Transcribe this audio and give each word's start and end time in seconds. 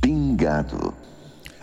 Pingado. 0.00 0.94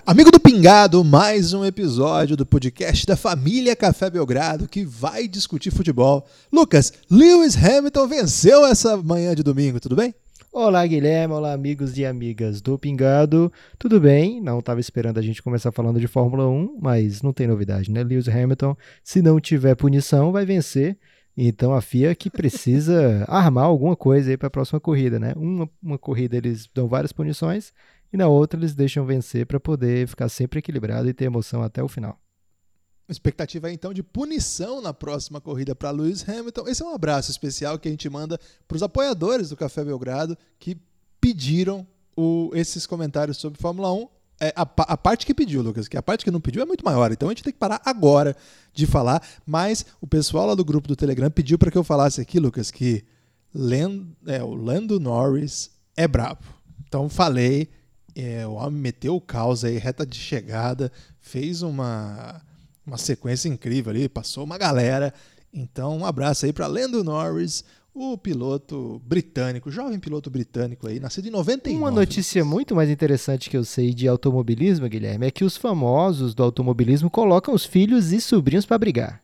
Amigo 0.06 0.32
do 0.32 0.40
Pingado, 0.40 1.04
mais 1.04 1.54
um 1.54 1.66
episódio 1.66 2.38
do 2.38 2.46
podcast 2.46 3.08
da 3.08 3.18
família 3.18 3.76
Café 3.76 4.12
Belgrado 4.12 4.68
que 4.68 4.86
vai 4.86 5.28
discutir 5.28 5.72
futebol. 5.72 6.28
Lucas, 6.54 6.94
Lewis 7.10 7.58
Hamilton 7.58 8.08
venceu 8.08 8.68
essa 8.68 8.96
manhã 8.98 9.34
de 9.34 9.42
domingo, 9.42 9.80
tudo 9.80 9.96
bem? 9.96 10.14
Olá, 10.52 10.86
Guilherme. 10.88 11.34
Olá, 11.34 11.54
amigos 11.54 11.98
e 11.98 12.06
amigas 12.06 12.62
do 12.62 12.80
Pingado. 12.80 13.52
Tudo 13.78 14.00
bem? 14.00 14.42
Não 14.42 14.60
estava 14.60 14.80
esperando 14.80 15.18
a 15.18 15.22
gente 15.22 15.44
começar 15.44 15.72
falando 15.72 16.00
de 16.00 16.08
Fórmula 16.08 16.48
1, 16.48 16.80
mas 16.82 17.22
não 17.22 17.34
tem 17.34 17.46
novidade, 17.46 17.92
né? 17.92 18.04
Lewis 18.04 18.28
Hamilton, 18.28 18.76
se 19.04 19.22
não 19.22 19.40
tiver 19.40 19.76
punição, 19.76 20.32
vai 20.32 20.46
vencer. 20.46 20.98
Então 21.36 21.74
a 21.74 21.82
FIA 21.82 22.16
que 22.16 22.30
precisa 22.30 23.24
armar 23.30 23.66
alguma 23.66 23.96
coisa 23.96 24.32
aí 24.32 24.38
para 24.38 24.48
a 24.48 24.52
próxima 24.52 24.80
corrida, 24.80 25.20
né? 25.20 25.34
Uma, 25.36 25.70
uma 25.84 25.98
corrida 25.98 26.38
eles 26.38 26.68
dão 26.74 26.88
várias 26.88 27.12
punições 27.12 27.72
e 28.12 28.18
na 28.18 28.28
outra 28.28 28.60
eles 28.60 28.74
deixam 28.74 29.06
vencer 29.06 29.46
para 29.46 29.60
poder 29.60 30.08
ficar 30.08 30.30
sempre 30.30 30.60
equilibrado 30.60 31.08
e 31.10 31.14
ter 31.14 31.26
emoção 31.26 31.62
até 31.62 31.84
o 31.84 31.88
final. 31.88 32.20
Expectativa 33.10 33.72
então 33.72 33.94
de 33.94 34.04
punição 34.04 34.82
na 34.82 34.94
próxima 34.94 35.40
corrida 35.40 35.74
para 35.74 35.92
Lewis 35.92 36.28
Hamilton. 36.28 36.68
Esse 36.68 36.84
é 36.84 36.86
um 36.86 36.94
abraço 36.94 37.32
especial 37.32 37.80
que 37.80 37.88
a 37.88 37.92
gente 37.92 38.10
manda 38.10 38.40
para 38.68 38.76
os 38.76 38.84
apoiadores 38.84 39.50
do 39.50 39.56
Café 39.56 39.84
Belgrado 39.84 40.38
que 40.60 40.78
pediram 41.22 41.88
o, 42.16 42.52
esses 42.54 42.86
comentários 42.86 43.38
sobre 43.38 43.62
Fórmula 43.62 43.94
1. 43.94 44.08
É, 44.40 44.54
a, 44.56 44.62
a, 44.62 44.98
parte 44.98 45.26
que 45.26 45.34
pediu, 45.34 45.62
Lucas, 45.62 45.88
que 45.88 45.98
a 45.98 46.04
parte 46.04 46.24
que 46.24 46.30
não 46.30 46.42
pediu 46.42 46.62
é 46.62 46.66
muito 46.66 46.86
maior, 46.86 47.12
então 47.12 47.28
a 47.28 47.32
gente 47.32 47.44
tem 47.44 47.54
que 47.54 47.58
parar 47.58 47.82
agora 47.86 48.36
de 48.74 48.86
falar. 48.86 49.26
Mas 49.46 49.86
o 50.02 50.06
pessoal 50.06 50.46
lá 50.48 50.54
do 50.54 50.66
grupo 50.66 50.88
do 50.88 50.96
Telegram 50.96 51.32
pediu 51.32 51.58
para 51.58 51.72
que 51.72 51.78
eu 51.78 51.84
falasse 51.84 52.22
aqui, 52.22 52.40
Lucas, 52.40 52.70
que 52.70 53.04
é, 54.28 54.44
o 54.44 54.54
Lando 54.54 55.00
Norris 55.00 55.72
é 55.96 56.08
brabo. 56.08 56.44
Então 56.86 57.10
falei, 57.10 57.70
é, 58.16 58.46
o 58.46 58.54
homem 58.54 58.80
meteu 58.80 59.16
o 59.16 59.22
caos 59.22 59.64
aí, 59.64 59.78
reta 59.78 60.06
de 60.06 60.18
chegada, 60.18 60.92
fez 61.20 61.62
uma, 61.62 62.42
uma 62.88 62.98
sequência 62.98 63.50
incrível 63.50 63.92
ali, 63.92 64.08
passou 64.08 64.46
uma 64.46 64.58
galera. 64.58 65.14
Então, 65.54 65.98
um 65.98 66.06
abraço 66.06 66.46
aí 66.46 66.54
para 66.54 66.68
Lando 66.68 67.04
Norris, 67.04 67.66
o 67.94 68.18
piloto 68.18 69.02
britânico, 69.06 69.70
jovem 69.70 70.00
piloto 70.00 70.30
britânico 70.30 70.88
aí, 70.88 71.00
nascido 71.00 71.28
em 71.28 71.32
99. 71.32 71.84
Uma 71.84 71.92
notícia 71.92 72.46
muito 72.46 72.74
mais 72.74 72.90
interessante 72.90 73.50
que 73.50 73.58
eu 73.58 73.66
sei 73.66 73.94
de 73.94 74.08
automobilismo, 74.08 74.88
Guilherme, 74.88 75.28
é 75.28 75.32
que 75.32 75.44
os 75.44 75.58
famosos 75.58 76.34
do 76.34 76.44
automobilismo 76.44 77.10
colocam 77.10 77.54
os 77.54 77.66
filhos 77.66 78.14
e 78.14 78.22
sobrinhos 78.22 78.66
para 78.66 78.78
brigar. 78.78 79.22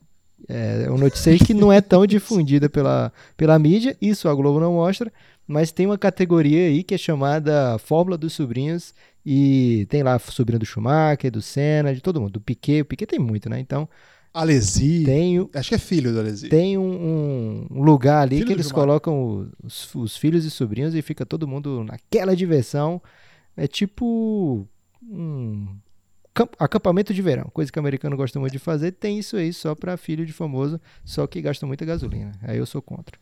É 0.49 0.89
uma 0.89 0.97
notícia 0.97 1.37
que 1.37 1.53
não 1.53 1.71
é 1.71 1.79
tão 1.79 2.03
difundida 2.07 2.67
pela, 2.67 3.13
pela 3.37 3.57
mídia, 3.57 3.95
isso 4.01 4.27
a 4.27 4.35
Globo 4.35 4.59
não 4.59 4.73
mostra, 4.73 5.11
mas 5.47 5.71
tem 5.71 5.85
uma 5.85 5.97
categoria 5.97 6.67
aí 6.67 6.83
que 6.83 6.95
é 6.95 6.97
chamada 6.97 7.77
Fórmula 7.77 8.17
dos 8.17 8.33
Sobrinhos 8.33 8.93
e 9.25 9.85
tem 9.89 10.03
lá 10.03 10.19
sobrinho 10.19 10.59
do 10.59 10.65
Schumacher, 10.65 11.31
do 11.31 11.41
Senna, 11.41 11.93
de 11.93 12.01
todo 12.01 12.19
mundo, 12.19 12.33
do 12.33 12.41
Piquet, 12.41 12.81
o 12.81 12.85
Piquet 12.85 13.05
tem 13.05 13.19
muito, 13.19 13.49
né? 13.49 13.59
Então, 13.59 13.87
Alesi, 14.33 15.03
tem, 15.05 15.47
acho 15.53 15.69
que 15.69 15.75
é 15.75 15.77
filho 15.77 16.11
do 16.11 16.19
Alesi. 16.19 16.49
Tem 16.49 16.77
um, 16.77 17.67
um 17.69 17.83
lugar 17.83 18.23
ali 18.23 18.37
filho 18.37 18.47
que 18.47 18.53
eles 18.53 18.71
colocam 18.71 19.49
os, 19.63 19.93
os, 19.93 20.17
filhos 20.17 20.43
e 20.43 20.49
sobrinhos 20.49 20.95
e 20.95 21.01
fica 21.01 21.25
todo 21.25 21.47
mundo 21.47 21.83
naquela 21.83 22.35
diversão. 22.35 23.01
É 23.55 23.67
tipo 23.67 24.67
um 25.03 25.67
acampamento 26.57 27.13
de 27.13 27.21
verão, 27.21 27.49
coisa 27.53 27.71
que 27.71 27.77
o 27.77 27.81
americano 27.81 28.17
gosta 28.17 28.39
muito 28.39 28.53
de 28.53 28.59
fazer. 28.59 28.93
Tem 28.93 29.19
isso 29.19 29.37
aí 29.37 29.53
só 29.53 29.75
para 29.75 29.95
filho 29.97 30.25
de 30.25 30.33
famoso, 30.33 30.81
só 31.05 31.27
que 31.27 31.39
gasta 31.39 31.67
muita 31.67 31.85
gasolina. 31.85 32.31
Aí 32.41 32.57
eu 32.57 32.65
sou 32.65 32.81
contra. 32.81 33.19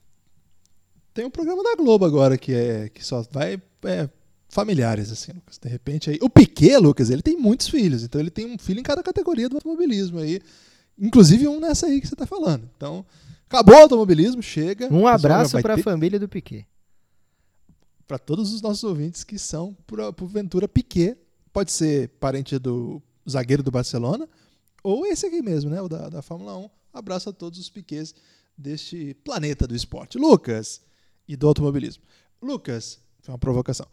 Tem 1.14 1.26
um 1.26 1.30
programa 1.30 1.62
da 1.62 1.76
Globo 1.76 2.06
agora 2.06 2.38
que 2.38 2.54
é 2.54 2.88
que 2.88 3.06
só 3.06 3.22
vai 3.32 3.62
é, 3.84 4.10
familiares, 4.52 5.12
assim, 5.12 5.32
Lucas. 5.32 5.58
De 5.58 5.70
repente 5.70 6.10
aí. 6.10 6.20
O 6.22 6.30
Piquet, 6.30 6.78
Lucas, 6.78 7.10
ele 7.10 7.22
tem 7.22 7.38
muitos 7.38 7.68
filhos, 7.68 8.04
então 8.04 8.20
ele 8.20 8.30
tem 8.30 8.46
um 8.46 8.58
filho 8.58 8.80
em 8.80 8.84
cada 8.84 9.02
categoria 9.02 9.50
do 9.50 9.56
automobilismo 9.58 10.20
aí. 10.20 10.42
Inclusive 11.00 11.48
um 11.48 11.60
nessa 11.60 11.88
aí 11.88 12.00
que 12.00 12.08
você 12.08 12.14
está 12.14 12.26
falando. 12.26 12.70
Então, 12.76 13.06
acabou 13.48 13.76
o 13.76 13.80
automobilismo, 13.80 14.42
chega. 14.42 14.92
Um 14.94 15.08
abraço 15.08 15.60
para 15.62 15.74
a 15.74 15.78
ter... 15.78 15.84
família 15.84 16.20
do 16.20 16.28
Piquet. 16.28 16.68
Para 18.08 18.20
todos 18.20 18.54
os 18.54 18.62
nossos 18.62 18.84
ouvintes 18.84 19.24
que 19.24 19.40
são, 19.40 19.76
por, 19.88 20.14
por 20.14 20.28
Ventura, 20.28 20.68
Piquet. 20.68 21.18
Pode 21.54 21.72
ser 21.72 22.10
parente 22.20 22.58
do 22.58 23.02
zagueiro 23.30 23.62
do 23.62 23.72
Barcelona, 23.72 24.28
ou 24.82 25.06
esse 25.06 25.26
aqui 25.26 25.42
mesmo, 25.42 25.70
né? 25.70 25.82
O 25.82 25.90
da, 25.90 26.08
da 26.08 26.22
Fórmula 26.22 26.58
1. 26.58 26.70
Abraço 26.94 27.30
a 27.30 27.34
todos 27.34 27.60
os 27.60 27.70
Piquets 27.70 28.16
deste 28.58 29.14
planeta 29.24 29.68
do 29.68 29.76
esporte. 29.76 30.18
Lucas, 30.18 30.82
e 31.32 31.36
do 31.38 31.48
automobilismo. 31.48 32.04
Lucas, 32.42 33.00
foi 33.22 33.32
uma 33.32 33.40
provocação. 33.40 33.88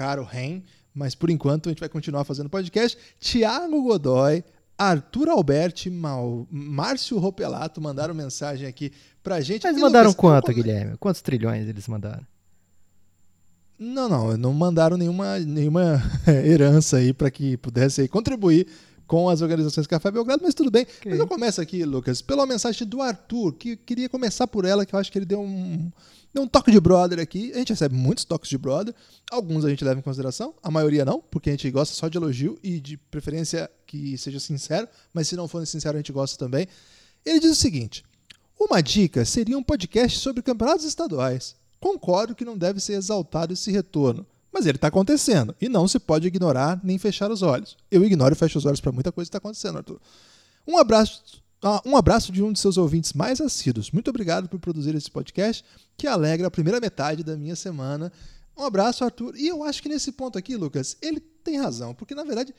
caro 0.00 0.24
Ren, 0.24 0.62
mas 0.94 1.14
por 1.14 1.28
enquanto 1.28 1.68
a 1.68 1.70
gente 1.70 1.80
vai 1.80 1.88
continuar 1.88 2.24
fazendo 2.24 2.48
podcast. 2.48 2.96
Tiago 3.18 3.82
Godoy, 3.82 4.42
Arthur 4.78 5.28
Alberti, 5.28 5.90
Mal, 5.90 6.46
Márcio 6.50 7.18
Ropelato 7.18 7.82
mandaram 7.82 8.14
mensagem 8.14 8.66
aqui 8.66 8.90
pra 9.22 9.42
gente. 9.42 9.64
Mas 9.64 9.76
mandaram 9.76 10.08
Lucas, 10.08 10.20
quanto, 10.20 10.54
Guilherme? 10.54 10.96
Quantos 10.96 11.20
trilhões 11.20 11.68
eles 11.68 11.86
mandaram? 11.86 12.26
Não, 13.78 14.08
não, 14.08 14.36
não 14.38 14.54
mandaram 14.54 14.96
nenhuma, 14.96 15.38
nenhuma 15.38 16.02
herança 16.26 16.96
aí 16.96 17.12
para 17.12 17.30
que 17.30 17.58
pudesse 17.58 18.00
aí 18.00 18.08
contribuir 18.08 18.68
com 19.06 19.28
as 19.28 19.42
organizações 19.42 19.86
Café 19.86 20.10
Belgrado, 20.10 20.42
mas 20.42 20.54
tudo 20.54 20.70
bem. 20.70 20.84
Okay. 20.84 21.10
Mas 21.10 21.20
eu 21.20 21.26
começo 21.26 21.60
aqui, 21.60 21.84
Lucas, 21.84 22.22
pela 22.22 22.46
mensagem 22.46 22.88
do 22.88 23.02
Arthur, 23.02 23.52
que 23.52 23.76
queria 23.76 24.08
começar 24.08 24.46
por 24.46 24.64
ela, 24.64 24.86
que 24.86 24.94
eu 24.94 24.98
acho 24.98 25.12
que 25.12 25.18
ele 25.18 25.26
deu 25.26 25.42
um, 25.42 25.92
Deu 26.32 26.44
um 26.44 26.48
toque 26.48 26.70
de 26.70 26.80
brother 26.80 27.18
aqui. 27.18 27.50
A 27.52 27.58
gente 27.58 27.70
recebe 27.70 27.94
muitos 27.94 28.24
toques 28.24 28.48
de 28.48 28.56
brother. 28.56 28.94
Alguns 29.30 29.64
a 29.64 29.70
gente 29.70 29.84
leva 29.84 29.98
em 29.98 30.02
consideração, 30.02 30.54
a 30.62 30.70
maioria 30.70 31.04
não, 31.04 31.20
porque 31.20 31.50
a 31.50 31.52
gente 31.52 31.70
gosta 31.70 31.94
só 31.94 32.08
de 32.08 32.16
elogio 32.16 32.58
e 32.62 32.80
de 32.80 32.96
preferência 32.96 33.70
que 33.86 34.16
seja 34.16 34.38
sincero, 34.38 34.86
mas 35.12 35.26
se 35.26 35.34
não 35.34 35.48
for 35.48 35.66
sincero, 35.66 35.96
a 35.96 35.98
gente 35.98 36.12
gosta 36.12 36.38
também. 36.38 36.68
Ele 37.24 37.40
diz 37.40 37.50
o 37.50 37.56
seguinte: 37.56 38.04
uma 38.58 38.80
dica 38.80 39.24
seria 39.24 39.58
um 39.58 39.62
podcast 39.62 40.18
sobre 40.18 40.42
campeonatos 40.42 40.84
estaduais. 40.84 41.56
Concordo 41.80 42.34
que 42.34 42.44
não 42.44 42.56
deve 42.56 42.78
ser 42.78 42.92
exaltado 42.92 43.52
esse 43.52 43.72
retorno, 43.72 44.26
mas 44.52 44.66
ele 44.66 44.76
está 44.76 44.88
acontecendo 44.88 45.56
e 45.60 45.68
não 45.68 45.88
se 45.88 45.98
pode 45.98 46.28
ignorar 46.28 46.78
nem 46.84 46.98
fechar 46.98 47.30
os 47.30 47.42
olhos. 47.42 47.76
Eu 47.90 48.04
ignoro 48.04 48.34
e 48.34 48.36
fecho 48.36 48.58
os 48.58 48.66
olhos 48.66 48.80
para 48.80 48.92
muita 48.92 49.10
coisa 49.10 49.26
que 49.26 49.30
está 49.30 49.38
acontecendo, 49.38 49.78
Arthur. 49.78 50.00
Um 50.66 50.78
abraço 50.78 51.42
um 51.84 51.96
abraço 51.96 52.32
de 52.32 52.42
um 52.42 52.52
de 52.52 52.58
seus 52.58 52.78
ouvintes 52.78 53.12
mais 53.12 53.40
assíduos. 53.40 53.90
Muito 53.90 54.08
obrigado 54.08 54.48
por 54.48 54.58
produzir 54.58 54.94
esse 54.94 55.10
podcast 55.10 55.64
que 55.96 56.06
alegra 56.06 56.46
a 56.46 56.50
primeira 56.50 56.80
metade 56.80 57.22
da 57.22 57.36
minha 57.36 57.54
semana. 57.54 58.10
Um 58.56 58.64
abraço, 58.64 59.04
Arthur. 59.04 59.36
E 59.36 59.48
eu 59.48 59.62
acho 59.62 59.82
que 59.82 59.88
nesse 59.88 60.12
ponto 60.12 60.38
aqui, 60.38 60.56
Lucas, 60.56 60.96
ele 61.02 61.20
tem 61.20 61.60
razão, 61.60 61.94
porque 61.94 62.14
na 62.14 62.24
verdade 62.24 62.54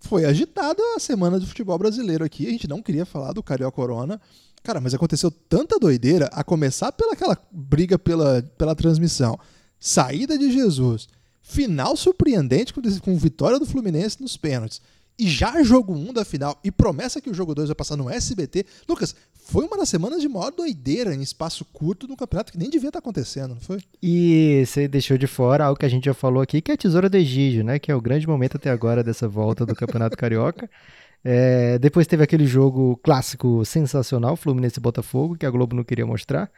foi 0.00 0.24
agitada 0.24 0.82
a 0.96 1.00
semana 1.00 1.38
do 1.38 1.46
futebol 1.46 1.78
brasileiro 1.78 2.24
aqui. 2.24 2.46
A 2.46 2.50
gente 2.50 2.68
não 2.68 2.82
queria 2.82 3.06
falar 3.06 3.32
do 3.32 3.42
Carioca 3.42 3.74
Corona. 3.74 4.20
Cara, 4.62 4.80
mas 4.80 4.94
aconteceu 4.94 5.30
tanta 5.30 5.78
doideira, 5.78 6.26
a 6.26 6.44
começar 6.44 6.92
pelaquela 6.92 7.36
briga 7.50 7.98
pela, 7.98 8.42
pela 8.56 8.76
transmissão, 8.76 9.38
saída 9.78 10.38
de 10.38 10.52
Jesus, 10.52 11.08
final 11.42 11.96
surpreendente 11.96 12.72
com, 12.72 12.80
com 13.00 13.16
vitória 13.16 13.58
do 13.58 13.66
Fluminense 13.66 14.20
nos 14.20 14.36
pênaltis 14.36 14.80
e 15.18 15.28
já 15.28 15.62
jogo 15.62 15.94
1 15.94 16.08
um 16.08 16.12
da 16.12 16.24
final 16.24 16.58
e 16.64 16.70
promessa 16.70 17.20
que 17.20 17.30
o 17.30 17.34
jogo 17.34 17.54
2 17.54 17.68
vai 17.68 17.74
passar 17.74 17.96
no 17.96 18.10
SBT. 18.10 18.64
Lucas, 18.88 19.14
foi 19.34 19.66
uma 19.66 19.76
das 19.76 19.88
semanas 19.88 20.20
de 20.20 20.28
maior 20.28 20.50
doideira 20.50 21.14
em 21.14 21.20
espaço 21.20 21.64
curto 21.64 22.06
no 22.06 22.16
campeonato 22.16 22.52
que 22.52 22.58
nem 22.58 22.70
devia 22.70 22.88
estar 22.88 23.00
acontecendo, 23.00 23.54
não 23.54 23.60
foi? 23.60 23.80
E 24.02 24.64
você 24.66 24.88
deixou 24.88 25.18
de 25.18 25.26
fora 25.26 25.64
algo 25.64 25.78
que 25.78 25.86
a 25.86 25.88
gente 25.88 26.04
já 26.04 26.14
falou 26.14 26.42
aqui, 26.42 26.60
que 26.60 26.70
é 26.70 26.74
a 26.74 26.76
Tesoura 26.76 27.08
do 27.08 27.16
Egídio, 27.16 27.64
né? 27.64 27.78
Que 27.78 27.90
é 27.90 27.94
o 27.94 28.00
grande 28.00 28.26
momento 28.26 28.56
até 28.56 28.70
agora 28.70 29.02
dessa 29.02 29.28
volta 29.28 29.66
do 29.66 29.74
Campeonato 29.74 30.16
Carioca. 30.16 30.68
É, 31.24 31.78
depois 31.78 32.06
teve 32.08 32.24
aquele 32.24 32.46
jogo 32.46 32.96
clássico 32.96 33.64
sensacional, 33.64 34.34
Fluminense 34.34 34.80
e 34.80 34.82
Botafogo, 34.82 35.36
que 35.36 35.46
a 35.46 35.50
Globo 35.50 35.76
não 35.76 35.84
queria 35.84 36.04
mostrar. 36.04 36.50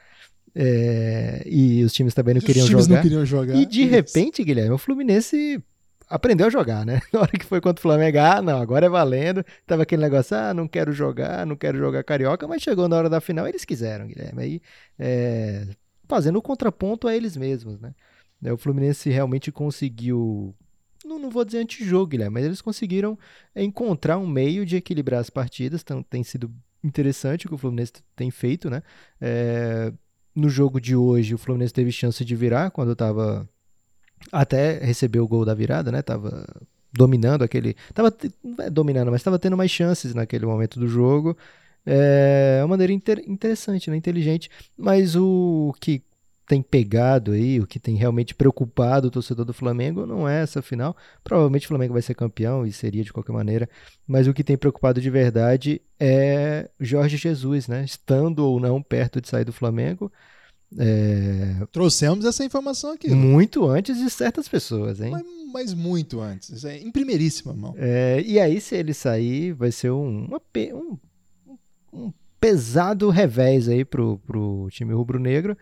É, 0.54 1.42
e 1.44 1.84
os 1.84 1.92
times 1.92 2.14
também 2.14 2.34
não 2.34 2.40
queriam, 2.40 2.66
não 2.66 3.02
queriam 3.02 3.26
jogar. 3.26 3.56
E 3.56 3.66
de 3.66 3.82
Isso. 3.82 3.90
repente, 3.90 4.42
Guilherme, 4.42 4.72
o 4.72 4.78
Fluminense 4.78 5.62
aprendeu 6.14 6.46
a 6.46 6.50
jogar, 6.50 6.86
né? 6.86 7.00
Na 7.12 7.20
hora 7.20 7.32
que 7.32 7.44
foi 7.44 7.60
contra 7.60 7.80
o 7.80 7.82
Flamengo, 7.82 8.18
ah, 8.18 8.40
não, 8.40 8.60
agora 8.60 8.86
é 8.86 8.88
valendo. 8.88 9.44
Tava 9.66 9.82
aquele 9.82 10.02
negócio, 10.02 10.36
ah, 10.36 10.54
não 10.54 10.68
quero 10.68 10.92
jogar, 10.92 11.44
não 11.44 11.56
quero 11.56 11.76
jogar 11.76 12.04
carioca, 12.04 12.46
mas 12.46 12.62
chegou 12.62 12.88
na 12.88 12.96
hora 12.96 13.10
da 13.10 13.20
final, 13.20 13.48
eles 13.48 13.64
quiseram, 13.64 14.06
Guilherme. 14.06 14.42
Aí, 14.42 14.62
é, 14.96 15.66
fazendo 16.08 16.36
o 16.38 16.42
contraponto 16.42 17.08
a 17.08 17.16
eles 17.16 17.36
mesmos, 17.36 17.80
né? 17.80 17.92
É, 18.44 18.52
o 18.52 18.56
Fluminense 18.56 19.10
realmente 19.10 19.50
conseguiu. 19.50 20.54
Não, 21.04 21.18
não 21.18 21.30
vou 21.30 21.44
dizer 21.44 21.58
antijogo, 21.58 22.06
Guilherme, 22.06 22.34
mas 22.34 22.44
eles 22.44 22.62
conseguiram 22.62 23.18
encontrar 23.54 24.16
um 24.16 24.26
meio 24.26 24.64
de 24.64 24.76
equilibrar 24.76 25.20
as 25.20 25.30
partidas. 25.30 25.80
Então, 25.82 26.00
tem 26.00 26.22
sido 26.22 26.48
interessante 26.82 27.46
o 27.46 27.48
que 27.48 27.54
o 27.56 27.58
Fluminense 27.58 27.92
tem 28.14 28.30
feito, 28.30 28.70
né? 28.70 28.82
É, 29.20 29.92
no 30.34 30.48
jogo 30.48 30.80
de 30.80 30.94
hoje, 30.94 31.34
o 31.34 31.38
Fluminense 31.38 31.74
teve 31.74 31.90
chance 31.90 32.24
de 32.24 32.36
virar 32.36 32.70
quando 32.70 32.92
estava 32.92 33.48
até 34.32 34.78
recebeu 34.78 35.24
o 35.24 35.28
gol 35.28 35.44
da 35.44 35.54
virada, 35.54 35.90
né? 35.92 36.02
Tava 36.02 36.46
dominando 36.92 37.42
aquele. 37.42 37.76
Tava 37.92 38.14
é 38.60 38.70
dominando, 38.70 39.10
mas 39.10 39.20
estava 39.20 39.38
tendo 39.38 39.56
mais 39.56 39.70
chances 39.70 40.14
naquele 40.14 40.46
momento 40.46 40.78
do 40.78 40.88
jogo. 40.88 41.36
É 41.86 42.60
uma 42.62 42.68
maneira 42.68 42.92
inter, 42.92 43.22
interessante, 43.26 43.90
né? 43.90 43.96
inteligente. 43.96 44.50
Mas 44.76 45.14
o 45.16 45.74
que 45.80 46.02
tem 46.46 46.62
pegado 46.62 47.32
aí, 47.32 47.58
o 47.58 47.66
que 47.66 47.78
tem 47.78 47.96
realmente 47.96 48.34
preocupado 48.34 49.08
o 49.08 49.10
torcedor 49.10 49.44
do 49.44 49.52
Flamengo 49.52 50.06
não 50.06 50.28
é 50.28 50.42
essa 50.42 50.60
final. 50.60 50.96
Provavelmente 51.22 51.64
o 51.64 51.68
Flamengo 51.68 51.94
vai 51.94 52.02
ser 52.02 52.14
campeão 52.14 52.66
e 52.66 52.72
seria 52.72 53.02
de 53.02 53.12
qualquer 53.12 53.32
maneira. 53.32 53.68
Mas 54.06 54.26
o 54.26 54.34
que 54.34 54.44
tem 54.44 54.56
preocupado 54.56 55.00
de 55.00 55.10
verdade 55.10 55.80
é 55.98 56.68
Jorge 56.78 57.16
Jesus, 57.16 57.66
né? 57.66 57.84
Estando 57.84 58.40
ou 58.40 58.60
não 58.60 58.82
perto 58.82 59.20
de 59.20 59.28
sair 59.28 59.44
do 59.44 59.52
Flamengo. 59.52 60.12
É... 60.78 61.66
Trouxemos 61.70 62.24
essa 62.24 62.44
informação 62.44 62.92
aqui. 62.92 63.08
Né? 63.08 63.14
Muito 63.14 63.68
antes 63.68 63.96
de 63.98 64.10
certas 64.10 64.48
pessoas, 64.48 65.00
hein? 65.00 65.10
Mas, 65.10 65.24
mas 65.52 65.74
muito 65.74 66.20
antes. 66.20 66.64
É 66.64 66.78
em 66.78 66.90
primeiríssima 66.90 67.52
mão. 67.52 67.74
É, 67.76 68.22
e 68.26 68.40
aí, 68.40 68.60
se 68.60 68.74
ele 68.74 68.94
sair, 68.94 69.52
vai 69.52 69.70
ser 69.70 69.90
um, 69.90 70.26
uma, 70.26 70.42
um, 70.74 70.98
um 71.92 72.12
pesado 72.40 73.08
revés 73.10 73.68
aí 73.68 73.84
pro, 73.84 74.18
pro 74.26 74.68
time 74.70 74.92
rubro-negro. 74.92 75.56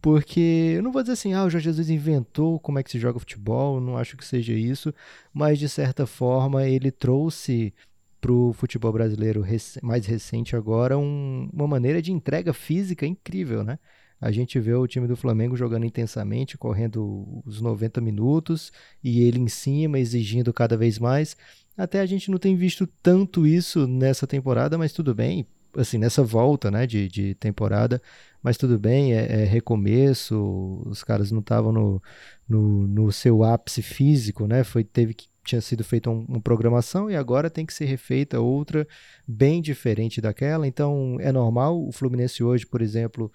Porque 0.00 0.74
eu 0.76 0.82
não 0.82 0.92
vou 0.92 1.02
dizer 1.02 1.14
assim, 1.14 1.32
ah, 1.32 1.44
o 1.44 1.50
Jorge 1.50 1.64
Jesus 1.64 1.90
inventou 1.90 2.60
como 2.60 2.78
é 2.78 2.82
que 2.82 2.90
se 2.90 2.98
joga 2.98 3.18
futebol, 3.18 3.80
não 3.80 3.96
acho 3.96 4.16
que 4.16 4.24
seja 4.24 4.52
isso, 4.52 4.94
mas 5.32 5.58
de 5.58 5.68
certa 5.68 6.06
forma 6.06 6.64
ele 6.64 6.92
trouxe 6.92 7.74
para 8.20 8.32
o 8.32 8.52
futebol 8.52 8.92
brasileiro 8.92 9.44
mais 9.82 10.06
recente 10.06 10.54
agora 10.54 10.96
um, 10.96 11.48
uma 11.52 11.66
maneira 11.66 12.00
de 12.00 12.12
entrega 12.12 12.52
física 12.52 13.06
incrível, 13.06 13.64
né? 13.64 13.78
A 14.20 14.30
gente 14.30 14.58
vê 14.58 14.72
o 14.72 14.86
time 14.86 15.06
do 15.06 15.16
Flamengo 15.16 15.56
jogando 15.56 15.84
intensamente, 15.84 16.56
correndo 16.56 17.42
os 17.44 17.60
90 17.60 18.00
minutos 18.00 18.72
e 19.02 19.22
ele 19.22 19.38
em 19.38 19.48
cima, 19.48 19.98
exigindo 19.98 20.52
cada 20.52 20.76
vez 20.76 20.98
mais. 20.98 21.36
Até 21.76 22.00
a 22.00 22.06
gente 22.06 22.30
não 22.30 22.38
tem 22.38 22.56
visto 22.56 22.86
tanto 23.02 23.46
isso 23.46 23.86
nessa 23.86 24.26
temporada, 24.26 24.78
mas 24.78 24.92
tudo 24.92 25.14
bem. 25.14 25.46
Assim, 25.76 25.98
nessa 25.98 26.22
volta 26.22 26.70
né, 26.70 26.86
de, 26.86 27.06
de 27.06 27.34
temporada, 27.34 28.00
mas 28.42 28.56
tudo 28.56 28.78
bem, 28.78 29.12
é, 29.12 29.42
é 29.42 29.44
recomeço, 29.44 30.82
os 30.86 31.04
caras 31.04 31.30
não 31.30 31.40
estavam 31.40 31.70
no, 31.70 32.02
no, 32.48 32.86
no, 32.86 33.12
seu 33.12 33.42
ápice 33.42 33.82
físico, 33.82 34.46
né? 34.46 34.64
Foi, 34.64 34.82
teve 34.82 35.12
que 35.12 35.26
tinha 35.44 35.60
sido 35.60 35.84
feita 35.84 36.08
um, 36.08 36.24
uma 36.28 36.40
programação 36.40 37.10
e 37.10 37.16
agora 37.16 37.50
tem 37.50 37.66
que 37.66 37.74
ser 37.74 37.84
refeita 37.84 38.40
outra 38.40 38.86
bem 39.28 39.60
diferente 39.60 40.20
daquela. 40.20 40.66
Então 40.66 41.18
é 41.20 41.30
normal. 41.30 41.86
O 41.86 41.92
Fluminense 41.92 42.42
hoje, 42.42 42.66
por 42.66 42.80
exemplo, 42.80 43.30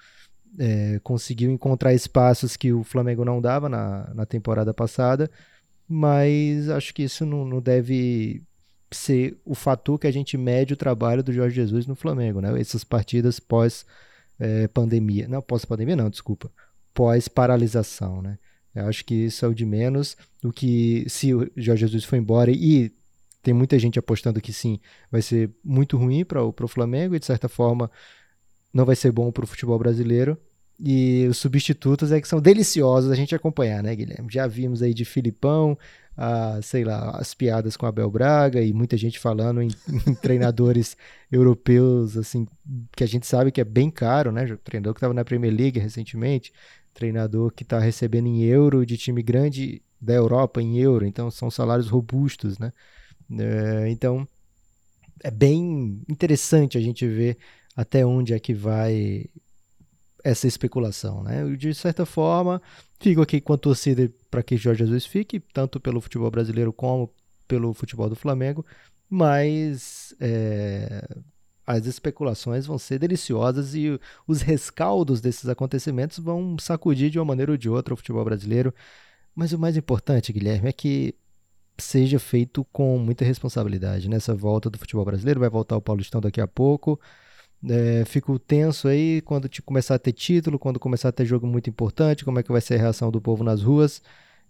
é, 0.60 1.00
conseguiu 1.04 1.52
encontrar 1.52 1.94
espaços 1.94 2.56
que 2.56 2.72
o 2.74 2.84
Flamengo 2.84 3.24
não 3.26 3.42
dava 3.42 3.70
na, 3.70 4.14
na 4.14 4.26
temporada 4.26 4.74
passada, 4.74 5.30
mas 5.88 6.70
acho 6.70 6.94
que 6.94 7.04
isso 7.04 7.26
não, 7.26 7.46
não 7.46 7.62
deve 7.62 8.42
ser 8.92 9.38
o 9.46 9.56
fator 9.56 9.98
que 9.98 10.08
a 10.08 10.12
gente 10.12 10.38
mede 10.38 10.74
o 10.74 10.78
trabalho 10.78 11.24
do 11.24 11.32
Jorge 11.32 11.56
Jesus 11.56 11.88
no 11.88 11.96
Flamengo, 11.96 12.42
né? 12.42 12.60
Essas 12.60 12.84
partidas 12.84 13.40
pós 13.40 13.86
é, 14.40 14.68
pandemia, 14.68 15.28
não 15.28 15.42
pós 15.42 15.64
pandemia 15.64 15.96
não, 15.96 16.10
desculpa, 16.10 16.52
pós 16.94 17.28
paralisação, 17.28 18.22
né? 18.22 18.38
Eu 18.74 18.88
acho 18.88 19.04
que 19.04 19.14
isso 19.14 19.46
é 19.46 19.48
o 19.48 19.54
de 19.54 19.66
menos. 19.66 20.16
do 20.42 20.52
que 20.52 21.06
se 21.10 21.34
o 21.34 21.50
Jorge 21.58 21.82
Jesus 21.82 22.06
foi 22.06 22.20
embora 22.20 22.52
e 22.52 22.92
tem 23.44 23.54
muita 23.54 23.78
gente 23.80 24.00
apostando 24.00 24.40
que 24.40 24.54
sim, 24.54 24.80
vai 25.12 25.22
ser 25.22 25.50
muito 25.64 25.98
ruim 25.98 26.24
para 26.24 26.44
o 26.44 26.68
Flamengo 26.68 27.16
e 27.16 27.20
de 27.20 27.26
certa 27.26 27.50
forma 27.50 27.90
não 28.74 28.86
vai 28.86 28.96
ser 28.96 29.12
bom 29.12 29.32
para 29.32 29.44
o 29.44 29.48
futebol 29.48 29.78
brasileiro. 29.78 30.38
E 30.84 31.28
os 31.30 31.38
substitutos 31.38 32.12
é 32.12 32.20
que 32.20 32.28
são 32.28 32.42
deliciosos 32.42 33.12
a 33.12 33.16
gente 33.16 33.36
acompanhar, 33.36 33.84
né, 33.84 33.96
Guilherme? 33.96 34.28
Já 34.32 34.48
vimos 34.48 34.82
aí 34.82 34.96
de 34.96 35.06
Filipão, 35.06 35.78
a, 36.18 36.60
sei 36.62 36.84
lá, 36.84 37.12
as 37.12 37.36
piadas 37.36 37.78
com 37.78 37.86
Abel 37.86 38.10
Braga 38.10 38.62
e 38.62 38.74
muita 38.74 38.98
gente 38.98 39.20
falando 39.20 39.62
em, 39.62 39.68
em 40.08 40.16
treinadores 40.16 40.98
europeus, 41.32 42.18
assim, 42.18 42.48
que 42.96 43.04
a 43.04 43.08
gente 43.08 43.28
sabe 43.28 43.52
que 43.52 43.62
é 43.62 43.64
bem 43.64 43.92
caro, 43.92 44.32
né? 44.32 44.58
Treinador 44.64 44.94
que 44.94 44.98
estava 44.98 45.14
na 45.14 45.24
Premier 45.24 45.54
League 45.54 45.80
recentemente, 45.80 46.52
treinador 46.94 47.52
que 47.52 47.64
está 47.64 47.80
recebendo 47.80 48.28
em 48.28 48.44
euro 48.44 48.86
de 48.86 48.98
time 48.98 49.22
grande 49.22 49.84
da 50.00 50.14
Europa 50.14 50.62
em 50.62 50.80
euro, 50.80 51.06
então 51.06 51.30
são 51.30 51.52
salários 51.52 51.90
robustos, 51.90 52.58
né? 52.58 52.72
É, 53.40 53.90
então 53.90 54.28
é 55.24 55.32
bem 55.32 56.02
interessante 56.10 56.78
a 56.78 56.82
gente 56.82 57.08
ver 57.08 57.38
até 57.76 58.06
onde 58.06 58.34
é 58.34 58.40
que 58.40 58.54
vai 58.54 59.26
essa 60.24 60.48
especulação, 60.48 61.24
né? 61.24 61.44
De 61.56 61.74
certa 61.74 62.06
forma, 62.06 62.62
fico 63.00 63.22
aqui 63.22 63.42
com 63.42 63.54
a 63.54 63.58
torcida 63.58 64.12
para 64.30 64.44
que 64.44 64.58
Jorge 64.58 64.86
Jesus 64.86 65.06
fique, 65.06 65.40
tanto 65.40 65.80
pelo 65.80 66.00
futebol 66.00 66.30
brasileiro 66.30 66.72
como 66.72 67.12
pelo 67.48 67.74
futebol 67.74 68.08
do 68.08 68.16
Flamengo, 68.16 68.66
mas 69.10 70.16
é, 70.20 71.06
as 71.66 71.86
especulações 71.86 72.66
vão 72.66 72.78
ser 72.78 73.00
deliciosas 73.00 73.76
e 73.76 74.00
os 74.28 74.42
rescaldos 74.42 75.20
desses 75.22 75.50
acontecimentos 75.50 76.18
vão 76.20 76.58
sacudir 76.60 77.10
de 77.10 77.20
uma 77.20 77.26
maneira 77.26 77.52
ou 77.52 77.58
de 77.58 77.70
outra 77.70 77.94
o 77.94 77.98
futebol 77.98 78.24
brasileiro. 78.24 78.74
Mas 79.36 79.54
o 79.54 79.60
mais 79.60 79.78
importante, 79.78 80.34
Guilherme, 80.34 80.70
é 80.70 80.74
que 80.74 81.16
seja 81.78 82.20
feito 82.20 82.66
com 82.72 82.98
muita 82.98 83.26
responsabilidade. 83.26 84.10
Nessa 84.10 84.36
volta 84.36 84.70
do 84.70 84.78
futebol 84.78 85.06
brasileiro, 85.06 85.40
vai 85.40 85.50
voltar 85.50 85.76
o 85.78 85.82
Paulistão 85.82 86.22
daqui 86.22 86.42
a 86.42 86.48
pouco. 86.48 87.00
É, 87.70 88.04
fico 88.06 88.40
tenso 88.40 88.88
aí 88.88 89.22
quando 89.22 89.48
te 89.48 89.62
começar 89.62 89.96
a 89.96 90.00
ter 90.00 90.14
título, 90.14 90.58
quando 90.58 90.80
começar 90.80 91.10
a 91.10 91.12
ter 91.12 91.26
jogo 91.26 91.46
muito 91.46 91.70
importante, 91.70 92.26
como 92.26 92.40
é 92.40 92.44
que 92.44 92.52
vai 92.52 92.62
ser 92.62 92.76
a 92.76 92.78
reação 92.80 93.12
do 93.12 93.22
povo 93.22 93.44
nas 93.44 93.62
ruas. 93.62 94.02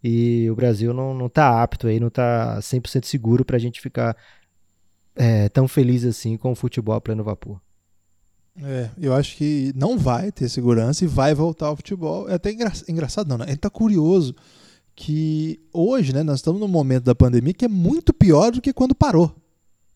E 0.03 0.49
o 0.49 0.55
Brasil 0.55 0.93
não, 0.93 1.13
não 1.13 1.29
tá 1.29 1.61
apto 1.61 1.87
aí, 1.87 1.99
não 1.99 2.09
tá 2.09 2.57
100% 2.59 3.05
seguro 3.05 3.45
para 3.45 3.57
a 3.57 3.59
gente 3.59 3.81
ficar 3.81 4.15
é, 5.15 5.49
tão 5.49 5.67
feliz 5.67 6.05
assim 6.05 6.37
com 6.37 6.51
o 6.51 6.55
futebol 6.55 6.95
a 6.95 7.01
pleno 7.01 7.23
vapor. 7.23 7.59
É, 8.63 8.89
eu 8.97 9.13
acho 9.13 9.37
que 9.37 9.71
não 9.75 9.97
vai 9.97 10.31
ter 10.31 10.49
segurança 10.49 11.03
e 11.03 11.07
vai 11.07 11.33
voltar 11.33 11.67
ao 11.67 11.75
futebol. 11.75 12.29
É 12.29 12.35
até 12.35 12.51
engra 12.51 12.71
engraçado, 12.87 13.27
não, 13.27 13.37
né? 13.37 13.45
Ele 13.47 13.57
tá 13.57 13.69
curioso 13.69 14.35
que 14.95 15.59
hoje, 15.71 16.13
né, 16.13 16.21
nós 16.23 16.39
estamos 16.39 16.59
num 16.59 16.67
momento 16.67 17.05
da 17.05 17.15
pandemia 17.15 17.53
que 17.53 17.65
é 17.65 17.67
muito 17.67 18.13
pior 18.13 18.51
do 18.51 18.61
que 18.61 18.73
quando 18.73 18.95
parou 18.95 19.40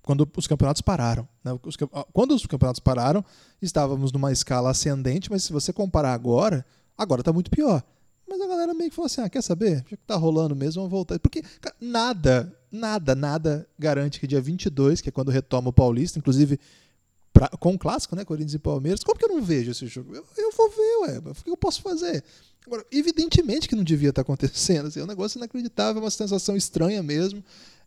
quando 0.05 0.29
os 0.38 0.47
campeonatos 0.47 0.81
pararam. 0.81 1.27
Né? 1.43 1.57
Os, 1.63 1.75
quando 2.13 2.35
os 2.35 2.45
campeonatos 2.45 2.79
pararam, 2.79 3.25
estávamos 3.62 4.12
numa 4.12 4.31
escala 4.31 4.69
ascendente, 4.69 5.31
mas 5.31 5.43
se 5.43 5.51
você 5.51 5.74
comparar 5.74 6.13
agora, 6.13 6.63
agora 6.95 7.21
está 7.21 7.33
muito 7.33 7.50
pior. 7.50 7.83
Mas 8.27 8.39
a 8.39 8.47
galera 8.47 8.74
meio 8.74 8.91
que 8.91 8.95
falou 8.95 9.07
assim: 9.07 9.21
ah, 9.21 9.29
quer 9.29 9.41
saber? 9.41 9.77
Já 9.77 9.97
que 9.97 9.97
tá 9.97 10.15
rolando 10.15 10.55
mesmo, 10.55 10.81
vamos 10.83 10.91
voltar. 10.91 11.19
Porque 11.19 11.41
cara, 11.59 11.75
nada, 11.81 12.55
nada, 12.71 13.15
nada 13.15 13.67
garante 13.77 14.19
que 14.19 14.27
dia 14.27 14.39
22, 14.39 15.01
que 15.01 15.09
é 15.09 15.12
quando 15.12 15.31
retoma 15.31 15.69
o 15.69 15.74
Paulista, 15.74 16.19
inclusive 16.19 16.59
pra, 17.33 17.50
com 17.59 17.74
o 17.74 17.77
clássico, 17.77 18.15
né? 18.15 18.24
Corinthians 18.24 18.53
e 18.53 18.59
Palmeiras, 18.59 19.03
como 19.03 19.17
que 19.17 19.25
eu 19.25 19.29
não 19.29 19.41
vejo 19.41 19.71
esse 19.71 19.88
jogo? 19.88 20.15
Eu, 20.15 20.24
eu 20.38 20.51
vou 20.51 20.69
ver, 20.69 20.97
ué, 21.01 21.17
o 21.31 21.33
que 21.33 21.50
eu 21.50 21.57
posso 21.57 21.81
fazer? 21.81 22.24
Agora, 22.65 22.85
evidentemente 22.91 23.67
que 23.67 23.75
não 23.75 23.83
devia 23.83 24.09
estar 24.09 24.24
tá 24.24 24.25
acontecendo. 24.25 24.88
Assim, 24.88 25.00
é 25.00 25.03
um 25.03 25.07
negócio 25.07 25.38
inacreditável, 25.38 26.01
é 26.01 26.05
uma 26.05 26.12
sensação 26.12 26.55
estranha 26.55 27.01
mesmo 27.03 27.43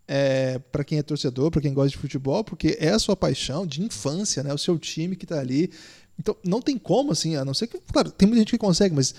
é, 0.09 0.59
para 0.73 0.83
quem 0.83 0.99
é 0.99 1.03
torcedor, 1.03 1.51
para 1.51 1.61
quem 1.61 1.75
gosta 1.75 1.91
de 1.91 1.99
futebol, 1.99 2.43
porque 2.43 2.79
é 2.81 2.89
a 2.89 2.99
sua 2.99 3.15
paixão 3.15 3.67
de 3.67 3.83
infância, 3.83 4.43
né? 4.43 4.55
O 4.55 4.59
seu 4.59 4.79
time 4.79 5.15
que 5.15 5.27
está 5.27 5.39
ali. 5.39 5.71
Então, 6.19 6.35
não 6.43 6.63
tem 6.63 6.79
como, 6.79 7.13
assim, 7.13 7.37
a 7.37 7.45
não 7.45 7.53
ser 7.53 7.67
que. 7.67 7.79
Claro, 7.93 8.11
tem 8.11 8.27
muita 8.27 8.41
gente 8.41 8.51
que 8.51 8.59
consegue, 8.59 8.95
mas. 8.95 9.15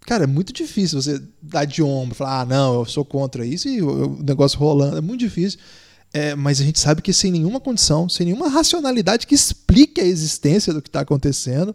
Cara, 0.00 0.24
é 0.24 0.26
muito 0.26 0.52
difícil 0.52 1.00
você 1.00 1.22
dar 1.40 1.64
de 1.64 1.82
ombro, 1.82 2.14
falar, 2.14 2.42
ah, 2.42 2.44
não, 2.44 2.74
eu 2.74 2.84
sou 2.84 3.06
contra 3.06 3.46
isso 3.46 3.66
e 3.68 3.80
o 3.80 4.22
negócio 4.22 4.58
rolando. 4.58 4.98
É 4.98 5.00
muito 5.00 5.20
difícil. 5.20 5.58
É, 6.12 6.34
mas 6.34 6.60
a 6.60 6.64
gente 6.64 6.78
sabe 6.78 7.00
que 7.00 7.12
sem 7.12 7.32
nenhuma 7.32 7.58
condição, 7.58 8.06
sem 8.08 8.26
nenhuma 8.26 8.48
racionalidade 8.48 9.26
que 9.26 9.34
explique 9.34 10.00
a 10.02 10.04
existência 10.04 10.74
do 10.74 10.82
que 10.82 10.88
está 10.88 11.00
acontecendo. 11.00 11.74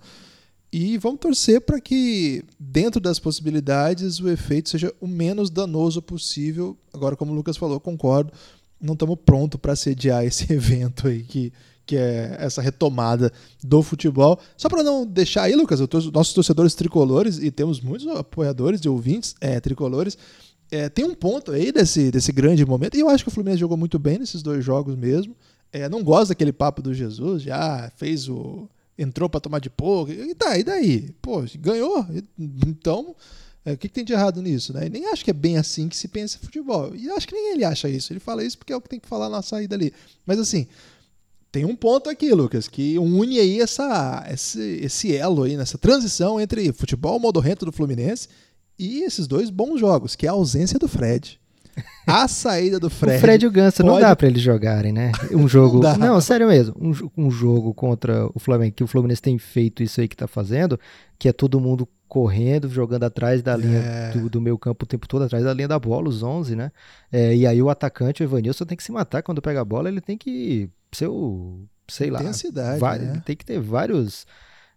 E 0.71 0.97
vamos 0.97 1.19
torcer 1.19 1.61
para 1.61 1.81
que, 1.81 2.43
dentro 2.59 3.01
das 3.01 3.19
possibilidades, 3.19 4.19
o 4.19 4.29
efeito 4.29 4.69
seja 4.69 4.93
o 5.01 5.07
menos 5.07 5.49
danoso 5.49 6.01
possível. 6.01 6.77
Agora, 6.93 7.15
como 7.15 7.31
o 7.31 7.35
Lucas 7.35 7.57
falou, 7.57 7.79
concordo, 7.79 8.31
não 8.79 8.93
estamos 8.93 9.17
prontos 9.25 9.59
para 9.59 9.75
sediar 9.75 10.23
esse 10.23 10.45
evento 10.53 11.07
aí 11.07 11.23
que, 11.23 11.51
que 11.87 11.95
é 11.97 12.37
essa 12.39 12.61
retomada 12.61 13.33
do 13.63 13.81
futebol. 13.81 14.39
Só 14.55 14.69
para 14.69 14.83
não 14.83 15.07
deixar 15.07 15.43
aí, 15.43 15.55
Lucas, 15.55 15.79
os 15.79 16.11
nossos 16.11 16.33
torcedores 16.33 16.75
tricolores, 16.75 17.39
e 17.39 17.49
temos 17.49 17.81
muitos 17.81 18.07
apoiadores 18.07 18.79
e 18.81 18.89
ouvintes 18.89 19.35
é, 19.41 19.59
tricolores, 19.59 20.17
é, 20.71 20.87
tem 20.87 21.03
um 21.03 21.15
ponto 21.15 21.51
aí 21.51 21.71
desse, 21.71 22.11
desse 22.11 22.31
grande 22.31 22.63
momento, 22.63 22.95
e 22.95 22.99
eu 22.99 23.09
acho 23.09 23.23
que 23.23 23.29
o 23.29 23.31
Fluminense 23.31 23.59
jogou 23.59 23.75
muito 23.75 23.97
bem 23.97 24.19
nesses 24.19 24.43
dois 24.43 24.63
jogos 24.63 24.95
mesmo. 24.95 25.35
É, 25.71 25.89
não 25.89 26.03
gosto 26.03 26.29
daquele 26.29 26.53
papo 26.53 26.81
do 26.81 26.93
Jesus, 26.93 27.41
já 27.41 27.91
fez 27.95 28.29
o. 28.29 28.69
entrou 28.99 29.29
para 29.29 29.39
tomar 29.39 29.59
de 29.59 29.69
pouco. 29.69 30.11
E 30.11 30.35
tá, 30.35 30.57
e 30.57 30.63
daí? 30.63 31.09
Pô, 31.21 31.43
ganhou. 31.57 32.05
Então, 32.37 33.15
é, 33.63 33.73
o 33.73 33.77
que, 33.77 33.87
que, 33.87 33.93
tem 33.93 34.03
de 34.03 34.11
errado 34.11 34.41
nisso? 34.41 34.73
Né? 34.73 34.89
Nem 34.89 35.05
acho 35.07 35.23
que 35.23 35.31
é 35.31 35.33
bem 35.33 35.57
assim 35.57 35.87
que 35.87 35.95
se 35.95 36.09
pensa 36.09 36.37
em 36.37 36.45
futebol. 36.45 36.93
E 36.93 37.09
acho 37.09 37.27
que 37.27 37.33
nem 37.33 37.53
ele 37.53 37.63
acha 37.63 37.87
isso. 37.87 38.11
Ele 38.11 38.19
fala 38.19 38.43
isso 38.43 38.57
porque 38.57 38.73
é 38.73 38.75
o 38.75 38.81
que 38.81 38.89
tem 38.89 38.99
que 38.99 39.07
falar 39.07 39.29
na 39.29 39.41
saída 39.41 39.75
ali. 39.75 39.93
Mas 40.25 40.37
assim, 40.37 40.67
tem 41.51 41.63
um 41.65 41.75
ponto 41.75 42.09
aqui, 42.09 42.33
Lucas, 42.33 42.67
que 42.67 42.99
une 42.99 43.39
aí 43.39 43.61
essa, 43.61 44.25
esse, 44.29 44.61
esse 44.81 45.15
elo 45.15 45.43
aí, 45.43 45.55
nessa 45.55 45.77
transição 45.77 46.39
entre 46.39 46.71
futebol 46.73 47.19
modorrento 47.19 47.65
do 47.65 47.71
Fluminense 47.71 48.27
e 48.77 49.03
esses 49.03 49.27
dois 49.27 49.49
bons 49.49 49.79
jogos, 49.79 50.15
que 50.15 50.25
é 50.25 50.29
a 50.29 50.33
ausência 50.33 50.77
do 50.77 50.87
Fred. 50.87 51.39
A 52.07 52.27
saída 52.27 52.79
do 52.79 52.89
Fred. 52.89 53.17
o 53.17 53.19
Fred 53.19 53.45
e 53.45 53.47
o 53.47 53.51
Ganso 53.51 53.83
pode... 53.83 53.89
não 53.89 53.99
dá 53.99 54.15
para 54.15 54.27
eles 54.27 54.41
jogarem, 54.41 54.91
né? 54.91 55.11
Um 55.31 55.47
jogo. 55.47 55.79
não, 55.79 55.97
não, 55.97 56.21
sério 56.21 56.47
mesmo. 56.47 56.75
Um, 56.79 57.25
um, 57.25 57.31
jogo 57.31 57.73
contra 57.73 58.27
o 58.33 58.39
Flamengo, 58.39 58.73
que 58.75 58.83
o 58.83 58.87
Fluminense 58.87 59.21
tem 59.21 59.37
feito 59.37 59.83
isso 59.83 60.01
aí 60.01 60.07
que 60.07 60.17
tá 60.17 60.27
fazendo, 60.27 60.79
que 61.17 61.29
é 61.29 61.33
todo 61.33 61.59
mundo 61.59 61.87
correndo, 62.07 62.67
jogando 62.67 63.03
atrás 63.03 63.43
da 63.43 63.55
linha 63.55 63.77
é. 63.77 64.11
do, 64.11 64.29
do 64.29 64.41
meu 64.41 64.57
campo 64.57 64.83
o 64.83 64.87
tempo 64.87 65.07
todo, 65.07 65.23
atrás 65.23 65.43
da 65.43 65.53
linha 65.53 65.67
da 65.67 65.77
bola, 65.77 66.09
os 66.09 66.23
11, 66.23 66.55
né? 66.55 66.71
É, 67.11 67.35
e 67.35 67.45
aí 67.45 67.61
o 67.61 67.69
atacante, 67.69 68.23
o 68.23 68.25
Evanilson, 68.25 68.65
tem 68.65 68.75
que 68.75 68.83
se 68.83 68.91
matar 68.91 69.21
quando 69.21 69.41
pega 69.41 69.61
a 69.61 69.65
bola, 69.65 69.87
ele 69.87 70.01
tem 70.01 70.17
que 70.17 70.69
ser 70.91 71.07
o, 71.07 71.61
sei 71.87 72.09
lá, 72.09 72.19
vai, 72.79 72.99
né? 72.99 73.21
tem 73.23 73.35
que 73.35 73.45
ter 73.45 73.59
vários 73.59 74.25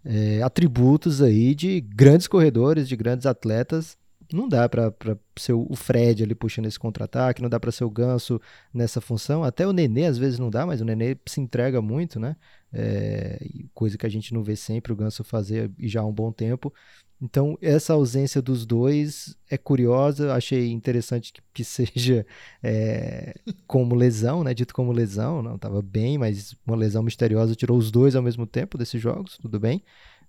é, 0.05 0.43
atributos 0.43 1.23
aí 1.23 1.55
de 1.55 1.81
grandes 1.81 2.27
corredores, 2.27 2.89
de 2.89 2.97
grandes 2.97 3.27
atletas. 3.27 3.97
Não 4.35 4.49
dá 4.49 4.69
para 4.69 4.93
ser 5.37 5.53
o 5.53 5.75
Fred 5.75 6.23
ali 6.23 6.35
puxando 6.35 6.67
esse 6.67 6.79
contra-ataque, 6.79 7.43
não 7.43 7.49
dá 7.49 7.59
para 7.61 7.73
ser 7.73 7.85
o 7.85 7.91
Ganso 7.91 8.41
nessa 8.73 9.01
função. 9.01 9.45
Até 9.45 9.67
o 9.67 9.73
Nenê 9.73 10.07
às 10.07 10.19
vezes 10.19 10.39
não 10.39 10.51
dá, 10.51 10.67
mas 10.67 10.81
o 10.81 10.85
Nenê 10.85 11.17
se 11.27 11.41
entrega 11.41 11.81
muito, 11.81 12.19
né? 12.21 12.37
É, 12.73 13.39
coisa 13.75 13.99
que 13.99 14.07
a 14.07 14.09
gente 14.09 14.33
não 14.33 14.43
vê 14.43 14.57
sempre 14.57 14.93
o 14.93 14.97
Ganso 14.97 15.23
fazer 15.23 15.71
e 15.79 15.89
já 15.89 16.01
há 16.01 16.07
um 16.07 16.13
bom 16.13 16.33
tempo. 16.33 16.73
Então, 17.21 17.57
essa 17.63 17.93
ausência 17.93 18.43
dos 18.43 18.67
dois 18.67 19.37
é 19.49 19.57
curiosa, 19.57 20.35
achei 20.35 20.73
interessante 20.73 21.33
que, 21.33 21.41
que 21.55 21.63
seja 21.65 22.27
é, 22.61 23.35
como 23.67 23.95
lesão, 23.95 24.43
né? 24.43 24.53
Dito 24.53 24.75
como 24.75 24.91
lesão, 24.91 25.41
não 25.41 25.55
estava 25.55 25.81
bem, 25.81 26.19
mas 26.19 26.57
uma 26.67 26.77
lesão 26.77 27.03
misteriosa 27.03 27.55
tirou 27.55 27.79
os 27.79 27.93
dois 27.93 28.17
ao 28.17 28.23
mesmo 28.23 28.45
tempo 28.45 28.77
desses 28.77 29.01
jogos, 29.01 29.39
tudo 29.39 29.61
bem. 29.61 29.85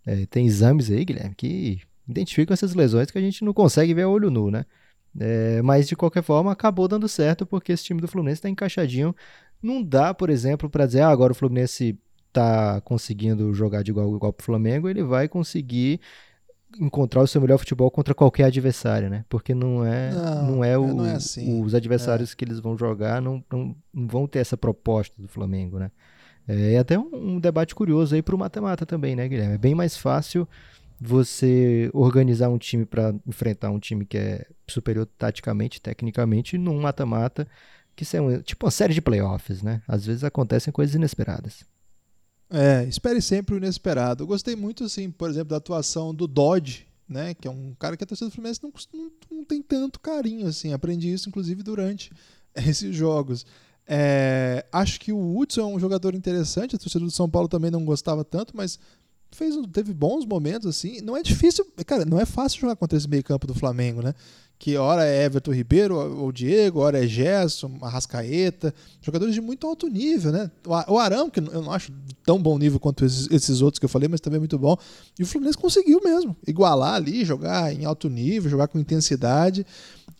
É, 0.05 0.25
tem 0.27 0.45
exames 0.45 0.91
aí, 0.91 1.03
Guilherme, 1.03 1.33
que 1.33 1.81
identificam 2.07 2.53
essas 2.53 2.73
lesões 2.73 3.11
que 3.11 3.17
a 3.17 3.21
gente 3.21 3.43
não 3.43 3.53
consegue 3.53 3.93
ver 3.93 4.03
a 4.03 4.09
olho 4.09 4.29
nu, 4.29 4.51
né? 4.51 4.65
É, 5.19 5.61
mas 5.61 5.87
de 5.87 5.95
qualquer 5.95 6.23
forma, 6.23 6.51
acabou 6.51 6.87
dando 6.87 7.07
certo 7.07 7.45
porque 7.45 7.71
esse 7.71 7.83
time 7.83 8.01
do 8.01 8.07
Fluminense 8.07 8.39
está 8.39 8.49
encaixadinho. 8.49 9.15
Não 9.61 9.81
dá, 9.81 10.13
por 10.13 10.29
exemplo, 10.29 10.69
para 10.69 10.85
dizer, 10.85 11.01
ah, 11.01 11.09
agora 11.09 11.31
o 11.31 11.35
Fluminense 11.35 11.97
está 12.27 12.81
conseguindo 12.81 13.53
jogar 13.53 13.83
de 13.83 13.91
igual 13.91 14.15
igual 14.15 14.33
para 14.33 14.41
o 14.41 14.45
Flamengo, 14.45 14.89
ele 14.89 15.03
vai 15.03 15.27
conseguir 15.27 16.01
encontrar 16.79 17.21
o 17.21 17.27
seu 17.27 17.39
melhor 17.39 17.59
futebol 17.59 17.89
contra 17.91 18.15
qualquer 18.15 18.45
adversário, 18.45 19.09
né? 19.09 19.23
Porque 19.29 19.53
não 19.53 19.85
é, 19.85 20.11
não, 20.11 20.51
não 20.51 20.63
é, 20.63 20.77
o, 20.77 20.87
não 20.87 21.05
é 21.05 21.13
assim. 21.13 21.61
os 21.61 21.75
adversários 21.75 22.31
é. 22.31 22.35
que 22.35 22.43
eles 22.43 22.59
vão 22.59 22.75
jogar 22.75 23.21
não, 23.21 23.43
não, 23.51 23.75
não, 23.93 24.07
vão 24.07 24.27
ter 24.27 24.39
essa 24.39 24.57
proposta 24.57 25.13
do 25.21 25.27
Flamengo, 25.27 25.77
né? 25.77 25.91
É, 26.47 26.73
é 26.73 26.79
até 26.79 26.97
um, 26.97 27.35
um, 27.35 27.39
debate 27.39 27.75
curioso 27.75 28.15
aí 28.15 28.21
para 28.23 28.35
o 28.35 28.39
mata-mata 28.39 28.85
também, 28.85 29.15
né, 29.15 29.27
Guilherme? 29.27 29.53
É 29.53 29.57
bem 29.57 29.75
mais 29.75 29.95
fácil 29.95 30.47
você 31.05 31.89
organizar 31.93 32.49
um 32.49 32.57
time 32.57 32.85
para 32.85 33.13
enfrentar 33.27 33.69
um 33.71 33.79
time 33.79 34.05
que 34.05 34.17
é 34.17 34.47
superior 34.67 35.05
taticamente, 35.17 35.81
tecnicamente, 35.81 36.57
num 36.57 36.79
mata-mata 36.79 37.47
que 37.95 38.05
é 38.15 38.41
tipo 38.41 38.65
uma 38.65 38.71
série 38.71 38.93
de 38.93 39.01
playoffs, 39.01 39.61
né? 39.61 39.81
Às 39.87 40.05
vezes 40.05 40.23
acontecem 40.23 40.73
coisas 40.73 40.95
inesperadas. 40.95 41.63
É, 42.49 42.83
espere 42.85 43.21
sempre 43.21 43.55
o 43.55 43.57
inesperado. 43.57 44.23
Eu 44.23 44.27
gostei 44.27 44.55
muito, 44.55 44.83
assim, 44.83 45.09
por 45.11 45.29
exemplo, 45.29 45.49
da 45.49 45.57
atuação 45.57 46.13
do 46.13 46.27
Dodge, 46.27 46.87
né? 47.07 47.33
Que 47.33 47.47
é 47.47 47.51
um 47.51 47.75
cara 47.77 47.95
que 47.95 48.03
a 48.03 48.07
torcida 48.07 48.29
do 48.29 48.33
Fluminense 48.33 48.61
não, 48.63 48.71
não, 48.93 49.11
não 49.31 49.43
tem 49.43 49.61
tanto 49.61 49.99
carinho, 49.99 50.47
assim. 50.47 50.73
Aprendi 50.73 51.11
isso, 51.11 51.29
inclusive, 51.29 51.61
durante 51.63 52.11
esses 52.55 52.95
jogos. 52.95 53.45
É, 53.85 54.65
acho 54.71 54.99
que 54.99 55.11
o 55.11 55.37
Hudson 55.37 55.61
é 55.61 55.75
um 55.75 55.79
jogador 55.79 56.15
interessante. 56.15 56.75
A 56.75 56.79
torcida 56.79 57.03
do 57.03 57.11
São 57.11 57.29
Paulo 57.29 57.47
também 57.47 57.69
não 57.69 57.85
gostava 57.85 58.23
tanto, 58.23 58.55
mas 58.55 58.79
fez, 59.35 59.55
teve 59.71 59.93
bons 59.93 60.25
momentos, 60.25 60.67
assim. 60.67 61.01
Não 61.01 61.15
é 61.17 61.21
difícil, 61.21 61.65
cara, 61.85 62.05
não 62.05 62.19
é 62.19 62.25
fácil 62.25 62.61
jogar 62.61 62.75
contra 62.75 62.97
esse 62.97 63.07
meio 63.07 63.23
campo 63.23 63.47
do 63.47 63.53
Flamengo, 63.53 64.01
né? 64.01 64.13
que 64.63 64.77
hora 64.77 65.05
é 65.05 65.25
Everton 65.25 65.51
Ribeiro 65.51 65.93
ou 65.93 66.31
Diego, 66.31 66.79
hora 66.79 67.03
é 67.03 67.05
Gerson, 67.05 67.77
Arrascaeta, 67.81 68.73
jogadores 69.01 69.33
de 69.33 69.41
muito 69.41 69.67
alto 69.67 69.89
nível, 69.89 70.31
né? 70.31 70.49
O 70.87 70.97
Arão, 70.97 71.29
que 71.29 71.41
eu 71.41 71.61
não 71.61 71.69
acho 71.69 71.91
tão 72.25 72.41
bom 72.41 72.57
nível 72.57 72.79
quanto 72.79 73.03
esses 73.03 73.61
outros 73.61 73.77
que 73.77 73.83
eu 73.83 73.89
falei, 73.89 74.07
mas 74.07 74.21
também 74.21 74.37
é 74.37 74.39
muito 74.39 74.57
bom. 74.57 74.77
E 75.19 75.23
o 75.23 75.25
Fluminense 75.25 75.57
conseguiu 75.57 75.99
mesmo 76.01 76.33
igualar 76.47 76.93
ali, 76.93 77.25
jogar 77.25 77.73
em 77.73 77.83
alto 77.83 78.09
nível, 78.09 78.49
jogar 78.49 78.69
com 78.69 78.79
intensidade. 78.79 79.65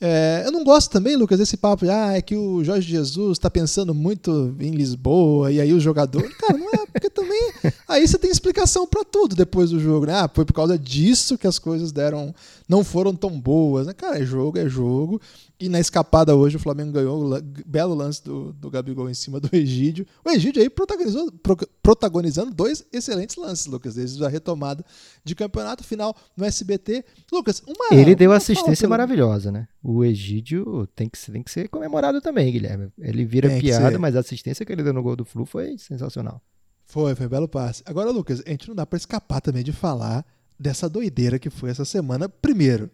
É, 0.01 0.43
eu 0.45 0.51
não 0.51 0.65
gosto 0.65 0.91
também, 0.91 1.15
Lucas, 1.15 1.39
desse 1.39 1.55
papo 1.55 1.85
de 1.85 1.91
ah, 1.91 2.11
é 2.11 2.21
que 2.21 2.35
o 2.35 2.61
Jorge 2.65 2.89
Jesus 2.89 3.37
está 3.37 3.49
pensando 3.49 3.93
muito 3.93 4.53
em 4.59 4.71
Lisboa 4.71 5.53
e 5.53 5.61
aí 5.61 5.71
o 5.71 5.79
jogador. 5.79 6.21
Cara, 6.35 6.57
não 6.57 6.67
é, 6.67 6.82
porque 6.93 7.09
também. 7.09 7.51
Aí 7.87 8.07
você 8.07 8.17
tem 8.19 8.29
explicação 8.29 8.85
para 8.85 9.03
tudo 9.03 9.35
depois 9.35 9.71
do 9.71 9.79
jogo, 9.79 10.05
né? 10.05 10.13
Ah, 10.13 10.29
foi 10.31 10.45
por 10.45 10.53
causa 10.53 10.77
disso 10.77 11.37
que 11.37 11.47
as 11.47 11.57
coisas 11.57 11.91
deram. 11.91 12.33
não 12.69 12.83
foram 12.83 13.15
tão 13.15 13.39
boas. 13.39 13.87
Né? 13.87 13.93
Cara, 13.93 14.19
é 14.19 14.25
jogo, 14.25 14.59
é 14.59 14.69
jogo. 14.69 15.19
E 15.59 15.69
na 15.69 15.79
escapada 15.79 16.35
hoje 16.35 16.57
o 16.57 16.59
Flamengo 16.59 16.91
ganhou 16.91 17.33
o 17.33 17.41
belo 17.65 17.95
lance 17.95 18.23
do, 18.23 18.53
do 18.53 18.69
Gabigol 18.69 19.09
em 19.09 19.13
cima 19.13 19.39
do 19.39 19.49
Egídio. 19.55 20.05
O 20.23 20.29
Egídio 20.29 20.61
aí 20.61 20.69
protagonizou, 20.69 21.31
pro, 21.31 21.57
protagonizando 21.81 22.53
dois 22.53 22.85
excelentes 22.91 23.37
lances, 23.37 23.65
Lucas, 23.65 23.95
desde 23.95 24.23
a 24.23 24.27
retomada 24.27 24.85
de 25.23 25.33
campeonato 25.33 25.83
final 25.83 26.15
no 26.37 26.45
SBT. 26.45 27.03
Lucas, 27.31 27.63
uma. 27.65 27.97
Ele 27.97 28.13
deu 28.13 28.31
assistência 28.31 28.87
maravilhosa, 28.87 29.51
né? 29.51 29.67
O 29.81 30.03
Egídio 30.03 30.87
tem 30.95 31.09
que, 31.09 31.19
tem 31.31 31.41
que 31.41 31.51
ser 31.51 31.69
comemorado 31.69 32.21
também, 32.21 32.51
Guilherme. 32.51 32.91
Ele 32.99 33.25
vira 33.25 33.49
piada, 33.57 33.97
mas 33.97 34.15
a 34.15 34.19
assistência 34.19 34.65
que 34.65 34.71
ele 34.71 34.83
deu 34.83 34.93
no 34.93 35.01
gol 35.01 35.15
do 35.15 35.25
Flu 35.25 35.45
foi 35.45 35.77
sensacional. 35.77 36.41
Foi, 36.85 37.15
foi 37.15 37.25
um 37.25 37.29
belo 37.29 37.47
passe. 37.47 37.81
Agora, 37.85 38.11
Lucas, 38.11 38.41
a 38.45 38.49
gente 38.49 38.67
não 38.67 38.75
dá 38.75 38.85
para 38.85 38.97
escapar 38.97 39.41
também 39.41 39.63
de 39.63 39.71
falar 39.71 40.25
dessa 40.59 40.89
doideira 40.89 41.39
que 41.39 41.49
foi 41.49 41.69
essa 41.69 41.85
semana. 41.85 42.29
Primeiro, 42.29 42.89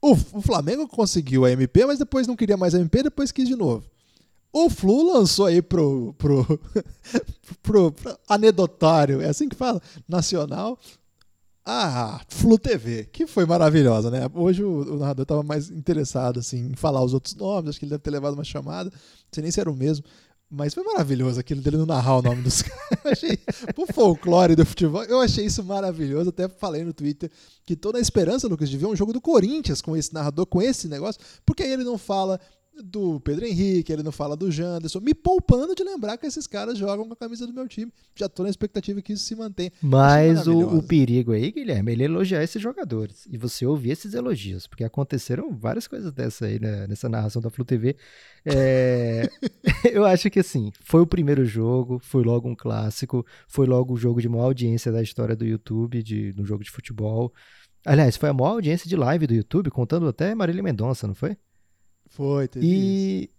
o, 0.00 0.12
o 0.12 0.42
Flamengo 0.42 0.88
conseguiu 0.88 1.44
a 1.44 1.50
MP, 1.50 1.86
mas 1.86 1.98
depois 1.98 2.26
não 2.26 2.36
queria 2.36 2.56
mais 2.56 2.74
a 2.74 2.80
MP, 2.80 3.04
depois 3.04 3.30
quis 3.30 3.48
de 3.48 3.56
novo. 3.56 3.84
O 4.52 4.68
Flu 4.68 5.14
lançou 5.14 5.46
aí 5.46 5.62
pro, 5.62 6.14
pro, 6.18 6.44
pro, 7.62 7.92
pro 7.92 8.18
anedotário, 8.28 9.22
é 9.22 9.28
assim 9.28 9.48
que 9.48 9.56
fala, 9.56 9.80
nacional, 10.06 10.78
a 11.64 12.20
Flu 12.28 12.58
TV, 12.58 13.04
que 13.04 13.26
foi 13.26 13.46
maravilhosa, 13.46 14.10
né? 14.10 14.28
Hoje 14.34 14.62
o, 14.62 14.94
o 14.94 14.98
narrador 14.98 15.22
estava 15.22 15.42
mais 15.42 15.70
interessado 15.70 16.40
assim, 16.40 16.66
em 16.66 16.74
falar 16.74 17.02
os 17.02 17.14
outros 17.14 17.34
nomes, 17.34 17.70
acho 17.70 17.78
que 17.78 17.84
ele 17.84 17.90
deve 17.90 18.02
ter 18.02 18.10
levado 18.10 18.34
uma 18.34 18.44
chamada, 18.44 18.90
não 18.90 19.28
sei 19.32 19.42
nem 19.42 19.50
se 19.50 19.60
era 19.60 19.70
o 19.70 19.76
mesmo. 19.76 20.04
Mas 20.54 20.74
foi 20.74 20.84
maravilhoso 20.84 21.40
aquilo 21.40 21.62
dele 21.62 21.78
não 21.78 21.86
narrar 21.86 22.18
o 22.18 22.22
nome 22.22 22.42
dos 22.42 22.60
caras. 22.60 23.20
pro 23.74 23.86
folclore 23.86 24.54
do 24.54 24.66
futebol, 24.66 25.02
eu 25.04 25.18
achei 25.18 25.46
isso 25.46 25.64
maravilhoso. 25.64 26.28
Até 26.28 26.46
falei 26.46 26.84
no 26.84 26.92
Twitter 26.92 27.30
que 27.64 27.74
tô 27.74 27.90
na 27.90 27.98
esperança, 27.98 28.46
Lucas, 28.46 28.68
de 28.68 28.76
ver 28.76 28.84
um 28.84 28.94
jogo 28.94 29.14
do 29.14 29.20
Corinthians 29.20 29.80
com 29.80 29.96
esse 29.96 30.12
narrador, 30.12 30.44
com 30.44 30.60
esse 30.60 30.88
negócio, 30.88 31.18
porque 31.46 31.62
aí 31.62 31.72
ele 31.72 31.84
não 31.84 31.96
fala 31.96 32.38
do 32.82 33.20
Pedro 33.20 33.44
Henrique, 33.44 33.92
ele 33.92 34.02
não 34.02 34.12
fala 34.12 34.36
do 34.36 34.50
Janderson, 34.50 35.00
me 35.00 35.14
poupando 35.14 35.74
de 35.74 35.82
lembrar 35.82 36.16
que 36.16 36.26
esses 36.26 36.46
caras 36.46 36.78
jogam 36.78 37.06
com 37.06 37.12
a 37.12 37.16
camisa 37.16 37.46
do 37.46 37.52
meu 37.52 37.68
time. 37.68 37.92
Já 38.14 38.28
tô 38.28 38.42
na 38.42 38.48
expectativa 38.48 39.02
que 39.02 39.12
isso 39.12 39.24
se 39.24 39.34
mantenha. 39.34 39.72
Mas 39.82 40.46
o, 40.46 40.58
o, 40.76 40.82
perigo 40.82 41.32
aí, 41.32 41.50
Guilherme, 41.50 41.92
ele 41.92 42.04
elogiar 42.04 42.42
esses 42.42 42.60
jogadores. 42.60 43.26
E 43.30 43.36
você 43.36 43.66
ouvir 43.66 43.90
esses 43.90 44.14
elogios, 44.14 44.66
porque 44.66 44.84
aconteceram 44.84 45.52
várias 45.52 45.86
coisas 45.86 46.12
dessa 46.12 46.46
aí 46.46 46.58
né, 46.58 46.86
nessa 46.86 47.08
narração 47.08 47.42
da 47.42 47.50
Flu 47.50 47.64
TV. 47.64 47.96
É, 48.44 49.28
eu 49.92 50.04
acho 50.04 50.30
que 50.30 50.40
assim, 50.40 50.72
foi 50.80 51.00
o 51.00 51.06
primeiro 51.06 51.44
jogo, 51.44 52.00
foi 52.02 52.22
logo 52.22 52.48
um 52.48 52.54
clássico, 52.54 53.24
foi 53.46 53.66
logo 53.66 53.94
o 53.94 53.96
jogo 53.96 54.20
de 54.20 54.28
maior 54.28 54.44
audiência 54.44 54.90
da 54.90 55.02
história 55.02 55.36
do 55.36 55.44
YouTube, 55.44 56.02
de, 56.02 56.32
no 56.36 56.44
jogo 56.44 56.64
de 56.64 56.70
futebol. 56.70 57.32
Aliás, 57.84 58.16
foi 58.16 58.28
a 58.28 58.32
maior 58.32 58.52
audiência 58.52 58.88
de 58.88 58.96
live 58.96 59.26
do 59.26 59.34
YouTube, 59.34 59.70
contando 59.70 60.06
até 60.06 60.34
Marília 60.34 60.62
Mendonça, 60.62 61.06
não 61.06 61.14
foi? 61.14 61.36
Foi, 62.12 62.46
teve 62.46 62.66
E 62.66 63.30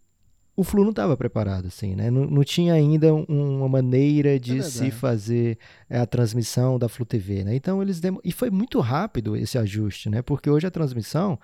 o 0.55 0.63
Flu 0.63 0.83
não 0.83 0.89
estava 0.89 1.15
preparado, 1.17 1.67
assim, 1.67 1.95
né? 1.95 2.09
Não, 2.11 2.25
não 2.25 2.43
tinha 2.43 2.73
ainda 2.73 3.13
um, 3.13 3.57
uma 3.57 3.69
maneira 3.69 4.39
de 4.39 4.59
é 4.59 4.61
se 4.63 4.91
fazer 4.91 5.57
é, 5.89 5.99
a 5.99 6.05
transmissão 6.05 6.77
da 6.77 6.89
Flu 6.89 7.05
TV, 7.05 7.43
né? 7.43 7.55
Então 7.55 7.81
eles 7.81 7.99
dem... 7.99 8.19
e 8.23 8.31
foi 8.31 8.49
muito 8.49 8.79
rápido 8.79 9.35
esse 9.35 9.57
ajuste, 9.57 10.09
né? 10.09 10.21
Porque 10.21 10.49
hoje 10.49 10.67
a 10.67 10.71
transmissão 10.71 11.39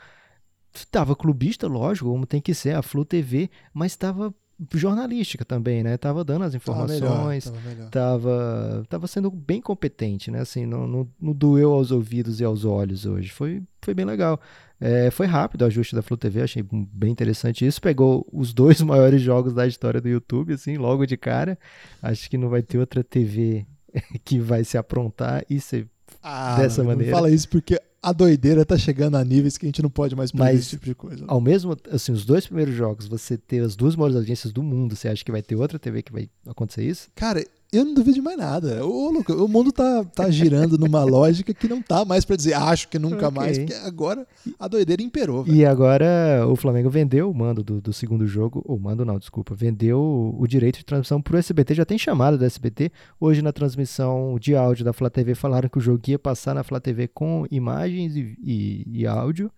estava 0.74 1.16
clubista, 1.16 1.68
lógico, 1.68 2.10
como 2.10 2.26
tem 2.26 2.42
que 2.42 2.54
ser 2.54 2.76
a 2.76 2.82
Flu 2.82 3.06
TV, 3.06 3.50
mas 3.74 3.92
estava 3.92 4.34
jornalística 4.74 5.46
também, 5.46 5.84
né? 5.84 5.98
Tava 5.98 6.24
dando 6.24 6.44
as 6.44 6.54
informações, 6.54 7.46
tava, 7.46 7.60
melhor, 7.62 7.90
tava, 7.90 8.86
tava, 8.90 9.08
sendo 9.08 9.32
bem 9.32 9.62
competente, 9.62 10.30
né? 10.30 10.40
Assim, 10.42 10.66
não, 10.66 10.88
não, 10.88 11.08
não, 11.20 11.34
doeu 11.34 11.72
aos 11.72 11.92
ouvidos 11.92 12.42
e 12.42 12.44
aos 12.44 12.66
olhos 12.66 13.06
hoje. 13.06 13.30
Foi, 13.30 13.62
foi 13.82 13.94
bem 13.94 14.06
legal. 14.06 14.40
É, 14.82 15.10
foi 15.12 15.28
rápido 15.28 15.62
o 15.62 15.66
ajuste 15.66 15.96
da 15.96 16.02
Flu 16.02 16.18
TV, 16.18 16.42
achei 16.42 16.64
bem 16.64 17.12
interessante 17.12 17.66
isso. 17.66 17.82
Pegou 17.82 18.28
os 18.32 18.54
dois 18.54 18.82
maiores 18.84 19.22
jogos 19.22 19.54
da 19.54 19.66
história 19.66 20.02
do 20.02 20.10
YouTube, 20.10 20.54
assim, 20.54 20.78
logo 20.78 21.06
de 21.06 21.16
cara. 21.16 21.58
Acho 22.02 22.30
que 22.30 22.38
não 22.38 22.50
vai 22.50 22.62
ter 22.62 22.78
outra 22.78 23.04
TV 23.04 23.66
que 24.26 24.40
vai 24.40 24.64
se 24.64 24.78
aprontar 24.78 25.46
e 25.50 25.60
ser 25.60 25.88
ah, 26.22 26.58
dessa 26.58 26.84
maneira. 26.84 27.12
Não 27.12 27.18
fala 27.18 27.32
isso 27.32 27.48
porque 27.48 27.80
a 28.02 28.14
doideira 28.14 28.66
tá 28.66 28.78
chegando 28.78 29.16
a 29.16 29.24
níveis 29.24 29.58
que 29.58 29.66
a 29.66 29.68
gente 29.68 29.82
não 29.82 29.90
pode 29.90 30.16
mais 30.16 30.32
perder 30.32 30.56
esse 30.56 30.70
tipo 30.70 30.86
de 30.86 30.96
coisa. 30.96 31.26
Ao 31.28 31.42
mesmo, 31.42 31.76
assim, 31.92 32.12
os 32.12 32.26
dois 32.26 32.46
primeiros 32.46 32.74
jogos, 32.74 33.08
você 33.08 33.38
ter 33.38 33.62
as 33.62 33.76
duas 33.76 33.96
maiores 33.96 34.16
audiências 34.16 34.54
do 34.54 34.64
mundo, 34.64 34.96
você 34.96 35.10
acha 35.10 35.24
que 35.24 35.32
vai 35.32 35.42
ter 35.42 35.56
outra 35.56 35.78
TV 35.78 36.02
que 36.02 36.12
vai 36.12 36.30
acontecer 36.48 36.84
isso? 36.84 37.10
Cara, 37.14 37.44
eu 37.72 37.86
não 37.86 37.94
duvido 37.94 38.16
de 38.16 38.22
mais 38.22 38.38
nada. 38.38 38.84
Ô, 38.84 39.12
Luca, 39.12 39.34
o 39.34 39.48
mundo 39.48 39.72
tá, 39.72 40.04
tá 40.04 40.30
girando 40.32 40.76
numa 40.78 41.04
lógica 41.04 41.54
que 41.54 41.68
não 41.68 41.82
tá 41.82 42.04
mais 42.04 42.26
para 42.26 42.36
dizer 42.36 42.56
acho 42.56 42.88
que 42.88 42.98
nunca 42.98 43.28
okay. 43.28 43.40
mais, 43.40 43.58
porque 43.60 43.74
agora 43.76 44.28
a 44.58 44.68
doideira 44.68 45.04
imperou. 45.04 45.44
Véio. 45.44 45.56
E 45.56 45.66
agora 45.66 46.48
o 46.48 46.56
Flamengo 46.56 46.90
vendeu 46.90 47.30
o 47.30 47.34
mando 47.34 47.64
do, 47.64 47.80
do 47.80 47.94
segundo 47.94 48.26
jogo, 48.26 48.64
ou 48.66 48.80
mando 48.80 49.06
não, 49.06 49.20
desculpa, 49.20 49.54
vendeu 49.54 50.36
o, 50.36 50.48
direito 50.48 50.80
de 50.80 50.86
transmissão 50.86 51.22
pro 51.22 51.38
SBT, 51.38 51.76
já 51.76 51.86
tem 51.86 51.98
chamada 51.98 52.38
do 52.38 52.46
SBT. 52.46 52.92
Hoje 53.20 53.44
na 53.44 53.54
transmissão 53.54 54.38
de 54.40 54.56
áudio 54.56 54.84
da 54.84 54.92
Flá 54.92 55.10
TV 55.10 55.36
falaram 55.36 55.70
que 55.70 55.78
o 55.78 55.82
jogo 55.82 56.02
ia 56.08 56.18
passar 56.18 56.56
na 56.56 56.64
Flá 56.64 56.80
TV 56.80 57.08
com 57.08 57.46
imagens 57.52 58.16
e, 58.16 58.36
e, 58.42 59.02
e 59.02 59.08
áudio. 59.08 59.52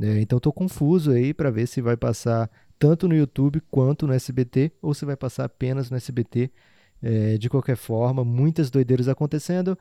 É, 0.00 0.18
então 0.18 0.40
tô 0.40 0.50
confuso 0.50 1.10
aí 1.10 1.34
para 1.34 1.50
ver 1.50 1.68
se 1.68 1.82
vai 1.82 1.96
passar 1.96 2.50
tanto 2.78 3.06
no 3.06 3.14
YouTube 3.14 3.62
quanto 3.70 4.06
no 4.06 4.14
SBT, 4.14 4.72
ou 4.80 4.94
se 4.94 5.04
vai 5.04 5.14
passar 5.14 5.44
apenas 5.44 5.90
no 5.90 5.96
SBT 5.96 6.50
é, 7.04 7.36
de 7.36 7.50
qualquer 7.50 7.76
forma, 7.76 8.24
muitas 8.24 8.70
doideiras 8.70 9.08
acontecendo 9.08 9.78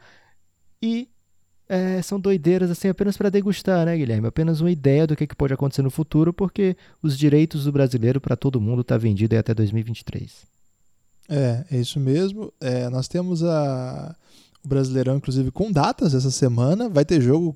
e 0.82 1.08
é, 1.70 2.02
são 2.02 2.20
doideiras 2.20 2.70
assim 2.70 2.90
apenas 2.90 3.16
para 3.16 3.30
degustar, 3.30 3.86
né, 3.86 3.96
Guilherme? 3.96 4.28
Apenas 4.28 4.60
uma 4.60 4.70
ideia 4.70 5.08
do 5.08 5.16
que, 5.16 5.26
que 5.26 5.36
pode 5.36 5.54
acontecer 5.54 5.82
no 5.82 5.90
futuro, 5.90 6.34
porque 6.34 6.76
os 7.02 7.18
direitos 7.18 7.64
do 7.64 7.72
brasileiro 7.72 8.20
para 8.20 8.36
todo 8.36 8.60
mundo 8.60 8.84
tá 8.84 8.98
vendido 8.98 9.38
até 9.38 9.54
2023. 9.54 10.46
É, 11.30 11.64
é 11.72 11.78
isso 11.80 11.98
mesmo. 12.02 12.52
É, 12.60 12.90
nós 12.90 13.08
temos 13.08 13.42
a, 13.42 14.14
o 14.64 14.68
Brasileirão, 14.68 15.16
inclusive, 15.16 15.50
com 15.52 15.72
datas 15.72 16.14
essa 16.14 16.30
semana. 16.30 16.90
Vai 16.90 17.06
ter 17.06 17.22
jogo 17.22 17.56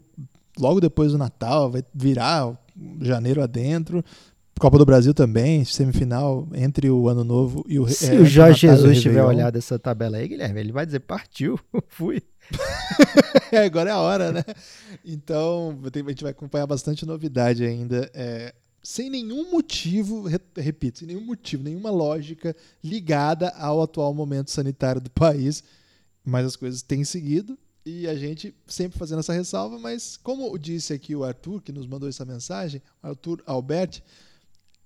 logo 0.57 0.79
depois 0.79 1.11
do 1.11 1.17
Natal, 1.17 1.69
vai 1.69 1.83
virar 1.93 2.57
janeiro 3.01 3.43
adentro. 3.43 4.03
Copa 4.59 4.77
do 4.77 4.85
Brasil 4.85 5.13
também, 5.13 5.63
semifinal 5.63 6.47
entre 6.53 6.89
o 6.89 7.07
Ano 7.07 7.23
Novo 7.23 7.63
e 7.67 7.79
o 7.79 7.87
Se 7.87 8.15
é, 8.15 8.19
o 8.19 8.25
Jorge 8.25 8.61
Jesus 8.61 9.01
tiver 9.01 9.23
olhado 9.23 9.57
essa 9.57 9.77
tabela 9.77 10.17
aí, 10.17 10.27
Guilherme, 10.27 10.59
ele 10.59 10.71
vai 10.71 10.85
dizer: 10.85 11.01
partiu, 11.01 11.59
fui. 11.87 12.23
é, 13.51 13.65
agora 13.65 13.89
é 13.89 13.93
a 13.93 13.97
hora, 13.97 14.31
né? 14.31 14.43
Então, 15.05 15.79
a 15.83 16.09
gente 16.09 16.23
vai 16.23 16.31
acompanhar 16.31 16.65
bastante 16.65 17.05
novidade 17.05 17.63
ainda. 17.63 18.09
É, 18.13 18.53
sem 18.81 19.09
nenhum 19.09 19.51
motivo, 19.51 20.27
repito, 20.55 20.99
sem 20.99 21.07
nenhum 21.07 21.25
motivo, 21.25 21.63
nenhuma 21.63 21.91
lógica 21.91 22.55
ligada 22.83 23.49
ao 23.49 23.81
atual 23.81 24.13
momento 24.13 24.49
sanitário 24.49 25.01
do 25.01 25.11
país. 25.11 25.63
Mas 26.23 26.45
as 26.45 26.55
coisas 26.55 26.81
têm 26.81 27.03
seguido 27.03 27.57
e 27.85 28.07
a 28.07 28.15
gente 28.15 28.55
sempre 28.65 28.97
fazendo 28.97 29.19
essa 29.19 29.33
ressalva. 29.33 29.77
Mas, 29.77 30.17
como 30.17 30.57
disse 30.57 30.93
aqui 30.93 31.15
o 31.15 31.23
Arthur, 31.23 31.61
que 31.61 31.71
nos 31.71 31.85
mandou 31.85 32.07
essa 32.07 32.25
mensagem, 32.25 32.81
Arthur 33.03 33.41
Alberti 33.45 34.03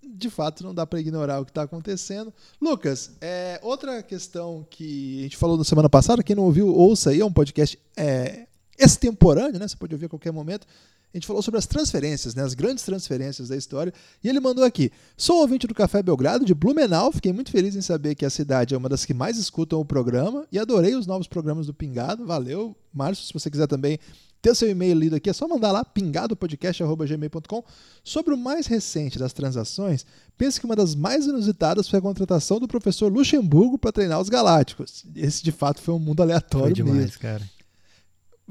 de 0.03 0.29
fato 0.29 0.63
não 0.63 0.73
dá 0.73 0.85
para 0.85 0.99
ignorar 0.99 1.39
o 1.39 1.45
que 1.45 1.51
está 1.51 1.63
acontecendo. 1.63 2.33
Lucas, 2.59 3.11
é, 3.21 3.59
outra 3.61 4.01
questão 4.01 4.65
que 4.69 5.19
a 5.19 5.23
gente 5.23 5.37
falou 5.37 5.57
na 5.57 5.63
semana 5.63 5.89
passada, 5.89 6.23
quem 6.23 6.35
não 6.35 6.43
ouviu, 6.43 6.67
ouça 6.67 7.11
aí, 7.11 7.21
é 7.21 7.25
um 7.25 7.31
podcast 7.31 7.77
é, 7.95 8.47
extemporâneo, 8.77 9.59
né? 9.59 9.67
Você 9.67 9.75
pode 9.75 9.93
ouvir 9.93 10.07
a 10.07 10.09
qualquer 10.09 10.31
momento. 10.31 10.65
A 11.13 11.17
gente 11.17 11.27
falou 11.27 11.41
sobre 11.41 11.57
as 11.57 11.65
transferências, 11.65 12.35
né? 12.35 12.41
as 12.41 12.53
grandes 12.53 12.85
transferências 12.85 13.49
da 13.49 13.57
história. 13.57 13.93
E 14.23 14.29
ele 14.29 14.39
mandou 14.39 14.63
aqui: 14.63 14.91
Sou 15.17 15.41
ouvinte 15.41 15.67
do 15.67 15.73
Café 15.73 16.01
Belgrado 16.01 16.45
de 16.45 16.53
Blumenau. 16.53 17.11
Fiquei 17.11 17.33
muito 17.33 17.51
feliz 17.51 17.75
em 17.75 17.81
saber 17.81 18.15
que 18.15 18.25
a 18.25 18.29
cidade 18.29 18.73
é 18.73 18.77
uma 18.77 18.87
das 18.87 19.03
que 19.03 19.13
mais 19.13 19.37
escutam 19.37 19.79
o 19.81 19.85
programa. 19.85 20.47
E 20.51 20.57
adorei 20.57 20.95
os 20.95 21.05
novos 21.05 21.27
programas 21.27 21.67
do 21.67 21.73
Pingado. 21.73 22.25
Valeu, 22.25 22.73
Márcio. 22.93 23.25
Se 23.25 23.33
você 23.33 23.51
quiser 23.51 23.67
também 23.67 23.99
ter 24.41 24.55
seu 24.55 24.69
e-mail 24.69 24.97
lido 24.97 25.15
aqui, 25.15 25.29
é 25.29 25.33
só 25.33 25.47
mandar 25.47 25.71
lá, 25.71 25.85
pingadopodcast.gmail.com. 25.85 27.63
Sobre 28.03 28.33
o 28.33 28.37
mais 28.37 28.65
recente 28.65 29.19
das 29.19 29.33
transações, 29.33 30.05
pense 30.37 30.59
que 30.59 30.65
uma 30.65 30.75
das 30.75 30.95
mais 30.95 31.27
inusitadas 31.27 31.87
foi 31.87 31.99
a 31.99 32.01
contratação 32.01 32.59
do 32.59 32.67
professor 32.67 33.11
Luxemburgo 33.11 33.77
para 33.77 33.91
treinar 33.91 34.19
os 34.19 34.29
Galácticos. 34.29 35.05
Esse, 35.15 35.43
de 35.43 35.51
fato, 35.51 35.81
foi 35.81 35.93
um 35.93 35.99
mundo 35.99 36.21
aleatório 36.21 36.67
foi 36.67 36.73
demais, 36.73 36.97
mesmo. 36.97 37.19
cara. 37.19 37.43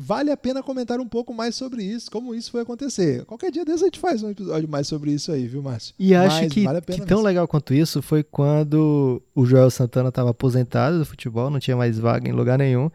Vale 0.03 0.31
a 0.31 0.37
pena 0.37 0.63
comentar 0.63 0.99
um 0.99 1.07
pouco 1.07 1.35
mais 1.35 1.55
sobre 1.55 1.83
isso, 1.85 2.11
como 2.11 2.35
isso 2.35 2.51
foi 2.51 2.63
acontecer. 2.63 3.23
Qualquer 3.27 3.51
dia 3.51 3.67
desse 3.67 3.83
a 3.85 3.87
gente 3.87 3.99
faz 3.99 4.23
um 4.23 4.31
episódio 4.31 4.67
mais 4.67 4.87
sobre 4.87 5.11
isso 5.11 5.31
aí, 5.31 5.47
viu, 5.47 5.63
Márcio? 5.63 5.95
E 5.99 6.15
acho 6.15 6.41
Mas, 6.41 6.53
que, 6.53 6.65
vale 6.65 6.81
que 6.81 7.05
tão 7.05 7.21
legal 7.21 7.47
quanto 7.47 7.75
isso 7.75 8.01
foi 8.01 8.23
quando 8.23 9.21
o 9.35 9.45
Joel 9.45 9.71
Santana 9.71 10.09
estava 10.09 10.31
aposentado 10.31 10.99
do 10.99 11.05
futebol, 11.05 11.51
não 11.51 11.61
tinha 11.61 11.77
mais 11.77 11.99
vaga 11.99 12.27
em 12.27 12.33
lugar 12.33 12.57
nenhum. 12.57 12.91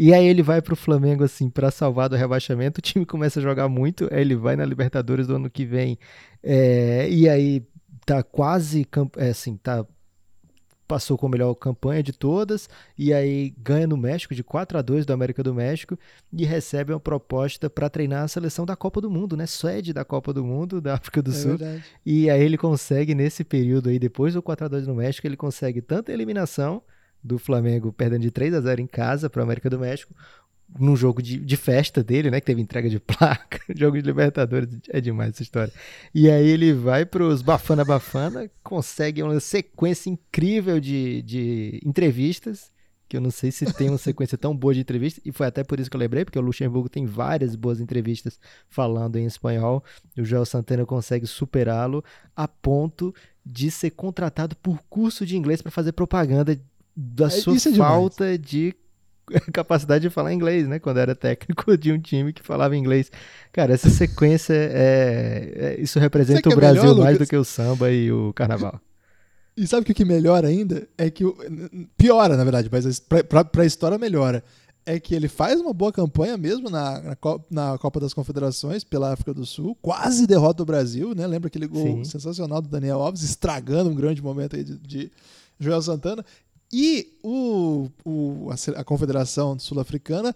E 0.00 0.14
aí 0.14 0.28
ele 0.28 0.44
vai 0.44 0.62
pro 0.62 0.76
Flamengo, 0.76 1.24
assim, 1.24 1.50
para 1.50 1.72
salvar 1.72 2.08
do 2.08 2.14
rebaixamento. 2.14 2.78
O 2.78 2.80
time 2.80 3.04
começa 3.04 3.40
a 3.40 3.42
jogar 3.42 3.68
muito. 3.68 4.08
Aí 4.12 4.20
ele 4.20 4.36
vai 4.36 4.54
na 4.54 4.64
Libertadores 4.64 5.26
do 5.26 5.34
ano 5.34 5.50
que 5.50 5.64
vem. 5.64 5.98
É, 6.40 7.10
e 7.10 7.28
aí 7.28 7.66
tá 8.06 8.22
quase, 8.22 8.86
é, 9.16 9.30
assim, 9.30 9.56
tá 9.56 9.84
passou 10.86 11.18
com 11.18 11.26
a 11.26 11.28
melhor 11.28 11.52
campanha 11.54 12.02
de 12.02 12.12
todas 12.14 12.66
e 12.96 13.12
aí 13.12 13.52
ganha 13.58 13.86
no 13.86 13.96
México 13.96 14.34
de 14.34 14.42
4 14.42 14.78
a 14.78 14.82
2 14.82 15.04
do 15.04 15.12
América 15.12 15.42
do 15.42 15.52
México 15.52 15.98
e 16.32 16.46
recebe 16.46 16.94
uma 16.94 17.00
proposta 17.00 17.68
para 17.68 17.90
treinar 17.90 18.22
a 18.22 18.28
seleção 18.28 18.64
da 18.64 18.74
Copa 18.74 19.00
do 19.00 19.10
Mundo, 19.10 19.36
né? 19.36 19.46
Sede 19.46 19.92
da 19.92 20.04
Copa 20.04 20.32
do 20.32 20.42
Mundo 20.42 20.80
da 20.80 20.94
África 20.94 21.20
do 21.20 21.30
é 21.32 21.34
Sul. 21.34 21.58
Verdade. 21.58 21.84
E 22.06 22.30
aí 22.30 22.42
ele 22.42 22.56
consegue 22.56 23.14
nesse 23.14 23.44
período 23.44 23.90
aí 23.90 23.98
depois 23.98 24.32
do 24.32 24.40
4 24.40 24.64
a 24.64 24.68
2 24.68 24.86
no 24.86 24.94
México, 24.94 25.26
ele 25.26 25.36
consegue 25.36 25.82
tanto 25.82 26.10
a 26.10 26.14
eliminação 26.14 26.82
do 27.22 27.38
Flamengo 27.38 27.92
perdendo 27.92 28.22
de 28.22 28.30
3 28.30 28.54
a 28.54 28.60
0 28.60 28.80
em 28.80 28.86
casa 28.86 29.28
para 29.28 29.40
o 29.40 29.42
América 29.42 29.68
do 29.68 29.78
México, 29.78 30.14
num 30.78 30.96
jogo 30.96 31.22
de, 31.22 31.38
de 31.38 31.56
festa 31.56 32.02
dele, 32.02 32.30
né? 32.30 32.40
Que 32.40 32.46
teve 32.46 32.60
entrega 32.60 32.90
de 32.90 33.00
placa, 33.00 33.60
jogo 33.74 33.96
de 33.96 34.02
Libertadores, 34.02 34.68
é 34.88 35.00
demais 35.00 35.30
essa 35.30 35.42
história. 35.42 35.72
E 36.14 36.30
aí 36.30 36.46
ele 36.46 36.72
vai 36.72 37.06
para 37.06 37.24
os 37.24 37.42
Bafana 37.42 37.84
Bafana, 37.84 38.50
consegue 38.62 39.22
uma 39.22 39.40
sequência 39.40 40.10
incrível 40.10 40.78
de, 40.78 41.22
de 41.22 41.80
entrevistas, 41.84 42.70
que 43.08 43.16
eu 43.16 43.20
não 43.22 43.30
sei 43.30 43.50
se 43.50 43.64
tem 43.72 43.88
uma 43.88 43.96
sequência 43.96 44.36
tão 44.36 44.54
boa 44.54 44.74
de 44.74 44.80
entrevistas, 44.80 45.22
e 45.24 45.32
foi 45.32 45.46
até 45.46 45.64
por 45.64 45.80
isso 45.80 45.88
que 45.88 45.96
eu 45.96 46.00
lembrei, 46.00 46.24
porque 46.24 46.38
o 46.38 46.42
Luxemburgo 46.42 46.90
tem 46.90 47.06
várias 47.06 47.56
boas 47.56 47.80
entrevistas 47.80 48.38
falando 48.68 49.16
em 49.16 49.24
espanhol, 49.24 49.82
e 50.14 50.20
o 50.20 50.24
Joel 50.24 50.44
Santana 50.44 50.84
consegue 50.84 51.26
superá-lo 51.26 52.04
a 52.36 52.46
ponto 52.46 53.14
de 53.44 53.70
ser 53.70 53.90
contratado 53.90 54.54
por 54.56 54.82
curso 54.90 55.24
de 55.24 55.38
inglês 55.38 55.62
para 55.62 55.70
fazer 55.70 55.92
propaganda 55.92 56.60
da 57.00 57.26
é, 57.26 57.30
sua 57.30 57.54
é 57.54 57.74
falta 57.76 58.36
de 58.36 58.74
capacidade 59.52 60.02
de 60.02 60.10
falar 60.10 60.32
inglês, 60.32 60.66
né? 60.66 60.80
Quando 60.80 60.98
era 60.98 61.14
técnico 61.14 61.76
de 61.78 61.92
um 61.92 61.98
time 62.00 62.32
que 62.32 62.42
falava 62.42 62.76
inglês. 62.76 63.12
Cara, 63.52 63.72
essa 63.72 63.88
sequência 63.88 64.52
é, 64.52 65.52
é 65.54 65.80
isso 65.80 66.00
representa 66.00 66.48
o 66.48 66.52
é 66.52 66.56
Brasil 66.56 66.82
melhor, 66.82 66.98
mais 67.04 67.18
do 67.18 67.26
que 67.26 67.36
o 67.36 67.44
samba 67.44 67.92
e 67.92 68.10
o 68.10 68.32
carnaval. 68.32 68.80
E 69.56 69.64
sabe 69.66 69.88
o 69.90 69.94
que 69.94 70.04
melhora 70.04 70.48
ainda? 70.48 70.88
É 70.96 71.08
que 71.08 71.24
piora, 71.96 72.36
na 72.36 72.42
verdade, 72.42 72.68
mas 72.70 73.00
para 73.00 73.62
a 73.62 73.66
história 73.66 73.96
melhora. 73.96 74.42
É 74.86 74.98
que 74.98 75.14
ele 75.14 75.28
faz 75.28 75.60
uma 75.60 75.74
boa 75.74 75.92
campanha 75.92 76.38
mesmo 76.38 76.70
na, 76.70 77.00
na, 77.02 77.16
na, 77.50 77.76
Copa 77.76 78.00
das 78.00 78.14
Confederações 78.14 78.82
pela 78.82 79.12
África 79.12 79.34
do 79.34 79.44
Sul, 79.44 79.76
quase 79.82 80.26
derrota 80.26 80.62
o 80.62 80.66
Brasil, 80.66 81.14
né? 81.14 81.26
Lembra 81.26 81.48
aquele 81.48 81.66
gol 81.66 81.98
Sim. 81.98 82.04
sensacional 82.04 82.62
do 82.62 82.68
Daniel 82.70 83.02
Alves, 83.02 83.22
estragando 83.22 83.90
um 83.90 83.94
grande 83.94 84.22
momento 84.22 84.56
aí 84.56 84.64
de, 84.64 84.78
de 84.78 85.12
Joel 85.60 85.82
Santana. 85.82 86.24
E 86.72 87.18
o, 87.22 87.88
o 88.04 88.50
a, 88.50 88.80
a 88.80 88.84
Confederação 88.84 89.58
Sul-Africana 89.58 90.34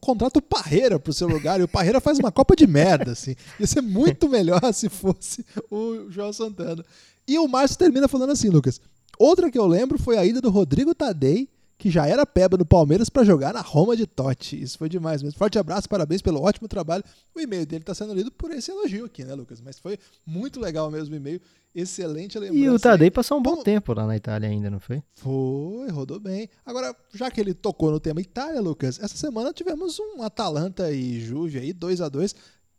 contrata 0.00 0.38
o 0.38 0.42
Parreira 0.42 0.98
pro 0.98 1.12
seu 1.12 1.28
lugar 1.28 1.60
e 1.60 1.64
o 1.64 1.68
Parreira 1.68 2.00
faz 2.00 2.18
uma 2.18 2.32
Copa 2.32 2.56
de 2.56 2.66
merda, 2.66 3.12
assim. 3.12 3.34
Ia 3.60 3.66
ser 3.66 3.82
muito 3.82 4.28
melhor 4.28 4.72
se 4.72 4.88
fosse 4.88 5.44
o 5.70 6.10
João 6.10 6.32
Santana. 6.32 6.84
E 7.26 7.38
o 7.38 7.48
Márcio 7.48 7.78
termina 7.78 8.08
falando 8.08 8.30
assim, 8.30 8.48
Lucas. 8.48 8.80
Outra 9.18 9.50
que 9.50 9.58
eu 9.58 9.66
lembro 9.66 9.98
foi 9.98 10.16
a 10.16 10.24
ida 10.24 10.40
do 10.40 10.50
Rodrigo 10.50 10.94
Tadei, 10.94 11.48
que 11.76 11.90
já 11.90 12.06
era 12.06 12.24
peba 12.24 12.56
no 12.56 12.64
Palmeiras 12.64 13.08
para 13.08 13.24
jogar 13.24 13.52
na 13.52 13.60
Roma 13.60 13.96
de 13.96 14.06
Totti. 14.06 14.60
Isso 14.60 14.78
foi 14.78 14.88
demais 14.88 15.22
mesmo. 15.22 15.38
Forte 15.38 15.58
abraço, 15.58 15.88
parabéns 15.88 16.22
pelo 16.22 16.40
ótimo 16.40 16.68
trabalho. 16.68 17.04
O 17.34 17.40
e-mail 17.40 17.66
dele 17.66 17.82
está 17.82 17.94
sendo 17.94 18.14
lido 18.14 18.30
por 18.30 18.50
esse 18.50 18.70
elogio 18.70 19.04
aqui, 19.04 19.24
né, 19.24 19.34
Lucas? 19.34 19.60
Mas 19.60 19.78
foi 19.78 19.98
muito 20.24 20.60
legal 20.60 20.90
mesmo 20.90 21.14
o 21.14 21.16
e-mail. 21.16 21.40
Excelente 21.74 22.38
lembrança. 22.38 22.64
E 22.64 22.70
o 22.70 22.78
Tadei 22.78 23.10
passou 23.10 23.38
um 23.38 23.42
bom 23.42 23.62
tempo 23.62 23.92
lá 23.92 24.06
na 24.06 24.16
Itália 24.16 24.48
ainda, 24.48 24.70
não 24.70 24.78
foi? 24.78 25.02
Foi, 25.16 25.90
rodou 25.90 26.20
bem. 26.20 26.48
Agora, 26.64 26.94
já 27.12 27.28
que 27.30 27.40
ele 27.40 27.52
tocou 27.52 27.90
no 27.90 27.98
tema 27.98 28.20
Itália, 28.20 28.60
Lucas, 28.60 29.00
essa 29.02 29.16
semana 29.16 29.52
tivemos 29.52 29.98
um 29.98 30.22
Atalanta 30.22 30.92
e 30.92 31.20
Juve 31.20 31.58
aí, 31.58 31.72
2 31.72 32.00
a 32.00 32.08
2 32.08 32.34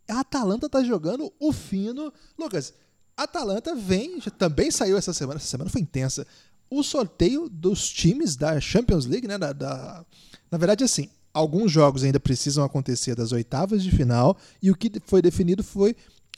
A 0.07 0.21
Atalanta 0.21 0.69
tá 0.69 0.81
jogando 0.81 1.31
o 1.37 1.51
fino. 1.51 2.11
Lucas, 2.39 2.73
Atalanta 3.17 3.75
vem, 3.75 4.19
também 4.37 4.71
saiu 4.71 4.97
essa 4.97 5.11
semana, 5.11 5.39
essa 5.39 5.47
semana 5.47 5.69
foi 5.69 5.81
intensa 5.81 6.25
o 6.79 6.83
sorteio 6.83 7.49
dos 7.49 7.89
times 7.89 8.35
da 8.35 8.59
Champions 8.59 9.05
League, 9.05 9.27
né? 9.27 9.37
Da, 9.37 9.53
da, 9.53 10.05
na 10.51 10.57
verdade, 10.57 10.83
assim, 10.83 11.09
alguns 11.33 11.71
jogos 11.71 12.03
ainda 12.03 12.19
precisam 12.19 12.63
acontecer 12.63 13.15
das 13.15 13.31
oitavas 13.31 13.83
de 13.83 13.91
final 13.91 14.37
e 14.61 14.71
o 14.71 14.75
que 14.75 14.91
foi 15.05 15.21
definido 15.21 15.63
foi 15.63 15.95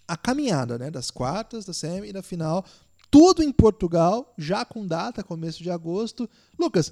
a 0.08 0.16
caminhada, 0.16 0.78
né? 0.78 0.90
Das 0.90 1.12
quartas, 1.12 1.66
da 1.66 1.74
semi 1.74 2.10
e 2.10 2.14
da 2.14 2.24
final. 2.24 2.66
Tudo 3.10 3.44
em 3.44 3.52
Portugal, 3.52 4.34
já 4.38 4.66
com 4.66 4.86
data, 4.86 5.24
começo 5.24 5.62
de 5.62 5.70
agosto. 5.70 6.30
Lucas, 6.58 6.92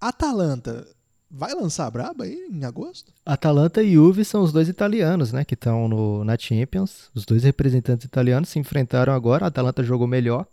Atalanta 0.00 0.86
vai 1.30 1.52
lançar 1.54 1.86
a 1.86 1.90
braba 1.90 2.24
aí 2.24 2.48
em 2.50 2.64
agosto? 2.64 3.12
Atalanta 3.26 3.82
e 3.82 3.94
Juve 3.94 4.24
são 4.24 4.42
os 4.42 4.52
dois 4.52 4.68
italianos, 4.68 5.32
né, 5.32 5.44
que 5.44 5.54
estão 5.54 6.24
na 6.24 6.38
Champions. 6.38 7.10
Os 7.14 7.24
dois 7.24 7.42
representantes 7.42 8.04
italianos 8.04 8.48
se 8.48 8.58
enfrentaram 8.58 9.12
agora. 9.12 9.44
A 9.44 9.48
Atalanta 9.48 9.82
jogou 9.82 10.06
melhor, 10.06 10.46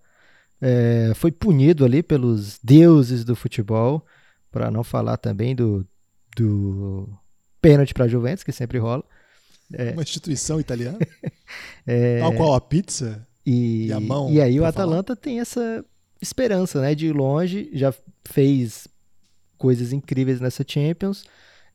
é, 0.62 1.12
foi 1.16 1.32
punido 1.32 1.84
ali 1.84 2.04
pelos 2.04 2.60
deuses 2.64 3.26
do 3.26 3.36
futebol, 3.36 4.06
para 4.52 4.70
não 4.70 4.84
falar 4.84 5.18
também 5.18 5.56
do, 5.56 5.86
do 6.38 7.10
pênalti 7.62 7.94
para 7.94 8.06
a 8.06 8.08
Juventus, 8.08 8.44
que 8.44 8.52
sempre 8.52 8.78
rola. 8.78 9.04
É, 9.74 9.92
Uma 9.92 10.04
instituição 10.04 10.60
italiana? 10.60 11.00
é, 11.88 12.20
Tal 12.20 12.34
qual 12.34 12.54
a 12.54 12.62
pizza 12.62 13.26
e, 13.46 13.88
e 13.88 13.94
a 13.94 14.00
mão. 14.00 14.32
E 14.32 14.42
aí 14.42 14.60
o 14.60 14.66
Atalanta 14.66 15.16
falar. 15.16 15.22
tem 15.22 15.40
essa 15.40 15.84
esperança 16.22 16.80
né, 16.82 16.94
de 16.94 17.08
ir 17.08 17.14
longe, 17.14 17.70
já 17.74 17.94
fez 18.26 18.88
coisas 19.58 19.92
incríveis 19.94 20.40
nessa 20.40 20.64
Champions, 20.68 21.24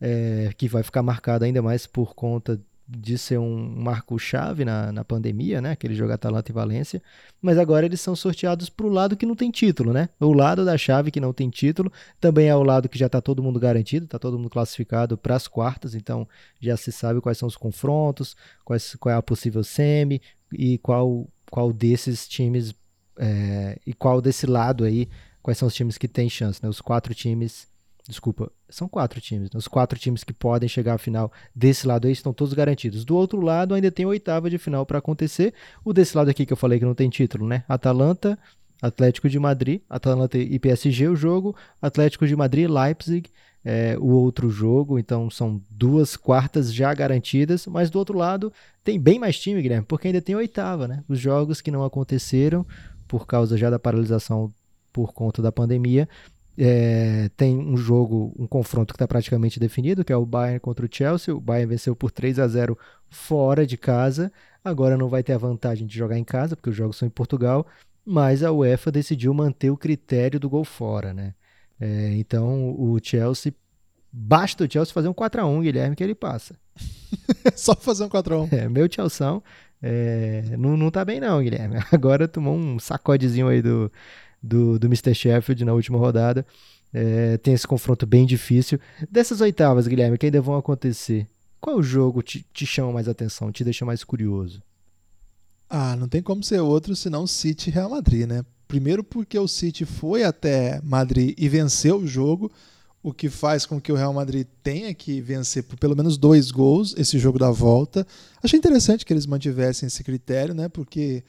é, 0.01 0.51
que 0.57 0.68
vai 0.68 0.83
ficar 0.83 1.03
marcada 1.03 1.44
ainda 1.44 1.62
mais 1.62 1.87
por 1.87 2.14
conta 2.14 2.61
de 2.88 3.18
ser 3.18 3.38
um 3.38 3.57
marco-chave 3.57 4.64
na, 4.64 4.92
na 4.92 5.05
pandemia, 5.05 5.61
né? 5.61 5.72
Aquele 5.72 5.94
jogo 5.94 6.12
Atalanta 6.12 6.53
e 6.53 6.55
Valência. 6.55 7.03
Mas 7.42 7.59
agora 7.59 7.85
eles 7.85 8.01
são 8.01 8.14
sorteados 8.14 8.70
para 8.70 8.87
o 8.87 8.90
lado 8.90 9.16
que 9.16 9.27
não 9.27 9.35
tem 9.35 9.51
título, 9.51 9.92
né? 9.92 10.09
O 10.20 10.33
lado 10.33 10.64
da 10.64 10.79
chave 10.79 11.11
que 11.11 11.20
não 11.20 11.33
tem 11.33 11.51
título 11.51 11.92
também 12.20 12.49
é 12.49 12.55
o 12.55 12.62
lado 12.62 12.88
que 12.88 12.99
já 12.99 13.07
está 13.07 13.20
todo 13.20 13.42
mundo 13.42 13.59
garantido, 13.59 14.05
está 14.05 14.18
todo 14.18 14.38
mundo 14.38 14.51
classificado 14.51 15.18
para 15.18 15.35
as 15.35 15.49
quartas, 15.49 15.94
então 15.96 16.29
já 16.61 16.77
se 16.77 16.92
sabe 16.92 17.20
quais 17.20 17.38
são 17.38 17.49
os 17.49 17.57
confrontos, 17.57 18.37
quais, 18.64 18.94
qual 18.94 19.12
é 19.12 19.18
a 19.18 19.22
possível 19.22 19.64
semi 19.64 20.22
e 20.53 20.79
qual, 20.79 21.29
qual 21.51 21.72
desses 21.72 22.29
times 22.29 22.72
é, 23.18 23.79
e 23.85 23.92
qual 23.92 24.20
desse 24.20 24.46
lado 24.46 24.85
aí, 24.85 25.09
quais 25.42 25.59
são 25.59 25.66
os 25.66 25.75
times 25.75 25.99
que 25.99 26.07
têm 26.07 26.31
chance, 26.31 26.62
né? 26.62 26.68
Os 26.68 26.81
quatro 26.81 27.12
times 27.14 27.66
Desculpa, 28.09 28.53
são 28.69 28.88
quatro 28.88 29.21
times. 29.21 29.51
Né? 29.51 29.59
Os 29.59 29.66
quatro 29.66 29.99
times 29.99 30.23
que 30.23 30.33
podem 30.33 30.69
chegar 30.69 30.95
à 30.95 30.99
final 30.99 31.33
desse 31.55 31.87
lado 31.87 32.07
aí 32.07 32.12
estão 32.12 32.33
todos 32.33 32.55
garantidos. 32.55 33.05
Do 33.05 33.16
outro 33.16 33.40
lado, 33.40 33.75
ainda 33.75 33.90
tem 33.90 34.07
oitava 34.07 34.49
de 34.49 34.59
final 34.59 34.87
para 34.87 34.99
acontecer. 34.99 35.53
O 35.85 35.92
desse 35.92 36.16
lado 36.16 36.31
aqui 36.31 36.47
que 36.47 36.53
eu 36.53 36.57
falei 36.57 36.79
que 36.79 36.85
não 36.85 36.95
tem 36.95 37.11
título, 37.11 37.47
né? 37.47 37.64
Atalanta, 37.69 38.38
Atlético 38.81 39.29
de 39.29 39.38
Madrid, 39.38 39.81
Atalanta 39.90 40.38
e 40.38 40.59
PSG 40.59 41.09
o 41.09 41.16
jogo, 41.16 41.57
Atlético 41.83 42.27
de 42.27 42.37
Madrid, 42.37 42.71
Leipzig 42.71 43.29
é, 43.64 43.97
o 43.99 44.11
outro 44.11 44.49
jogo. 44.51 44.99
Então 45.01 45.29
são 45.29 45.61
duas 45.69 46.16
quartas 46.16 46.73
já 46.73 46.95
garantidas. 46.95 47.66
Mas 47.66 47.90
do 47.90 47.99
outro 47.99 48.16
lado 48.16 48.53
tem 48.85 49.01
bem 49.01 49.19
mais 49.19 49.37
time, 49.37 49.61
Guilherme, 49.61 49.85
porque 49.85 50.07
ainda 50.07 50.23
tem 50.23 50.37
oitava, 50.37 50.87
né? 50.87 51.03
Os 51.09 51.19
jogos 51.19 51.61
que 51.61 51.73
não 51.73 51.85
aconteceram 51.85 52.64
por 53.09 53.27
causa 53.27 53.59
já 53.59 53.69
da 53.69 53.81
paralisação 53.81 54.53
por 54.92 55.12
conta 55.12 55.42
da 55.42 55.53
pandemia 55.53 56.09
é, 56.59 57.29
tem 57.37 57.59
um 57.59 57.77
jogo, 57.77 58.35
um 58.38 58.47
confronto 58.47 58.95
que 58.95 58.97
está 58.97 59.07
praticamente 59.07 59.61
definido, 59.61 60.05
que 60.05 60.12
é 60.12 60.16
o 60.16 60.25
Bayern 60.25 60.59
contra 60.59 60.87
o 60.87 60.88
Chelsea. 60.90 61.35
O 61.35 61.40
Bayern 61.40 61.71
venceu 61.71 61.95
por 61.95 62.11
3 62.11 62.38
a 62.38 62.49
0 62.49 62.79
fora 63.11 63.66
de 63.66 63.77
casa. 63.77 64.33
Agora 64.64 64.97
não 64.97 65.09
vai 65.09 65.23
ter 65.23 65.35
a 65.35 65.38
vantagem 65.38 65.87
de 65.87 65.97
jogar 65.97 66.19
em 66.19 66.25
casa, 66.25 66.57
porque 66.57 66.71
os 66.71 66.77
jogos 66.77 66.97
são 66.97 67.07
em 67.07 67.11
Portugal. 67.11 67.66
Mas 68.05 68.42
a 68.42 68.53
UEFA 68.53 68.90
decidiu 68.90 69.35
manter 69.35 69.71
o 69.71 69.77
critério 69.77 70.40
do 70.40 70.49
gol 70.49 70.64
fora, 70.64 71.12
né? 71.12 71.35
É, 71.79 72.14
então 72.14 72.71
o 72.79 72.99
Chelsea. 73.03 73.53
Basta 74.19 74.64
o 74.64 74.71
Chelsea 74.71 74.95
fazer 74.95 75.09
um 75.09 75.14
4x1, 75.14 75.62
Guilherme, 75.62 75.95
que 75.95 76.03
ele 76.03 76.14
passa. 76.14 76.57
Só 77.55 77.75
fazer 77.75 78.05
um 78.05 78.09
4x1. 78.09 78.53
É, 78.53 78.69
meu 78.69 78.90
Chelsea 78.90 79.42
é, 79.83 80.57
não, 80.57 80.77
não 80.77 80.90
tá 80.90 81.05
bem, 81.05 81.21
não, 81.21 81.42
Guilherme. 81.42 81.77
Agora 81.92 82.27
tomou 82.27 82.57
um 82.57 82.79
sacodezinho 82.79 83.49
aí 83.49 83.61
do, 83.61 83.92
do, 84.42 84.79
do 84.79 84.87
Mr. 84.87 85.14
Sheffield 85.14 85.64
na 85.64 85.72
última 85.72 85.99
rodada. 85.99 86.46
É, 86.92 87.37
tem 87.38 87.53
esse 87.53 87.66
confronto 87.66 88.07
bem 88.07 88.25
difícil. 88.25 88.81
Dessas 89.11 89.40
oitavas, 89.40 89.87
Guilherme, 89.87 90.16
que 90.16 90.27
ainda 90.27 90.40
vão 90.40 90.57
acontecer, 90.57 91.27
qual 91.61 91.83
jogo 91.83 92.22
te, 92.22 92.44
te 92.53 92.64
chama 92.64 92.92
mais 92.92 93.09
atenção, 93.09 93.53
te 93.53 93.64
deixa 93.64 93.85
mais 93.85 94.05
curioso? 94.05 94.62
Ah, 95.68 95.96
não 95.96 96.09
tem 96.09 96.22
como 96.22 96.42
ser 96.42 96.61
outro 96.61 96.94
senão 96.94 97.27
City 97.27 97.70
e 97.70 97.72
Real 97.72 97.90
Madrid, 97.90 98.27
né? 98.27 98.44
Primeiro 98.68 99.03
porque 99.03 99.38
o 99.38 99.49
City 99.49 99.85
foi 99.85 100.25
até 100.25 100.81
Madrid 100.83 101.35
e 101.37 101.49
venceu 101.49 101.99
o 101.99 102.07
jogo, 102.07 102.51
o 103.03 103.12
que 103.12 103.29
faz 103.29 103.66
com 103.66 103.81
que 103.81 103.92
o 103.92 103.96
Real 103.96 104.12
Madrid 104.12 104.46
tenha 104.62 104.92
que 104.94 105.20
vencer 105.20 105.62
por 105.64 105.79
pelo 105.79 105.96
menos 105.96 106.16
dois 106.16 106.51
gols 106.51 106.94
esse 106.96 107.18
jogo 107.18 107.38
da 107.38 107.51
volta. 107.51 108.07
Achei 108.42 108.59
interessante 108.59 109.05
que 109.05 109.12
eles 109.12 109.27
mantivessem 109.27 109.87
esse 109.87 110.03
critério, 110.03 110.55
né? 110.55 110.68
Porque 110.68 111.22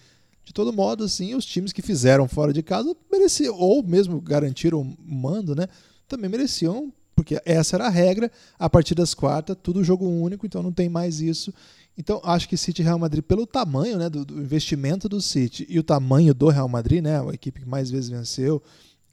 de 0.47 0.53
todo 0.53 0.71
modo, 0.71 1.03
assim, 1.03 1.35
os 1.35 1.45
times 1.45 1.73
que 1.73 1.81
fizeram 1.81 2.25
fora 2.25 2.53
de 2.53 2.63
casa 2.63 2.95
mereciam, 3.11 3.53
ou 3.57 3.83
mesmo 3.83 4.21
garantiram 4.21 4.79
o 4.79 4.97
mando, 5.05 5.53
né? 5.53 5.67
Também 6.07 6.29
mereciam, 6.29 6.89
porque 7.13 7.37
essa 7.43 7.75
era 7.75 7.87
a 7.87 7.89
regra. 7.89 8.31
A 8.57 8.69
partir 8.69 8.95
das 8.95 9.13
quartas, 9.13 9.57
tudo 9.61 9.83
jogo 9.83 10.07
único, 10.07 10.45
então 10.45 10.63
não 10.63 10.71
tem 10.71 10.87
mais 10.87 11.19
isso. 11.19 11.53
Então, 11.97 12.21
acho 12.23 12.47
que 12.47 12.55
City 12.55 12.81
e 12.81 12.85
Real 12.85 12.97
Madrid, 12.97 13.25
pelo 13.25 13.45
tamanho 13.45 13.97
né, 13.97 14.09
do, 14.09 14.23
do, 14.23 14.39
investimento 14.39 15.09
do 15.09 15.21
City 15.21 15.67
e 15.67 15.77
o 15.79 15.83
tamanho 15.83 16.33
do 16.33 16.47
Real 16.47 16.69
Madrid, 16.69 17.03
né, 17.03 17.19
a 17.19 17.33
equipe 17.33 17.59
que 17.59 17.67
mais 17.67 17.91
vezes 17.91 18.09
venceu, 18.09 18.63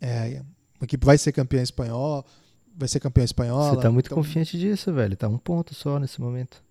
é, 0.01 0.41
a 0.81 0.85
equipe 0.85 1.05
vai 1.05 1.19
ser 1.19 1.33
campeã 1.33 1.61
espanhol, 1.63 2.25
vai 2.77 2.87
ser 2.87 3.01
campeã 3.01 3.25
espanhola. 3.25 3.75
Você 3.75 3.83
tá 3.83 3.91
muito 3.91 4.07
então... 4.07 4.19
confiante 4.19 4.57
disso, 4.57 4.93
velho. 4.93 5.17
Tá 5.17 5.27
um 5.27 5.39
ponto 5.39 5.75
só 5.75 5.99
nesse 5.99 6.21
momento. 6.21 6.63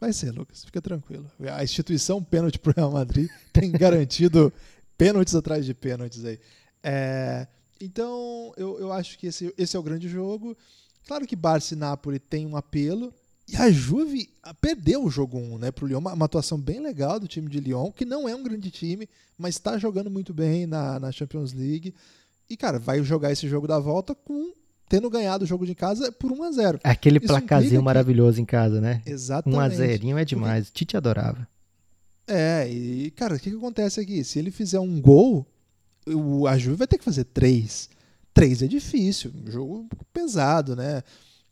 Vai 0.00 0.12
ser, 0.12 0.30
Lucas, 0.30 0.64
fica 0.64 0.80
tranquilo. 0.80 1.30
A 1.52 1.64
instituição 1.64 2.22
pênalti 2.22 2.58
para 2.58 2.70
o 2.70 2.74
Real 2.74 2.90
Madrid 2.92 3.28
tem 3.52 3.70
garantido 3.70 4.52
pênaltis 4.96 5.34
atrás 5.34 5.66
de 5.66 5.74
pênaltis 5.74 6.24
aí. 6.24 6.38
É, 6.82 7.46
então, 7.80 8.52
eu, 8.56 8.78
eu 8.78 8.92
acho 8.92 9.18
que 9.18 9.26
esse, 9.26 9.52
esse 9.58 9.76
é 9.76 9.78
o 9.78 9.82
grande 9.82 10.08
jogo. 10.08 10.56
Claro 11.06 11.26
que 11.26 11.34
Barça 11.34 11.74
e 11.74 11.76
Napoli 11.76 12.18
tem 12.18 12.46
um 12.46 12.56
apelo. 12.56 13.12
E 13.48 13.56
a 13.56 13.70
Juve 13.70 14.28
perdeu 14.60 15.02
o 15.02 15.10
jogo 15.10 15.38
1 15.38 15.58
né, 15.58 15.70
para 15.70 15.84
o 15.84 15.88
Lyon. 15.88 15.98
Uma, 15.98 16.12
uma, 16.12 16.26
atuação 16.26 16.60
bem 16.60 16.80
legal 16.80 17.18
do 17.18 17.26
time 17.26 17.48
de 17.48 17.58
Lyon, 17.58 17.90
que 17.90 18.04
não 18.04 18.28
é 18.28 18.34
um 18.34 18.42
grande 18.42 18.70
time, 18.70 19.08
mas 19.38 19.54
está 19.54 19.78
jogando 19.78 20.10
muito 20.10 20.34
bem 20.34 20.66
na, 20.66 21.00
na 21.00 21.10
Champions 21.10 21.54
League. 21.54 21.94
E, 22.48 22.56
cara, 22.56 22.78
vai 22.78 23.02
jogar 23.02 23.32
esse 23.32 23.48
jogo 23.48 23.66
da 23.66 23.78
volta 23.78 24.14
com 24.14 24.52
tendo 24.88 25.10
ganhado 25.10 25.44
o 25.44 25.46
jogo 25.46 25.66
de 25.66 25.74
casa 25.74 26.10
por 26.12 26.32
1 26.32 26.42
a 26.42 26.52
0 26.52 26.80
Aquele 26.82 27.18
Isso 27.18 27.26
placazinho 27.26 27.82
maravilhoso 27.82 28.36
que... 28.36 28.42
em 28.42 28.44
casa, 28.44 28.80
né? 28.80 29.02
Exatamente. 29.04 29.58
1 29.58 29.60
a 29.60 29.68
0 29.68 30.18
é 30.18 30.24
demais. 30.24 30.64
Porque... 30.66 30.78
Tite 30.78 30.96
adorava. 30.96 31.46
É, 32.26 32.68
e, 32.68 33.10
cara, 33.12 33.36
o 33.36 33.38
que, 33.38 33.50
que 33.50 33.56
acontece 33.56 34.00
aqui? 34.00 34.22
Se 34.22 34.38
ele 34.38 34.50
fizer 34.50 34.78
um 34.78 35.00
gol, 35.00 35.46
o, 36.06 36.46
a 36.46 36.58
Juve 36.58 36.76
vai 36.76 36.86
ter 36.86 36.98
que 36.98 37.04
fazer 37.04 37.24
três. 37.24 37.88
Três 38.34 38.62
é 38.62 38.66
difícil, 38.66 39.32
um 39.34 39.50
jogo 39.50 39.88
pesado, 40.12 40.76
né? 40.76 41.02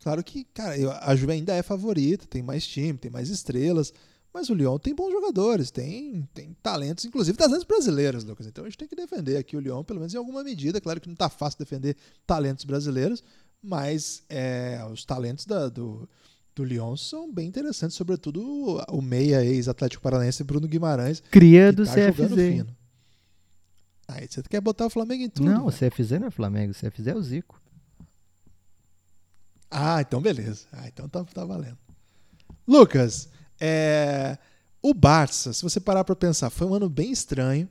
Claro 0.03 0.23
que, 0.23 0.45
cara, 0.55 0.75
a 1.03 1.17
Juve 1.17 1.33
ainda 1.33 1.55
é 1.55 1.63
favorita, 1.63 2.27
tem 2.29 2.43
mais 2.43 2.67
time, 2.67 2.99
tem 2.99 3.11
mais 3.11 3.29
estrelas. 3.29 3.93
Mas 4.37 4.51
o 4.51 4.55
Lyon 4.55 4.79
tem 4.79 4.95
bons 4.95 5.11
jogadores, 5.11 5.71
tem, 5.71 6.29
tem 6.35 6.55
talentos, 6.63 7.07
inclusive 7.07 7.39
talentos 7.39 7.65
brasileiros, 7.65 8.23
Lucas. 8.23 8.47
Então 8.47 8.65
a 8.65 8.69
gente 8.69 8.77
tem 8.77 8.87
que 8.87 8.95
defender 8.95 9.39
aqui 9.39 9.57
o 9.57 9.61
Lyon, 9.61 9.83
pelo 9.83 9.99
menos 9.99 10.13
em 10.13 10.19
alguma 10.19 10.45
medida. 10.45 10.79
Claro 10.79 11.01
que 11.01 11.09
não 11.09 11.15
está 11.15 11.31
fácil 11.31 11.59
defender 11.59 11.97
talentos 12.27 12.67
brasileiros, 12.67 13.25
mas 13.63 14.25
é, 14.29 14.87
os 14.93 15.07
talentos 15.07 15.47
da, 15.47 15.71
do, 15.71 16.07
do 16.55 16.65
Lyon 16.65 16.99
são 16.99 17.33
bem 17.33 17.49
interessantes, 17.49 17.97
sobretudo 17.97 18.43
o, 18.43 18.99
o 18.99 19.01
meia 19.01 19.43
ex-Atlético 19.43 20.03
Paranaense 20.03 20.45
Bruno 20.45 20.69
Guimarães. 20.69 21.23
Cria 21.31 21.73
do 21.73 21.87
tá 21.87 21.93
CFZ. 21.93 22.67
Aí 24.07 24.29
você 24.29 24.43
quer 24.43 24.61
botar 24.61 24.85
o 24.85 24.91
Flamengo 24.91 25.23
em 25.23 25.31
tudo. 25.31 25.51
Não, 25.51 25.67
o 25.67 25.73
CFZ 25.73 26.21
não 26.21 26.27
é 26.27 26.31
Flamengo, 26.31 26.73
o 26.73 26.75
CFZ 26.75 27.07
é 27.07 27.15
o 27.15 27.23
Zico. 27.23 27.59
Ah, 29.71 30.03
então 30.03 30.21
beleza. 30.21 30.67
Ah, 30.73 30.87
então 30.89 31.09
tá, 31.09 31.25
tá 31.25 31.43
valendo. 31.43 31.79
Lucas, 32.69 33.31
é... 33.61 34.39
O 34.83 34.95
Barça, 34.95 35.53
se 35.53 35.63
você 35.63 35.81
parar 35.81 36.05
para 36.05 36.15
pensar, 36.15 36.49
foi 36.49 36.67
um 36.67 36.75
ano 36.75 36.89
bem 36.89 37.11
estranho, 37.11 37.69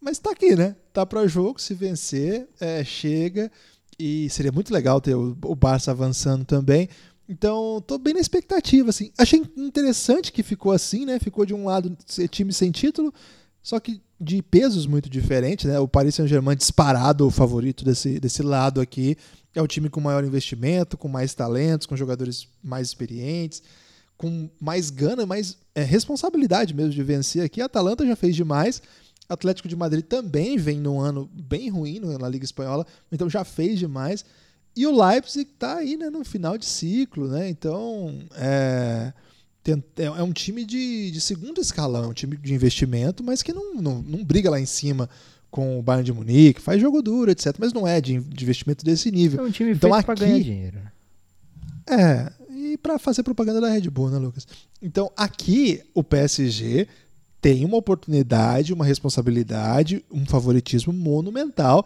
mas 0.00 0.18
está 0.18 0.30
aqui, 0.30 0.54
né? 0.54 0.76
Tá 0.92 1.04
para 1.04 1.26
jogo, 1.26 1.60
se 1.60 1.74
vencer, 1.74 2.48
é, 2.60 2.84
chega. 2.84 3.50
E 3.98 4.28
seria 4.30 4.52
muito 4.52 4.72
legal 4.72 5.00
ter 5.00 5.14
o, 5.14 5.36
o 5.44 5.54
Barça 5.54 5.90
avançando 5.90 6.44
também. 6.44 6.88
Então, 7.28 7.82
tô 7.86 7.98
bem 7.98 8.14
na 8.14 8.20
expectativa, 8.20 8.90
assim. 8.90 9.12
Achei 9.16 9.42
interessante 9.56 10.32
que 10.32 10.42
ficou 10.42 10.72
assim, 10.72 11.06
né? 11.06 11.18
Ficou 11.18 11.46
de 11.46 11.54
um 11.54 11.66
lado 11.66 11.96
time 12.28 12.52
sem 12.52 12.70
título, 12.70 13.12
só 13.62 13.78
que 13.78 14.00
de 14.20 14.42
pesos 14.42 14.86
muito 14.86 15.08
diferentes, 15.08 15.66
né? 15.66 15.78
O 15.78 15.88
Paris 15.88 16.14
Saint-Germain 16.14 16.56
disparado 16.56 17.26
o 17.26 17.30
favorito 17.30 17.84
desse, 17.84 18.20
desse 18.20 18.42
lado 18.42 18.80
aqui. 18.80 19.16
É 19.54 19.62
o 19.62 19.66
time 19.66 19.88
com 19.88 20.00
maior 20.00 20.24
investimento, 20.24 20.96
com 20.96 21.08
mais 21.08 21.34
talentos, 21.34 21.86
com 21.86 21.96
jogadores 21.96 22.48
mais 22.62 22.88
experientes, 22.88 23.62
com 24.22 24.48
mais 24.60 24.88
gana, 24.88 25.26
mais 25.26 25.56
é, 25.74 25.82
responsabilidade 25.82 26.72
mesmo 26.72 26.92
de 26.92 27.02
vencer 27.02 27.42
aqui. 27.42 27.60
A 27.60 27.64
Atalanta 27.64 28.06
já 28.06 28.14
fez 28.14 28.36
demais. 28.36 28.80
Atlético 29.28 29.66
de 29.66 29.74
Madrid 29.74 30.04
também 30.04 30.56
vem 30.56 30.78
num 30.78 31.00
ano 31.00 31.28
bem 31.34 31.68
ruim 31.68 31.98
na 31.98 32.28
Liga 32.28 32.44
Espanhola, 32.44 32.86
então 33.10 33.28
já 33.28 33.42
fez 33.42 33.80
demais. 33.80 34.24
E 34.76 34.86
o 34.86 34.96
Leipzig 34.96 35.50
está 35.50 35.78
aí 35.78 35.96
né, 35.96 36.08
no 36.08 36.24
final 36.24 36.56
de 36.56 36.66
ciclo, 36.66 37.26
né? 37.26 37.48
Então 37.48 38.16
é, 38.36 39.12
é, 39.96 40.04
é 40.04 40.22
um 40.22 40.32
time 40.32 40.64
de, 40.64 41.10
de 41.10 41.20
segundo 41.20 41.60
escalão, 41.60 42.10
um 42.10 42.14
time 42.14 42.36
de 42.36 42.54
investimento, 42.54 43.24
mas 43.24 43.42
que 43.42 43.52
não, 43.52 43.74
não, 43.74 44.02
não 44.02 44.22
briga 44.22 44.48
lá 44.48 44.60
em 44.60 44.66
cima 44.66 45.10
com 45.50 45.80
o 45.80 45.82
Bayern 45.82 46.04
de 46.04 46.12
Munique, 46.12 46.60
faz 46.60 46.80
jogo 46.80 47.02
duro, 47.02 47.32
etc. 47.32 47.56
Mas 47.58 47.72
não 47.72 47.88
é 47.88 48.00
de, 48.00 48.20
de 48.20 48.44
investimento 48.44 48.84
desse 48.84 49.10
nível. 49.10 49.44
É 49.44 49.48
um 49.48 49.50
time 49.50 49.72
então, 49.72 49.92
feito 49.92 50.12
aqui, 50.12 50.20
ganhar 50.20 50.38
dinheiro. 50.38 50.78
É, 51.90 52.32
e 52.72 52.76
para 52.78 52.98
fazer 52.98 53.22
propaganda 53.22 53.60
da 53.60 53.68
Red 53.68 53.88
Bull, 53.90 54.10
né, 54.10 54.18
Lucas? 54.18 54.46
Então 54.80 55.10
aqui 55.16 55.82
o 55.94 56.02
PSG 56.02 56.88
tem 57.40 57.64
uma 57.64 57.76
oportunidade, 57.76 58.72
uma 58.72 58.84
responsabilidade, 58.84 60.04
um 60.10 60.24
favoritismo 60.24 60.92
monumental. 60.92 61.84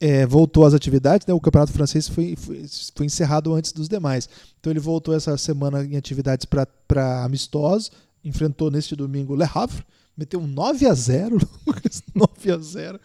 É, 0.00 0.26
voltou 0.26 0.64
às 0.64 0.74
atividades, 0.74 1.26
né? 1.26 1.34
o 1.34 1.40
campeonato 1.40 1.72
francês 1.72 2.08
foi, 2.08 2.36
foi, 2.36 2.64
foi, 2.94 3.06
encerrado 3.06 3.54
antes 3.54 3.72
dos 3.72 3.88
demais. 3.88 4.28
Então 4.60 4.72
ele 4.72 4.80
voltou 4.80 5.14
essa 5.14 5.36
semana 5.36 5.84
em 5.84 5.96
atividades 5.96 6.46
para 6.46 7.24
amistosos, 7.24 7.90
enfrentou 8.24 8.70
neste 8.70 8.94
domingo 8.94 9.34
Le 9.34 9.44
Havre, 9.52 9.84
meteu 10.16 10.40
um 10.40 10.46
9 10.46 10.86
a 10.86 10.94
0 10.94 11.38
Lucas, 11.66 12.02
9 12.14 12.52
a 12.52 12.58
0 12.58 13.00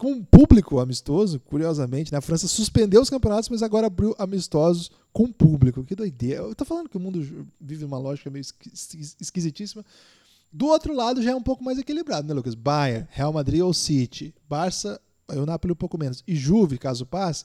com 0.00 0.12
um 0.12 0.24
público 0.24 0.80
amistoso, 0.80 1.38
curiosamente. 1.40 2.10
Né? 2.10 2.16
A 2.16 2.22
França 2.22 2.48
suspendeu 2.48 3.02
os 3.02 3.10
campeonatos, 3.10 3.50
mas 3.50 3.62
agora 3.62 3.86
abriu 3.86 4.16
amistosos 4.18 4.90
com 5.12 5.30
público. 5.30 5.84
Que 5.84 5.94
doideira. 5.94 6.40
Eu 6.40 6.54
tô 6.54 6.64
falando 6.64 6.88
que 6.88 6.96
o 6.96 7.00
mundo 7.00 7.20
vive 7.60 7.84
uma 7.84 7.98
lógica 7.98 8.30
meio 8.30 8.42
esquisitíssima. 9.20 9.84
Do 10.50 10.68
outro 10.68 10.94
lado 10.94 11.22
já 11.22 11.32
é 11.32 11.34
um 11.34 11.42
pouco 11.42 11.62
mais 11.62 11.78
equilibrado, 11.78 12.26
né, 12.26 12.32
Lucas? 12.32 12.54
Bayern, 12.54 13.06
Real 13.10 13.30
Madrid 13.30 13.60
ou 13.60 13.74
City, 13.74 14.34
Barça, 14.48 14.98
o 15.28 15.44
Napoli 15.44 15.72
um 15.72 15.76
pouco 15.76 15.98
menos, 15.98 16.24
e 16.26 16.34
Juve, 16.34 16.78
caso 16.78 17.04
passe, 17.04 17.44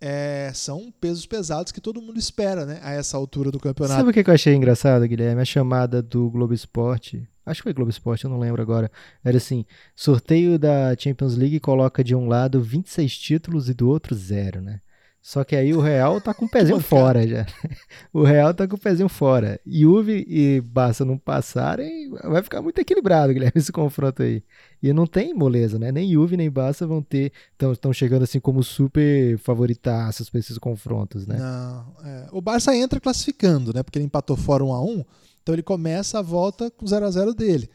é, 0.00 0.50
são 0.52 0.92
pesos 1.00 1.24
pesados 1.26 1.70
que 1.70 1.80
todo 1.80 2.02
mundo 2.02 2.18
espera, 2.18 2.66
né, 2.66 2.80
a 2.82 2.90
essa 2.90 3.16
altura 3.16 3.52
do 3.52 3.60
campeonato. 3.60 3.96
Sabe 3.96 4.10
o 4.10 4.12
que 4.12 4.28
eu 4.28 4.34
achei 4.34 4.52
engraçado, 4.52 5.06
Guilherme? 5.06 5.40
A 5.40 5.44
chamada 5.44 6.02
do 6.02 6.28
Globo 6.28 6.52
Esporte, 6.52 7.26
acho 7.44 7.60
que 7.60 7.64
foi 7.64 7.72
Globo 7.72 7.90
Esporte, 7.90 8.24
eu 8.24 8.30
não 8.30 8.38
lembro 8.38 8.62
agora, 8.62 8.90
era 9.24 9.36
assim, 9.36 9.64
sorteio 9.94 10.58
da 10.58 10.96
Champions 10.98 11.36
League 11.36 11.60
coloca 11.60 12.02
de 12.02 12.14
um 12.14 12.26
lado 12.26 12.60
26 12.60 13.16
títulos 13.18 13.68
e 13.68 13.74
do 13.74 13.88
outro 13.88 14.14
zero, 14.14 14.60
né? 14.60 14.80
Só 15.24 15.42
que 15.42 15.56
aí 15.56 15.72
o 15.72 15.80
Real 15.80 16.20
tá 16.20 16.34
com 16.34 16.44
o 16.44 16.48
pezinho 16.50 16.78
fora 16.80 17.26
já. 17.26 17.46
O 18.12 18.22
Real 18.22 18.52
tá 18.52 18.68
com 18.68 18.76
o 18.76 18.78
pezinho 18.78 19.08
fora. 19.08 19.58
Juve 19.66 20.22
e 20.28 20.60
Barça 20.60 21.02
não 21.02 21.16
passarem, 21.16 22.10
vai 22.10 22.42
ficar 22.42 22.60
muito 22.60 22.78
equilibrado, 22.78 23.32
Guilherme, 23.32 23.52
esse 23.56 23.72
confronto 23.72 24.22
aí. 24.22 24.42
E 24.82 24.92
não 24.92 25.06
tem 25.06 25.32
moleza, 25.32 25.78
né? 25.78 25.90
Nem 25.90 26.12
Juve 26.12 26.36
nem 26.36 26.50
Barça 26.50 26.86
vão 26.86 27.00
ter, 27.02 27.32
estão 27.72 27.90
chegando 27.90 28.24
assim 28.24 28.38
como 28.38 28.62
super 28.62 29.38
favoritaços 29.38 30.28
para 30.28 30.40
esses 30.40 30.58
confrontos, 30.58 31.26
né? 31.26 31.38
Não, 31.38 32.06
é. 32.06 32.28
O 32.30 32.42
Barça 32.42 32.76
entra 32.76 33.00
classificando, 33.00 33.72
né? 33.72 33.82
Porque 33.82 33.98
ele 33.98 34.04
empatou 34.04 34.36
fora 34.36 34.62
1 34.62 34.72
a 34.74 34.84
1 34.84 35.04
então 35.44 35.54
ele 35.54 35.62
começa 35.62 36.18
a 36.18 36.22
volta 36.22 36.68
com 36.72 36.84
0 36.84 37.06
a 37.06 37.10
0 37.12 37.32
dele. 37.32 37.70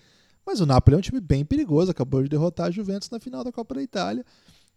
Mas 0.46 0.60
o 0.60 0.66
Napoli 0.66 0.96
é 0.96 0.98
um 0.98 1.02
time 1.02 1.22
bem 1.22 1.46
perigoso, 1.46 1.90
acabou 1.90 2.22
de 2.22 2.28
derrotar 2.28 2.68
a 2.68 2.72
Juventus 2.72 3.10
na 3.10 3.22
final 3.22 3.46
da 3.46 3.52
Copa 3.54 3.76
da 3.76 3.82
Itália 3.82 4.26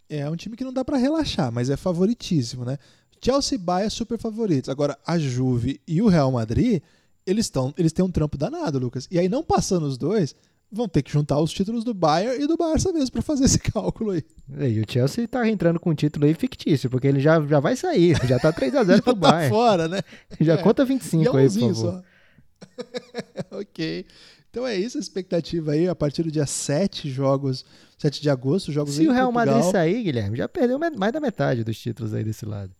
é 0.09 0.28
um 0.28 0.37
time 0.37 0.57
que 0.57 0.64
não 0.64 0.72
dá 0.72 0.85
para 0.85 0.96
relaxar, 0.96 1.50
mas 1.50 1.70
é 1.70 1.76
favoritíssimo, 1.76 2.64
né? 2.64 2.78
Chelsea 3.24 3.57
e 3.57 3.59
Bayern 3.59 3.90
super 3.90 4.18
favoritos. 4.18 4.68
Agora, 4.68 4.98
a 5.07 5.18
Juve 5.18 5.81
e 5.87 6.02
o 6.02 6.09
Real 6.09 6.31
Madrid, 6.31 6.83
eles, 7.26 7.48
tão, 7.48 7.72
eles 7.78 7.92
têm 7.92 8.05
um 8.05 8.11
trampo 8.11 8.37
danado, 8.37 8.78
Lucas. 8.78 9.07
E 9.11 9.18
aí, 9.18 9.28
não 9.28 9.44
passando 9.44 9.87
os 9.87 9.96
dois, 9.96 10.35
vão 10.70 10.88
ter 10.88 11.02
que 11.02 11.12
juntar 11.12 11.38
os 11.38 11.52
títulos 11.52 11.85
do 11.85 11.94
Bayern 11.94 12.42
e 12.42 12.46
do 12.48 12.57
Barça 12.57 12.92
mesmo 12.92 13.12
para 13.12 13.22
fazer 13.22 13.44
esse 13.44 13.59
cálculo 13.70 14.11
aí. 14.11 14.24
E 14.68 14.81
o 14.81 14.85
Chelsea 14.88 15.28
tá 15.28 15.48
entrando 15.48 15.78
com 15.78 15.90
um 15.90 15.94
título 15.94 16.26
aí 16.26 16.35
fictício, 16.35 16.90
porque 16.90 17.07
ele 17.07 17.20
já, 17.20 17.40
já 17.46 17.61
vai 17.61 17.76
sair, 17.76 18.16
já 18.26 18.38
tá 18.38 18.52
3x0 18.52 19.00
pro 19.02 19.14
tá 19.14 19.31
Bayern. 19.31 19.55
fora, 19.55 19.88
né? 19.88 20.00
Já 20.40 20.55
é. 20.55 20.57
conta 20.57 20.85
25 20.85 21.37
aí, 21.37 21.48
por 21.48 21.61
favor. 21.61 21.74
Só. 21.74 22.02
ok. 23.51 24.07
Então 24.51 24.66
é 24.66 24.77
isso 24.77 24.98
a 24.98 25.01
expectativa 25.01 25.72
aí, 25.72 25.88
a 25.88 25.94
partir 25.94 26.22
do 26.22 26.31
dia 26.31 26.46
7 26.46 27.11
jogos 27.11 27.64
7 28.03 28.20
de 28.20 28.29
agosto, 28.29 28.72
jogos 28.72 28.94
Se 28.94 29.07
o 29.07 29.12
Real 29.12 29.33
Portugal. 29.33 29.57
Madrid 29.57 29.72
sair, 29.72 30.03
Guilherme, 30.03 30.37
já 30.37 30.48
perdeu 30.48 30.79
mais 30.79 31.12
da 31.12 31.20
metade 31.20 31.62
dos 31.62 31.79
títulos 31.79 32.12
aí 32.12 32.25
desse 32.25 32.44
lado. 32.44 32.72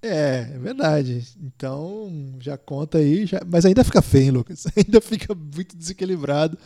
É, 0.00 0.52
é 0.54 0.58
verdade. 0.58 1.26
Então, 1.42 2.36
já 2.38 2.56
conta 2.56 2.98
aí. 2.98 3.26
Já... 3.26 3.40
Mas 3.44 3.64
ainda 3.64 3.82
fica 3.82 4.00
feio, 4.00 4.34
Lucas. 4.34 4.66
Ainda 4.76 5.00
fica 5.00 5.34
muito 5.34 5.76
desequilibrado. 5.76 6.56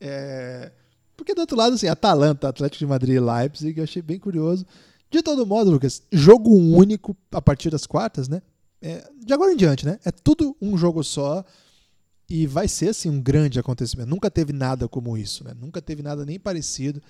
É... 0.00 0.70
Porque 1.16 1.34
do 1.34 1.40
outro 1.40 1.56
lado, 1.56 1.74
assim, 1.74 1.88
Atalanta, 1.88 2.48
Atlético 2.48 2.78
de 2.78 2.86
Madrid 2.86 3.16
e 3.16 3.20
Leipzig, 3.20 3.78
eu 3.78 3.84
achei 3.84 4.02
bem 4.02 4.18
curioso. 4.18 4.64
De 5.10 5.22
todo 5.22 5.46
modo, 5.46 5.70
Lucas, 5.70 6.02
jogo 6.12 6.50
único 6.54 7.16
a 7.32 7.42
partir 7.42 7.70
das 7.70 7.86
quartas, 7.86 8.28
né? 8.28 8.42
É... 8.80 9.08
de 9.24 9.32
agora 9.32 9.52
em 9.52 9.56
diante, 9.56 9.84
né? 9.84 9.98
É 10.04 10.12
tudo 10.12 10.56
um 10.60 10.76
jogo 10.76 11.02
só. 11.02 11.44
E 12.28 12.46
vai 12.46 12.68
ser 12.68 12.88
assim 12.88 13.10
um 13.10 13.20
grande 13.20 13.58
acontecimento. 13.58 14.08
Nunca 14.08 14.30
teve 14.30 14.52
nada 14.52 14.88
como 14.88 15.16
isso, 15.16 15.44
né? 15.44 15.52
Nunca 15.58 15.82
teve 15.82 16.02
nada 16.02 16.24
nem 16.24 16.38
parecido. 16.38 17.00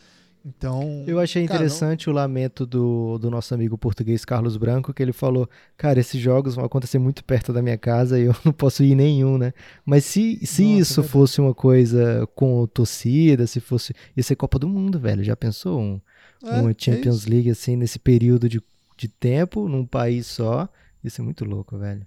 Então. 0.45 1.05
Eu 1.07 1.19
achei 1.19 1.43
interessante 1.43 2.05
cara, 2.05 2.15
não... 2.15 2.21
o 2.21 2.23
lamento 2.23 2.67
do, 2.67 3.19
do 3.19 3.31
nosso 3.31 3.55
amigo 3.55 3.79
português 3.79 4.27
Carlos 4.27 4.59
Branco, 4.59 4.93
que 4.93 5.03
ele 5.03 5.13
falou: 5.13 5.49
Cara, 5.77 5.99
esses 5.99 6.21
jogos 6.21 6.55
vão 6.55 6.65
acontecer 6.65 6.99
muito 6.99 7.25
perto 7.25 7.51
da 7.51 7.63
minha 7.63 7.79
casa 7.79 8.21
e 8.21 8.25
eu 8.25 8.35
não 8.45 8.53
posso 8.53 8.85
ir 8.85 8.95
nenhum, 8.95 9.39
né? 9.39 9.55
Mas 9.87 10.05
se, 10.05 10.45
se 10.45 10.63
Nossa, 10.63 10.81
isso 10.81 11.01
é 11.01 11.05
fosse 11.05 11.41
uma 11.41 11.55
coisa 11.55 12.29
com 12.35 12.67
torcida, 12.67 13.47
se 13.47 13.59
fosse. 13.59 13.95
Ia 14.15 14.23
ser 14.23 14.37
Copa 14.37 14.59
do 14.59 14.69
Mundo, 14.69 14.99
velho. 14.99 15.25
Já 15.25 15.35
pensou? 15.35 15.81
Um, 15.81 16.01
é, 16.45 16.61
uma 16.61 16.73
é 16.73 16.75
Champions 16.77 17.27
é 17.27 17.31
League 17.31 17.51
assim, 17.51 17.75
nesse 17.75 17.99
período 17.99 18.47
de, 18.47 18.61
de 18.99 19.09
tempo, 19.09 19.67
num 19.67 19.87
país 19.87 20.27
só. 20.27 20.69
Isso 21.03 21.23
é 21.23 21.25
muito 21.25 21.45
louco, 21.47 21.79
velho. 21.79 22.07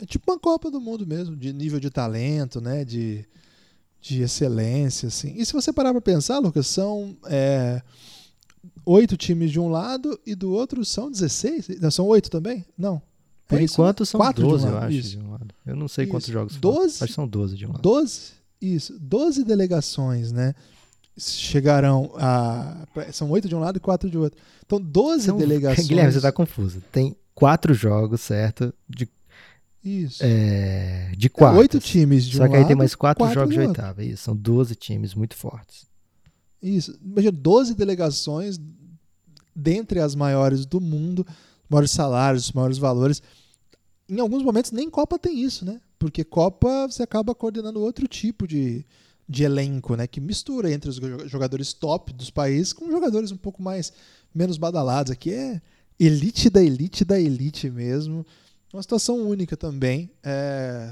É 0.00 0.06
tipo 0.06 0.30
uma 0.30 0.38
Copa 0.38 0.70
do 0.70 0.80
Mundo 0.80 1.06
mesmo, 1.06 1.36
de 1.36 1.52
nível 1.52 1.80
de 1.80 1.90
talento, 1.90 2.60
né? 2.60 2.84
De, 2.84 3.24
de 4.00 4.22
excelência, 4.22 5.08
assim. 5.08 5.34
E 5.36 5.44
se 5.44 5.52
você 5.52 5.72
parar 5.72 5.92
para 5.92 6.00
pensar, 6.00 6.38
Lucas, 6.38 6.66
são 6.66 7.16
é, 7.26 7.82
oito 8.84 9.16
times 9.16 9.50
de 9.50 9.58
um 9.58 9.68
lado 9.68 10.18
e 10.24 10.34
do 10.34 10.52
outro 10.52 10.84
são 10.84 11.10
16? 11.10 11.80
Não, 11.80 11.90
são 11.90 12.06
oito 12.06 12.30
também? 12.30 12.64
Não. 12.76 13.02
Por 13.46 13.58
é 13.58 13.64
enquanto 13.64 14.02
isso, 14.02 14.18
né? 14.18 14.24
são 14.24 14.42
12, 14.44 14.66
um 14.66 14.68
eu 14.68 14.78
acho, 14.78 14.96
isso. 14.96 15.10
de 15.10 15.18
um 15.18 15.30
lado. 15.30 15.54
Eu 15.66 15.76
não 15.76 15.88
sei 15.88 16.04
isso. 16.04 16.12
quantos 16.12 16.28
jogos 16.28 16.56
12, 16.56 16.96
Acho 16.96 17.06
que 17.06 17.12
são 17.12 17.26
12 17.26 17.56
de 17.56 17.66
um 17.66 17.70
lado. 17.70 17.80
12? 17.80 18.20
Isso. 18.60 18.98
12 19.00 19.44
delegações, 19.44 20.32
né? 20.32 20.54
Chegarão 21.16 22.12
a. 22.16 22.86
São 23.12 23.30
oito 23.30 23.48
de 23.48 23.54
um 23.54 23.58
lado 23.58 23.78
e 23.78 23.80
quatro 23.80 24.08
de 24.08 24.18
outro. 24.18 24.38
Então, 24.64 24.80
12 24.80 25.24
então, 25.24 25.38
delegações. 25.38 25.86
Guilherme, 25.88 26.12
você 26.12 26.18
está 26.18 26.30
confuso. 26.30 26.82
Tem 26.92 27.16
quatro 27.34 27.72
jogos, 27.72 28.20
certo? 28.20 28.72
De 28.88 29.08
isso. 29.88 30.22
É, 30.22 31.12
de 31.16 31.28
quatro. 31.28 31.58
Oito 31.58 31.78
times 31.80 32.24
de 32.24 32.36
Só 32.36 32.44
um 32.44 32.48
que 32.48 32.54
aí 32.54 32.60
lado, 32.60 32.68
tem 32.68 32.76
mais 32.76 32.94
quatro, 32.94 33.24
quatro 33.24 33.34
jogos 33.34 33.54
de 33.54 33.60
oitava. 33.60 34.04
Isso, 34.04 34.24
são 34.24 34.36
12 34.36 34.74
times 34.74 35.14
muito 35.14 35.34
fortes. 35.34 35.86
Isso. 36.62 36.98
Imagina, 37.02 37.32
12 37.32 37.74
delegações 37.74 38.58
dentre 39.54 40.00
as 40.00 40.14
maiores 40.14 40.64
do 40.66 40.80
mundo, 40.80 41.26
maiores 41.68 41.90
salários, 41.90 42.52
maiores 42.52 42.78
valores. 42.78 43.22
Em 44.08 44.20
alguns 44.20 44.42
momentos 44.42 44.70
nem 44.70 44.88
Copa 44.88 45.18
tem 45.18 45.40
isso, 45.40 45.64
né? 45.64 45.80
Porque 45.98 46.24
Copa 46.24 46.86
você 46.88 47.02
acaba 47.02 47.34
coordenando 47.34 47.80
outro 47.80 48.06
tipo 48.06 48.46
de, 48.46 48.86
de 49.28 49.44
elenco, 49.44 49.96
né? 49.96 50.06
Que 50.06 50.20
mistura 50.20 50.70
entre 50.70 50.90
os 50.90 51.00
jogadores 51.30 51.72
top 51.72 52.12
dos 52.12 52.30
países 52.30 52.72
com 52.72 52.90
jogadores 52.90 53.32
um 53.32 53.36
pouco 53.36 53.62
mais 53.62 53.92
menos 54.34 54.56
badalados. 54.56 55.10
Aqui 55.10 55.32
é 55.32 55.60
elite 55.98 56.48
da 56.48 56.62
elite 56.62 57.04
da 57.04 57.20
elite 57.20 57.68
mesmo 57.68 58.24
uma 58.76 58.82
situação 58.82 59.16
única 59.26 59.56
também. 59.56 60.10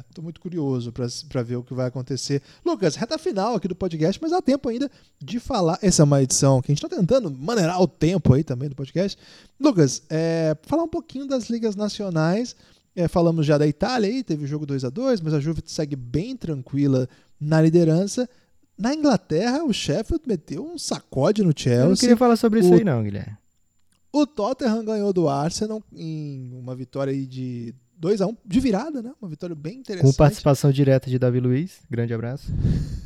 Estou 0.08 0.22
é, 0.22 0.22
muito 0.22 0.40
curioso 0.40 0.92
para 0.92 1.42
ver 1.42 1.56
o 1.56 1.62
que 1.62 1.74
vai 1.74 1.86
acontecer. 1.86 2.42
Lucas, 2.64 2.96
reta 2.96 3.18
final 3.18 3.54
aqui 3.54 3.68
do 3.68 3.76
podcast, 3.76 4.20
mas 4.20 4.32
há 4.32 4.40
tempo 4.40 4.68
ainda 4.68 4.90
de 5.22 5.38
falar. 5.38 5.78
Essa 5.82 6.02
é 6.02 6.04
uma 6.04 6.22
edição 6.22 6.62
que 6.62 6.70
a 6.70 6.74
gente 6.74 6.84
está 6.84 6.96
tentando 6.96 7.30
maneirar 7.30 7.80
o 7.80 7.86
tempo 7.86 8.32
aí 8.32 8.42
também 8.42 8.68
do 8.68 8.74
podcast. 8.74 9.18
Lucas, 9.60 10.02
é, 10.08 10.56
falar 10.62 10.84
um 10.84 10.88
pouquinho 10.88 11.26
das 11.26 11.50
ligas 11.50 11.76
nacionais. 11.76 12.56
É, 12.94 13.08
falamos 13.08 13.44
já 13.44 13.58
da 13.58 13.66
Itália 13.66 14.08
aí, 14.08 14.24
teve 14.24 14.44
o 14.44 14.46
jogo 14.46 14.64
2 14.64 14.82
a 14.84 14.88
2 14.88 15.20
mas 15.20 15.34
a 15.34 15.40
Juve 15.40 15.62
segue 15.66 15.94
bem 15.94 16.34
tranquila 16.34 17.06
na 17.38 17.60
liderança. 17.60 18.26
Na 18.78 18.94
Inglaterra, 18.94 19.64
o 19.64 19.72
Sheffield 19.72 20.24
meteu 20.26 20.66
um 20.66 20.78
sacode 20.78 21.42
no 21.42 21.52
Chelsea. 21.54 21.84
Eu 21.84 21.88
não 21.90 21.96
queria 21.96 22.16
falar 22.16 22.36
sobre 22.36 22.60
isso 22.60 22.70
o... 22.70 22.74
aí, 22.74 22.84
não, 22.84 23.02
Guilherme. 23.02 23.36
O 24.16 24.26
Tottenham 24.26 24.82
ganhou 24.82 25.12
do 25.12 25.28
Arsenal 25.28 25.82
em 25.94 26.50
uma 26.54 26.74
vitória 26.74 27.12
aí 27.12 27.26
de 27.26 27.74
2 27.98 28.22
a 28.22 28.26
1 28.26 28.36
de 28.46 28.60
virada, 28.60 29.02
né? 29.02 29.12
Uma 29.20 29.28
vitória 29.28 29.54
bem 29.54 29.80
interessante. 29.80 30.10
Com 30.10 30.16
participação 30.16 30.72
direta 30.72 31.10
de 31.10 31.18
Davi 31.18 31.38
Luiz. 31.38 31.82
Grande 31.90 32.14
abraço. 32.14 32.46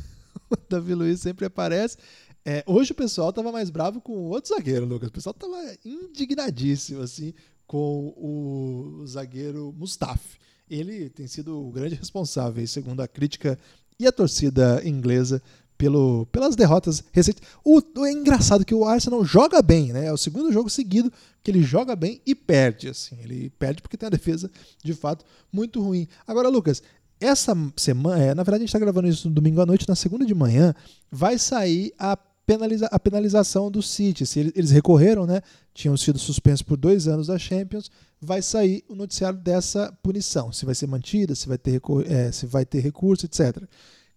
Davi 0.69 0.95
Luiz 0.95 1.19
sempre 1.19 1.45
aparece. 1.45 1.97
É, 2.45 2.63
hoje 2.65 2.93
o 2.93 2.95
pessoal 2.95 3.33
tava 3.33 3.51
mais 3.51 3.69
bravo 3.69 3.99
com 3.99 4.13
o 4.13 4.29
outro 4.29 4.55
zagueiro, 4.55 4.85
Lucas. 4.85 5.09
O 5.09 5.11
pessoal 5.11 5.33
tava 5.33 5.57
indignadíssimo, 5.83 7.01
assim, 7.01 7.33
com 7.67 8.13
o 8.15 9.05
zagueiro 9.05 9.75
Mustafi. 9.77 10.39
Ele 10.69 11.09
tem 11.09 11.27
sido 11.27 11.59
o 11.59 11.73
grande 11.73 11.95
responsável, 11.95 12.65
segundo 12.65 13.01
a 13.01 13.07
crítica 13.07 13.59
e 13.99 14.07
a 14.07 14.13
torcida 14.13 14.81
inglesa, 14.87 15.43
pelo, 15.81 16.27
pelas 16.27 16.55
derrotas 16.55 17.03
recentes. 17.11 17.41
O, 17.65 17.81
é 18.05 18.11
engraçado 18.11 18.63
que 18.63 18.75
o 18.75 18.85
Arsenal 18.85 19.25
joga 19.25 19.63
bem, 19.63 19.91
né? 19.91 20.05
É 20.05 20.13
o 20.13 20.17
segundo 20.17 20.53
jogo 20.53 20.69
seguido 20.69 21.11
que 21.43 21.49
ele 21.49 21.63
joga 21.63 21.95
bem 21.95 22.21
e 22.23 22.35
perde. 22.35 22.87
Assim. 22.87 23.17
Ele 23.23 23.49
perde 23.57 23.81
porque 23.81 23.97
tem 23.97 24.05
a 24.05 24.11
defesa, 24.11 24.51
de 24.83 24.93
fato, 24.93 25.25
muito 25.51 25.81
ruim. 25.81 26.07
Agora, 26.27 26.49
Lucas, 26.49 26.83
essa 27.19 27.55
semana, 27.75 28.21
é, 28.21 28.35
na 28.35 28.43
verdade 28.43 28.57
a 28.57 28.59
gente 28.59 28.69
está 28.69 28.77
gravando 28.77 29.07
isso 29.07 29.27
no 29.27 29.33
domingo 29.33 29.59
à 29.59 29.65
noite, 29.65 29.89
na 29.89 29.95
segunda 29.95 30.23
de 30.23 30.35
manhã, 30.35 30.75
vai 31.11 31.39
sair 31.39 31.91
a, 31.97 32.15
penaliza, 32.45 32.85
a 32.85 32.99
penalização 32.99 33.71
do 33.71 33.81
City. 33.81 34.23
Se 34.23 34.39
eles 34.39 34.69
recorreram, 34.69 35.25
né? 35.25 35.41
Tinham 35.73 35.97
sido 35.97 36.19
suspensos 36.19 36.61
por 36.61 36.77
dois 36.77 37.07
anos 37.07 37.25
da 37.25 37.39
Champions, 37.39 37.89
vai 38.21 38.43
sair 38.43 38.83
o 38.87 38.93
noticiário 38.93 39.39
dessa 39.39 39.91
punição. 40.03 40.51
Se 40.51 40.63
vai 40.63 40.75
ser 40.75 40.85
mantida, 40.85 41.33
se 41.33 41.47
vai 41.47 41.57
ter, 41.57 41.81
é, 42.07 42.31
se 42.31 42.45
vai 42.45 42.65
ter 42.65 42.81
recurso, 42.81 43.25
etc. 43.25 43.63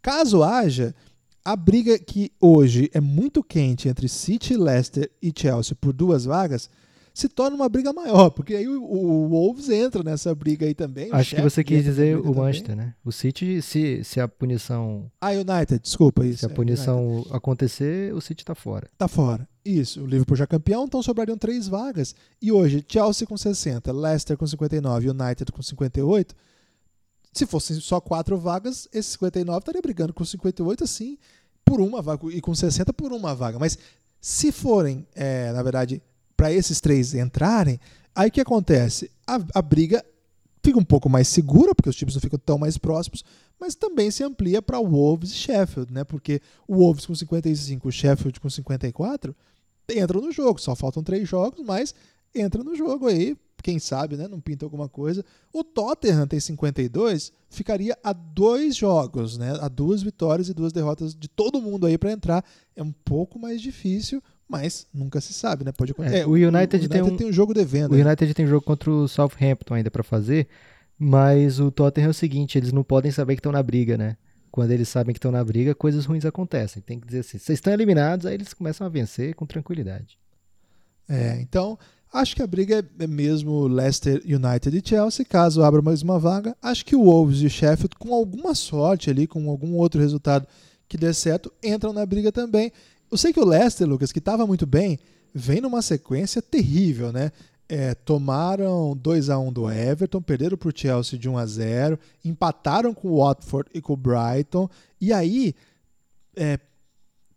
Caso 0.03 0.43
haja, 0.43 0.95
a 1.45 1.55
briga 1.57 1.99
que 1.99 2.33
hoje 2.41 2.91
é 2.95 3.01
muito 3.01 3.43
quente 3.43 3.89
entre 3.89 4.09
City, 4.09 4.57
Leicester 4.57 5.11
e 5.21 5.33
Chelsea 5.37 5.77
por 5.79 5.93
duas 5.93 6.25
vagas 6.25 6.71
se 7.15 7.29
torna 7.29 7.55
uma 7.55 7.69
briga 7.69 7.93
maior, 7.93 8.29
porque 8.31 8.57
aí 8.57 8.67
o, 8.67 8.83
o 8.83 9.29
Wolves 9.29 9.69
entra 9.69 10.03
nessa 10.03 10.35
briga 10.35 10.67
aí 10.67 10.75
também. 10.75 11.11
Acho 11.13 11.37
que 11.37 11.43
você 11.43 11.63
quis 11.63 11.85
dizer 11.85 12.19
o 12.19 12.35
Manchester, 12.35 12.75
né? 12.75 12.93
O 13.05 13.13
City, 13.13 13.63
se, 13.63 14.03
se 14.03 14.19
a 14.19 14.27
punição. 14.27 15.09
Ah, 15.21 15.31
United, 15.31 15.79
desculpa 15.81 16.27
isso. 16.27 16.41
Se 16.41 16.47
a 16.47 16.51
é, 16.51 16.53
punição 16.53 17.25
é, 17.31 17.37
acontecer, 17.37 18.13
o 18.13 18.21
City 18.21 18.45
tá 18.45 18.55
fora. 18.55 18.91
Tá 18.99 19.07
fora. 19.07 19.49
Isso, 19.65 20.03
o 20.03 20.07
Liverpool 20.07 20.37
já 20.37 20.45
é 20.45 20.49
campeão, 20.49 20.87
então 20.87 21.01
sobrariam 21.03 21.39
três 21.39 21.69
vagas. 21.69 22.17
E 22.43 22.51
hoje, 22.51 22.85
Chelsea 22.87 23.27
com 23.27 23.37
60, 23.37 23.93
Leicester 23.93 24.37
com 24.37 24.47
59 24.47 25.07
e 25.07 25.11
United 25.11 25.53
com 25.53 25.63
58. 25.63 26.35
Se 27.35 27.47
fossem 27.47 27.81
só 27.81 28.01
quatro 28.01 28.39
vagas, 28.39 28.89
esse 28.93 29.11
59 29.11 29.59
estaria 29.59 29.83
brigando 29.83 30.15
com 30.15 30.25
58, 30.25 30.85
assim, 30.85 31.19
por 31.65 31.81
uma 31.81 32.01
vaga, 32.01 32.33
e 32.33 32.41
com 32.41 32.55
60 32.55 32.93
por 32.93 33.13
uma 33.13 33.35
vaga. 33.35 33.59
Mas 33.59 33.77
se 34.21 34.53
forem, 34.53 35.05
é, 35.15 35.53
na 35.53 35.63
verdade, 35.63 36.01
para 36.37 36.53
esses 36.53 36.81
três 36.81 37.13
entrarem, 37.13 37.81
aí 38.15 38.29
o 38.29 38.33
que 38.33 38.41
acontece? 38.41 39.11
A, 39.27 39.41
a 39.53 39.61
briga 39.61 40.05
fica 40.63 40.79
um 40.79 40.85
pouco 40.85 41.11
mais 41.11 41.27
segura, 41.27 41.75
porque 41.75 41.89
os 41.89 41.97
times 41.97 42.15
não 42.15 42.21
ficam 42.21 42.39
tão 42.39 42.57
mais 42.57 42.79
próximos, 42.79 43.25
mas 43.59 43.75
também 43.75 44.11
se 44.11 44.23
amplia 44.23 44.63
para 44.63 44.79
Wolves 44.79 45.31
e 45.31 45.35
Sheffield, 45.35 45.93
né? 45.93 46.05
Porque 46.05 46.41
o 46.69 46.77
Wolves 46.77 47.05
com 47.05 47.15
55, 47.15 47.89
o 47.89 47.93
Sheffield 47.93 48.39
com 48.41 48.49
54 48.49 49.35
entram 49.91 50.21
no 50.21 50.33
jogo. 50.33 50.61
Só 50.61 50.75
faltam 50.75 51.03
três 51.03 51.29
jogos, 51.29 51.65
mas 51.65 51.95
entra 52.35 52.63
no 52.63 52.75
jogo 52.75 53.09
aí. 53.09 53.37
Quem 53.65 53.79
sabe, 53.79 54.15
né? 54.15 54.29
Não 54.29 54.43
pinta 54.43 54.67
alguma 54.67 54.91
coisa. 54.91 55.25
O 55.51 55.65
Tottenham 55.65 56.27
tem 56.27 56.39
52, 56.39 57.33
ficaria 57.49 57.97
a 58.05 58.13
dois 58.13 58.77
jogos, 58.77 59.39
né? 59.39 59.57
A 59.59 59.69
duas 59.69 60.03
vitórias 60.03 60.51
e 60.51 60.53
duas 60.53 60.71
derrotas 60.71 61.15
de 61.15 61.29
todo 61.29 61.63
mundo 61.63 61.87
aí 61.87 61.97
para 61.97 62.13
entrar. 62.13 62.45
É 62.77 62.83
um 62.83 62.93
pouco 62.93 63.39
mais 63.39 63.63
difícil, 63.63 64.23
mas 64.47 64.87
nunca 64.93 65.19
se 65.19 65.33
sabe, 65.33 65.65
né? 65.65 65.73
Pode 65.73 65.93
acontecer. 65.93 66.19
É, 66.19 66.27
o, 66.27 66.33
United 66.33 66.47
o, 66.47 66.59
United 66.59 66.89
tem 66.91 67.03
um, 67.03 67.17
tem 67.17 67.27
um 67.27 67.33
jogo 67.33 67.55
devendo. 67.55 67.93
O 67.93 67.95
United 67.95 68.35
tem 68.35 68.47
jogo 68.47 68.67
contra 68.67 68.91
o 68.91 69.09
Southampton 69.09 69.73
ainda 69.73 69.91
para 69.91 70.03
fazer, 70.03 70.47
mas 70.99 71.59
o 71.59 71.71
Tottenham 71.71 72.09
é 72.09 72.11
o 72.11 72.15
seguinte, 72.15 72.59
eles 72.59 72.71
não 72.71 72.85
podem 72.85 73.11
saber 73.11 73.35
que 73.35 73.41
estão 73.41 73.51
na 73.51 73.63
briga, 73.63 73.97
né? 73.97 74.19
Quando 74.51 74.73
eles 74.73 74.91
sabem 74.91 75.15
que 75.15 75.19
estão 75.19 75.33
na 75.33 75.43
briga, 75.43 75.75
coisas 75.75 76.05
ruins 76.05 76.27
acontecem. 76.27 76.83
Tem 76.83 77.01
que 77.01 77.07
dizer 77.07 77.21
assim, 77.21 77.39
vocês 77.39 77.57
estão 77.57 77.73
eliminados, 77.73 78.27
aí 78.27 78.35
eles 78.35 78.53
começam 78.53 78.87
a 78.87 78.91
vencer 78.91 79.35
com 79.35 79.47
tranquilidade. 79.47 80.19
É, 81.09 81.41
então, 81.41 81.79
acho 82.15 82.37
que 82.37 82.43
a 82.43 82.47
briga 82.47 82.89
é 82.99 83.07
mesmo 83.09 83.67
Leicester 83.67 84.23
United 84.25 84.79
e 84.79 84.89
Chelsea, 84.89 85.27
caso 85.27 85.63
abra 85.65 85.83
mais 85.83 86.01
uma 86.01 86.17
vaga. 86.17 86.57
Acho 86.63 86.85
que 86.87 86.95
o 86.95 87.03
Wolves 87.03 87.41
e 87.41 87.47
o 87.47 87.51
Sheffield, 87.51 87.97
com 87.99 88.15
alguma 88.15 88.55
sorte 88.55 89.11
ali, 89.11 89.27
com 89.27 89.51
algum 89.51 89.75
outro 89.75 90.01
resultado 90.01 90.47
que 90.89 90.97
dê 90.97 91.13
certo, 91.13 91.53
entram 91.63 91.93
na 91.93 92.07
briga 92.07 92.31
também. 92.31 92.71
Eu 93.11 93.19
sei 93.19 93.33
que 93.33 93.41
o 93.41 93.45
Leicester, 93.45 93.89
Lucas, 93.89 94.13
que 94.13 94.21
estava 94.21 94.47
muito 94.47 94.65
bem, 94.65 94.99
vem 95.35 95.61
numa 95.61 95.83
sequência 95.83 96.41
terrível, 96.41 97.13
né? 97.13 97.33
É, 97.69 97.95
tomaram 97.95 98.97
2 98.97 99.31
a 99.31 99.39
1 99.39 99.53
do 99.53 99.71
Everton, 99.71 100.23
perderam 100.23 100.57
para 100.57 100.69
o 100.69 100.73
Chelsea 100.75 101.19
de 101.19 101.29
1 101.29 101.39
a 101.39 101.47
0 101.47 101.99
empataram 102.25 102.93
com 102.93 103.09
o 103.09 103.25
Watford 103.25 103.71
e 103.75 103.81
com 103.81 103.95
o 103.95 103.97
Brighton, 103.97 104.69
e 105.01 105.13
aí, 105.13 105.55
é, 106.37 106.59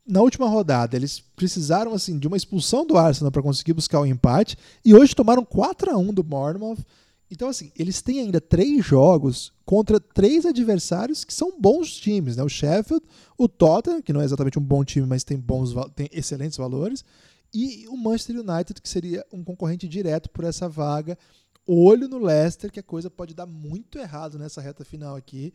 na 0.08 0.22
última 0.22 0.48
rodada, 0.48 0.96
eles 0.96 1.20
precisaram 1.36 1.94
assim 1.94 2.18
de 2.18 2.28
uma 2.28 2.38
expulsão 2.38 2.86
do 2.86 2.98
Arsenal 2.98 3.32
para 3.32 3.42
conseguir 3.42 3.74
buscar 3.74 4.00
o 4.00 4.04
um 4.04 4.06
empate, 4.06 4.58
e 4.84 4.94
hoje 4.94 5.16
tomaram 5.16 5.44
4 5.44 5.92
a 5.92 5.98
1 5.98 6.14
do 6.14 6.24
Bournemouth, 6.24 6.84
então, 7.30 7.50
assim, 7.50 7.72
eles 7.78 8.02
têm 8.02 8.22
ainda 8.22 8.40
três 8.40 8.86
jogos 8.86 9.52
contra 9.66 10.00
três 10.00 10.46
adversários 10.46 11.26
que 11.26 11.34
são 11.34 11.60
bons 11.60 11.92
times, 11.92 12.38
né? 12.38 12.44
O 12.44 12.48
Sheffield, 12.50 13.06
o 13.38 13.50
Tottenham, 13.50 14.02
que 14.02 14.14
não 14.14 14.22
é 14.22 14.26
exatamente 14.26 14.58
um 14.58 14.64
bom 14.64 14.84
time, 14.84 15.06
mas 15.06 15.26
tem 15.26 15.38
bons, 15.38 15.74
tem 15.94 16.10
excelentes 16.12 16.58
valores, 16.58 17.04
e 17.54 17.86
o 17.90 17.98
Manchester 17.98 18.38
United, 18.38 18.82
que 18.82 18.88
seria 18.88 19.26
um 19.32 19.44
concorrente 19.44 19.88
direto 19.88 20.30
por 20.30 20.44
essa 20.46 20.70
vaga. 20.70 21.18
Olho 21.66 22.08
no 22.08 22.18
Leicester, 22.18 22.72
que 22.72 22.80
a 22.80 22.84
coisa 22.84 23.10
pode 23.10 23.34
dar 23.34 23.46
muito 23.46 23.98
errado 23.98 24.40
nessa 24.40 24.62
reta 24.62 24.86
final 24.86 25.16
aqui. 25.16 25.54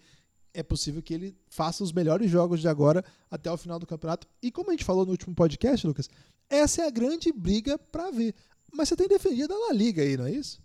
É 0.54 0.62
possível 0.62 1.02
que 1.02 1.14
ele 1.14 1.36
faça 1.48 1.82
os 1.82 1.92
melhores 1.92 2.30
jogos 2.30 2.60
de 2.60 2.68
agora 2.68 3.04
até 3.30 3.50
o 3.50 3.56
final 3.56 3.78
do 3.78 3.86
campeonato. 3.86 4.26
E 4.42 4.50
como 4.50 4.70
a 4.70 4.72
gente 4.72 4.84
falou 4.84 5.04
no 5.04 5.12
último 5.12 5.34
podcast, 5.34 5.86
Lucas, 5.86 6.10
essa 6.48 6.82
é 6.82 6.86
a 6.86 6.90
grande 6.90 7.32
briga 7.32 7.78
para 7.78 8.10
ver. 8.10 8.34
Mas 8.72 8.88
você 8.88 8.96
tem 8.96 9.08
defendido 9.08 9.52
a 9.54 9.68
La 9.68 9.72
Liga 9.72 10.02
aí, 10.02 10.16
não 10.16 10.26
é 10.26 10.32
isso? 10.32 10.60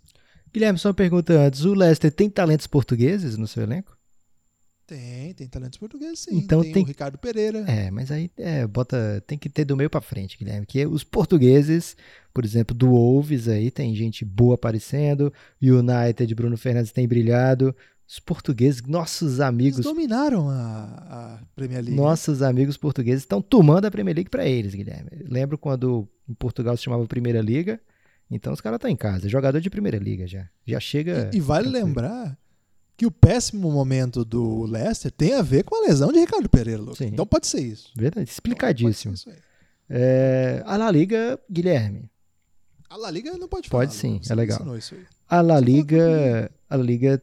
Guilherme, 0.52 0.78
só 0.78 0.88
uma 0.88 0.94
pergunta 0.94 1.32
antes. 1.32 1.64
O 1.64 1.74
Leicester 1.74 2.12
tem 2.12 2.28
talentos 2.28 2.66
portugueses 2.66 3.36
no 3.36 3.46
seu 3.46 3.62
elenco? 3.62 3.96
Tem, 4.86 5.34
tem 5.34 5.46
talentos 5.46 5.78
portugueses, 5.78 6.20
sim. 6.20 6.34
Então 6.34 6.62
tem, 6.62 6.72
tem... 6.72 6.82
o 6.82 6.86
Ricardo 6.86 7.18
Pereira. 7.18 7.58
É, 7.70 7.90
mas 7.90 8.10
aí 8.10 8.30
é, 8.38 8.66
bota, 8.66 9.22
tem 9.26 9.36
que 9.36 9.50
ter 9.50 9.66
do 9.66 9.76
meio 9.76 9.90
para 9.90 10.00
frente, 10.00 10.38
Guilherme. 10.38 10.64
Que 10.64 10.86
os 10.86 11.04
portugueses, 11.04 11.94
por 12.32 12.42
exemplo, 12.42 12.74
do 12.74 12.88
Wolves 12.88 13.48
aí, 13.48 13.70
tem 13.70 13.94
gente 13.94 14.24
boa 14.24 14.54
aparecendo. 14.54 15.30
United, 15.60 16.34
Bruno 16.34 16.56
Fernandes 16.56 16.90
tem 16.90 17.06
brilhado. 17.06 17.76
Os 18.08 18.18
portugueses, 18.18 18.80
nossos 18.82 19.38
amigos. 19.38 19.80
Eles 19.80 19.86
dominaram 19.86 20.48
a, 20.48 20.56
a 21.10 21.40
Premier 21.54 21.82
League. 21.82 21.96
Nossos 21.96 22.40
amigos 22.40 22.76
portugueses 22.76 23.22
estão 23.22 23.42
tomando 23.42 23.84
a 23.84 23.90
Premier 23.90 24.16
League 24.16 24.30
para 24.30 24.46
eles, 24.46 24.74
Guilherme. 24.74 25.10
Lembro 25.28 25.58
quando 25.58 26.08
em 26.26 26.32
Portugal 26.34 26.76
se 26.76 26.84
chamava 26.84 27.06
Primeira 27.06 27.42
Liga 27.42 27.78
então 28.30 28.52
os 28.52 28.60
caras 28.60 28.76
estão 28.76 28.88
tá 28.88 28.92
em 28.92 28.96
casa, 28.96 29.28
jogador 29.28 29.60
de 29.60 29.70
primeira 29.70 29.98
liga 29.98 30.26
já. 30.26 30.48
Já 30.66 30.78
chega. 30.78 31.30
E, 31.32 31.38
e 31.38 31.40
vale 31.40 31.68
lembrar 31.68 32.38
que 32.96 33.06
o 33.06 33.10
péssimo 33.10 33.70
momento 33.70 34.24
do 34.24 34.64
Leicester 34.64 35.10
tem 35.10 35.34
a 35.34 35.42
ver 35.42 35.64
com 35.64 35.76
a 35.76 35.88
lesão 35.88 36.12
de 36.12 36.18
Ricardo 36.18 36.48
Pereira. 36.48 36.82
Então 37.00 37.26
pode 37.26 37.46
ser 37.46 37.60
isso. 37.60 37.92
Verdade, 37.96 38.28
explicadíssimo. 38.28 39.14
Então, 39.18 39.32
é, 39.88 40.62
a 40.66 40.76
La 40.76 40.90
Liga, 40.90 41.38
Guilherme. 41.50 42.10
A 42.90 42.96
La 42.96 43.10
Liga 43.10 43.36
não 43.38 43.48
pode 43.48 43.68
falar. 43.68 43.84
Pode 43.84 43.94
sim, 43.94 44.20
é 44.28 44.34
legal. 44.34 44.60
A 45.28 45.40
La 45.40 45.60
Liga, 45.60 46.50
a 46.68 46.76
La 46.76 46.82
Liga 46.82 47.22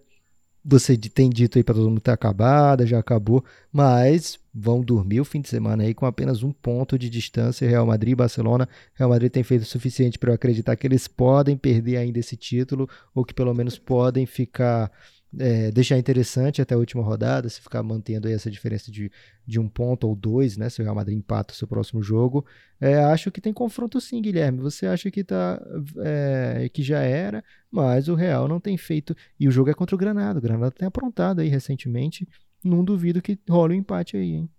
você 0.67 0.97
tem 0.97 1.29
dito 1.29 1.59
aí 1.59 1.63
para 1.63 1.75
todo 1.75 1.87
mundo 1.87 1.97
que 1.99 2.05
tá 2.05 2.13
acabada, 2.13 2.87
já 2.87 2.97
acabou, 2.97 3.45
mas 3.71 4.39
vão 4.51 4.81
dormir 4.81 5.21
o 5.21 5.25
fim 5.25 5.39
de 5.39 5.47
semana 5.47 5.83
aí 5.83 5.93
com 5.93 6.07
apenas 6.07 6.41
um 6.41 6.51
ponto 6.51 6.97
de 6.97 7.07
distância 7.07 7.69
Real 7.69 7.85
Madrid 7.85 8.13
e 8.13 8.15
Barcelona. 8.15 8.67
Real 8.95 9.11
Madrid 9.11 9.31
tem 9.31 9.43
feito 9.43 9.61
o 9.61 9.65
suficiente 9.65 10.17
para 10.17 10.31
eu 10.31 10.35
acreditar 10.35 10.75
que 10.75 10.87
eles 10.87 11.07
podem 11.07 11.55
perder 11.55 11.97
ainda 11.97 12.17
esse 12.17 12.35
título 12.35 12.89
ou 13.13 13.23
que 13.23 13.33
pelo 13.33 13.53
menos 13.53 13.77
podem 13.77 14.25
ficar 14.25 14.91
é, 15.39 15.71
deixar 15.71 15.97
interessante 15.97 16.61
até 16.61 16.75
a 16.75 16.77
última 16.77 17.03
rodada, 17.03 17.47
se 17.49 17.61
ficar 17.61 17.83
mantendo 17.83 18.27
essa 18.27 18.49
diferença 18.49 18.91
de, 18.91 19.11
de 19.45 19.59
um 19.59 19.67
ponto 19.67 20.07
ou 20.07 20.15
dois, 20.15 20.57
né? 20.57 20.69
Se 20.69 20.81
o 20.81 20.83
Real 20.83 20.95
Madrid 20.95 21.17
empata 21.17 21.53
o 21.53 21.57
seu 21.57 21.67
próximo 21.67 22.01
jogo. 22.01 22.45
É, 22.79 23.03
acho 23.05 23.31
que 23.31 23.41
tem 23.41 23.53
confronto 23.53 23.99
sim, 23.99 24.21
Guilherme. 24.21 24.59
Você 24.59 24.85
acha 24.85 25.09
que, 25.11 25.23
tá, 25.23 25.61
é, 25.97 26.69
que 26.73 26.83
já 26.83 26.99
era, 26.99 27.43
mas 27.69 28.07
o 28.07 28.15
Real 28.15 28.47
não 28.47 28.59
tem 28.59 28.77
feito. 28.77 29.15
E 29.39 29.47
o 29.47 29.51
jogo 29.51 29.69
é 29.69 29.73
contra 29.73 29.95
o 29.95 29.99
Granada. 29.99 30.39
O 30.39 30.41
Granada 30.41 30.71
tem 30.71 30.87
aprontado 30.87 31.39
aí 31.39 31.47
recentemente. 31.47 32.27
Não 32.63 32.83
duvido 32.83 33.21
que 33.21 33.37
role 33.49 33.75
um 33.75 33.77
empate 33.77 34.17
aí, 34.17 34.33
hein? 34.33 34.49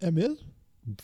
É 0.00 0.10
mesmo? 0.10 0.50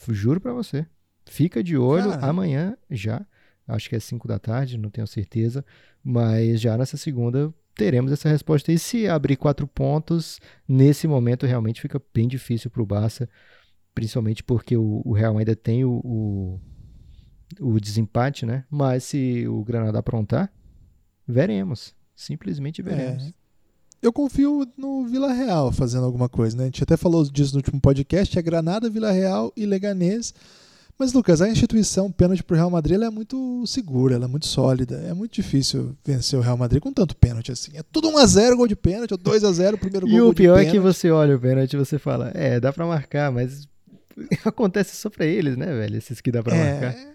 Juro 0.08 0.40
para 0.40 0.52
você. 0.52 0.86
Fica 1.26 1.62
de 1.62 1.76
olho 1.76 2.10
Cara. 2.10 2.26
amanhã 2.26 2.76
já. 2.90 3.24
Acho 3.66 3.88
que 3.88 3.96
é 3.96 4.00
5 4.00 4.26
da 4.26 4.38
tarde, 4.38 4.78
não 4.78 4.90
tenho 4.90 5.06
certeza. 5.06 5.64
Mas 6.02 6.60
já 6.60 6.76
nessa 6.76 6.96
segunda 6.96 7.54
teremos 7.78 8.10
essa 8.10 8.28
resposta. 8.28 8.72
E 8.72 8.78
se 8.78 9.08
abrir 9.08 9.36
quatro 9.36 9.66
pontos, 9.66 10.40
nesse 10.68 11.06
momento 11.06 11.46
realmente 11.46 11.80
fica 11.80 12.02
bem 12.12 12.26
difícil 12.26 12.68
para 12.70 12.82
o 12.82 12.86
Barça, 12.86 13.28
principalmente 13.94 14.42
porque 14.42 14.76
o, 14.76 15.00
o, 15.04 15.12
Real 15.12 15.38
ainda 15.38 15.54
tem 15.54 15.84
o, 15.84 16.00
o, 16.04 16.60
o 17.60 17.80
desempate, 17.80 18.44
né? 18.44 18.64
Mas 18.68 19.04
se 19.04 19.46
o 19.46 19.62
Granada 19.62 20.00
aprontar, 20.00 20.52
veremos. 21.26 21.94
Simplesmente 22.16 22.82
veremos. 22.82 23.28
É. 23.28 23.32
Eu 24.02 24.12
confio 24.12 24.66
no 24.76 25.06
Vila 25.06 25.32
Real 25.32 25.72
fazendo 25.72 26.04
alguma 26.04 26.28
coisa, 26.28 26.56
né? 26.56 26.64
A 26.64 26.66
gente 26.66 26.82
até 26.82 26.96
falou 26.96 27.24
disso 27.24 27.52
no 27.52 27.58
último 27.58 27.80
podcast, 27.80 28.36
é 28.36 28.42
Granada, 28.42 28.90
Vila 28.90 29.12
Real 29.12 29.52
e 29.56 29.64
Leganês. 29.64 30.34
Mas, 30.98 31.12
Lucas, 31.12 31.40
a 31.40 31.48
instituição 31.48 32.10
pênalti 32.10 32.42
pro 32.42 32.56
Real 32.56 32.68
Madrid 32.68 33.00
é 33.00 33.08
muito 33.08 33.64
segura, 33.66 34.16
ela 34.16 34.24
é 34.24 34.28
muito 34.28 34.46
sólida. 34.46 34.96
É 35.08 35.14
muito 35.14 35.32
difícil 35.32 35.96
vencer 36.04 36.36
o 36.36 36.42
Real 36.42 36.56
Madrid 36.56 36.82
com 36.82 36.92
tanto 36.92 37.14
pênalti 37.14 37.52
assim. 37.52 37.70
É 37.76 37.84
tudo 37.84 38.10
1x0 38.10 38.56
gol 38.56 38.66
de 38.66 38.74
pênalti, 38.74 39.12
ou 39.12 39.18
2x0 39.18 39.78
primeiro 39.78 40.08
gol, 40.08 40.16
E 40.16 40.20
o 40.20 40.34
pior 40.34 40.58
é 40.58 40.64
que 40.64 40.80
você 40.80 41.08
olha 41.10 41.36
o 41.36 41.40
pênalti 41.40 41.74
e 41.74 41.76
você 41.76 42.00
fala, 42.00 42.32
é, 42.34 42.58
dá 42.58 42.72
pra 42.72 42.84
marcar, 42.84 43.30
mas 43.30 43.68
acontece 44.44 44.96
só 44.96 45.08
pra 45.08 45.24
eles, 45.24 45.56
né, 45.56 45.66
velho? 45.66 45.96
Esses 45.96 46.20
que 46.20 46.32
dá 46.32 46.42
pra 46.42 46.56
é... 46.56 46.80
marcar. 46.80 47.08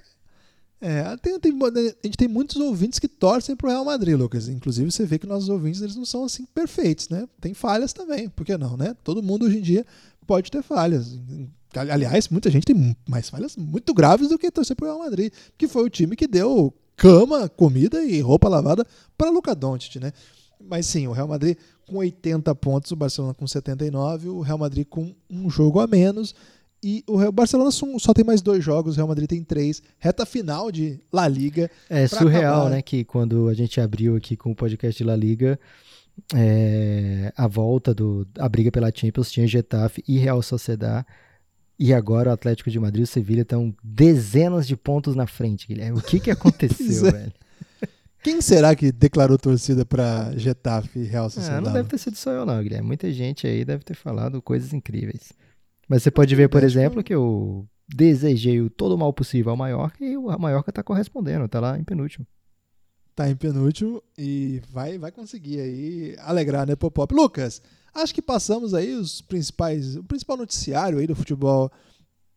É, 0.80 1.16
tem, 1.18 1.40
tem, 1.40 1.54
a 1.54 2.06
gente 2.08 2.18
tem 2.18 2.28
muitos 2.28 2.58
ouvintes 2.58 3.00
que 3.00 3.08
torcem 3.08 3.56
pro 3.56 3.70
Real 3.70 3.86
Madrid, 3.86 4.18
Lucas. 4.18 4.50
Inclusive, 4.50 4.92
você 4.92 5.06
vê 5.06 5.18
que 5.18 5.26
nossos 5.26 5.48
ouvintes 5.48 5.82
eles 5.82 5.96
não 5.96 6.06
são 6.06 6.26
assim 6.26 6.46
perfeitos, 6.46 7.08
né? 7.08 7.26
Tem 7.40 7.54
falhas 7.54 7.94
também, 7.94 8.28
por 8.28 8.46
que 8.46 8.58
não, 8.58 8.76
né? 8.76 8.94
Todo 9.02 9.24
mundo 9.24 9.46
hoje 9.46 9.60
em 9.60 9.62
dia 9.62 9.86
pode 10.28 10.52
ter 10.52 10.62
falhas. 10.62 11.18
Aliás, 11.80 12.30
muita 12.30 12.50
gente 12.50 12.66
tem 12.66 12.96
mais 13.08 13.30
falhas 13.30 13.56
muito 13.56 13.94
graves 13.94 14.30
do 14.30 14.38
que 14.38 14.52
torcer 14.52 14.76
pro 14.76 14.86
Real 14.86 15.00
Madrid, 15.00 15.34
que 15.58 15.68
foi 15.68 15.84
o 15.84 15.90
time 15.90 16.16
que 16.16 16.28
deu 16.28 16.74
cama, 16.96 17.50
comida 17.50 18.04
e 18.04 18.22
roupa 18.22 18.48
lavada 18.48 18.86
para 19.18 19.30
Luca 19.30 19.56
Doncic, 19.56 20.00
né? 20.00 20.12
Mas 20.60 20.86
sim, 20.86 21.08
o 21.08 21.12
Real 21.12 21.28
Madrid 21.28 21.58
com 21.88 21.98
80 21.98 22.54
pontos, 22.56 22.92
o 22.92 22.96
Barcelona 22.96 23.34
com 23.34 23.46
79, 23.46 24.30
o 24.30 24.42
Real 24.42 24.58
Madrid 24.58 24.88
com 24.88 25.14
um 25.30 25.50
jogo 25.50 25.80
a 25.80 25.88
menos 25.88 26.34
e 26.84 27.02
o 27.08 27.32
Barcelona 27.32 27.72
só 27.72 28.14
tem 28.14 28.26
mais 28.26 28.42
dois 28.42 28.62
jogos, 28.62 28.96
o 28.96 28.98
Real 28.98 29.08
Madrid 29.08 29.30
tem 29.30 29.42
três. 29.42 29.82
Reta 29.98 30.26
final 30.26 30.70
de 30.70 31.00
La 31.12 31.28
Liga. 31.30 31.72
É 31.90 32.06
surreal, 32.08 32.56
acabar. 32.56 32.70
né? 32.72 32.82
Que 32.82 33.06
quando 33.06 33.48
a 33.48 33.54
gente 33.54 33.80
abriu 33.80 34.18
aqui 34.18 34.36
com 34.36 34.52
o 34.52 34.56
podcast 34.56 34.98
de 34.98 35.08
La 35.08 35.16
Liga, 35.16 35.58
é, 36.36 37.32
a 37.38 37.48
volta 37.48 37.94
do 37.94 38.28
a 38.38 38.50
briga 38.50 38.70
pela 38.70 38.92
Champions 38.94 39.32
tinha 39.32 39.48
Getafe 39.48 40.04
e 40.06 40.18
Real 40.18 40.42
Sociedad. 40.42 41.06
E 41.80 41.94
agora 41.94 42.30
o 42.30 42.34
Atlético 42.34 42.70
de 42.70 42.80
Madrid 42.80 43.02
e 43.02 43.04
o 43.04 43.08
Sevilha 43.08 43.42
estão 43.42 43.76
dezenas 43.84 44.68
de 44.68 44.78
pontos 44.78 45.16
na 45.16 45.26
frente, 45.26 45.68
Guilherme. 45.68 45.98
O 45.98 46.02
que, 46.02 46.20
que 46.20 46.32
aconteceu, 46.32 47.08
é. 47.08 47.12
velho? 47.12 47.34
Quem 48.24 48.40
será 48.40 48.74
que 48.74 48.92
declarou 48.92 49.38
torcida 49.38 49.86
para 49.86 50.32
Getafe 50.38 51.00
e 51.00 51.04
Real 51.04 51.30
Sociedad? 51.30 51.58
Ah, 51.58 51.62
não 51.62 51.74
deve 51.74 51.90
ter 51.90 51.98
sido 51.98 52.16
só 52.16 52.32
eu, 52.32 52.46
não, 52.46 52.62
Guilherme. 52.64 52.88
Muita 52.88 53.12
gente 53.12 53.46
aí 53.46 53.66
deve 53.66 53.84
ter 53.84 53.96
falado 53.96 54.42
coisas 54.42 54.72
incríveis. 54.72 55.34
Mas 55.90 56.04
você 56.04 56.10
pode 56.10 56.34
ver, 56.34 56.48
por 56.48 56.64
exemplo, 56.64 57.04
que 57.04 57.14
eu 57.14 57.68
desejei 57.88 58.62
o 58.62 58.70
todo 58.70 58.96
o 58.96 58.98
mal 58.98 59.12
possível 59.12 59.52
ao 59.52 59.58
Mallorca 59.58 60.04
e 60.04 60.16
o 60.16 60.28
Mallorca 60.40 60.70
está 60.70 60.82
correspondendo, 60.82 61.46
está 61.46 61.60
lá 61.60 61.78
em 61.78 61.84
penúltimo. 61.84 62.26
Tá 63.14 63.30
em 63.30 63.36
penúltimo 63.36 64.02
e 64.18 64.62
vai, 64.72 64.98
vai 64.98 65.12
conseguir 65.12 65.60
aí 65.60 66.16
alegrar, 66.20 66.66
né, 66.66 66.76
Popop? 66.76 67.14
Lucas, 67.14 67.62
acho 67.94 68.14
que 68.14 68.22
passamos 68.22 68.74
aí 68.74 68.94
os 68.94 69.22
principais, 69.22 69.96
o 69.96 70.04
principal 70.04 70.38
noticiário 70.38 71.00
aí 71.00 71.08
do 71.08 71.16
futebol 71.16 71.72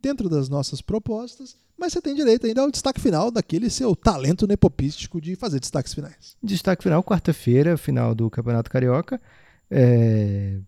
dentro 0.01 0.29
das 0.29 0.49
nossas 0.49 0.81
propostas, 0.81 1.57
mas 1.79 1.93
você 1.93 2.01
tem 2.01 2.15
direito 2.15 2.47
ainda 2.47 2.63
ao 2.63 2.71
destaque 2.71 3.01
final 3.01 3.31
daquele 3.31 3.69
seu 3.69 3.95
talento 3.95 4.47
nepopístico 4.47 5.21
de 5.21 5.37
fazer 5.37 5.61
destaques 5.61 5.93
finais. 5.93 6.37
Destaque 6.43 6.83
final, 6.83 7.03
quarta-feira, 7.03 7.77
final 7.77 8.15
do 8.15 8.31
Campeonato 8.31 8.71
Carioca. 8.71 9.21
É, 9.71 10.59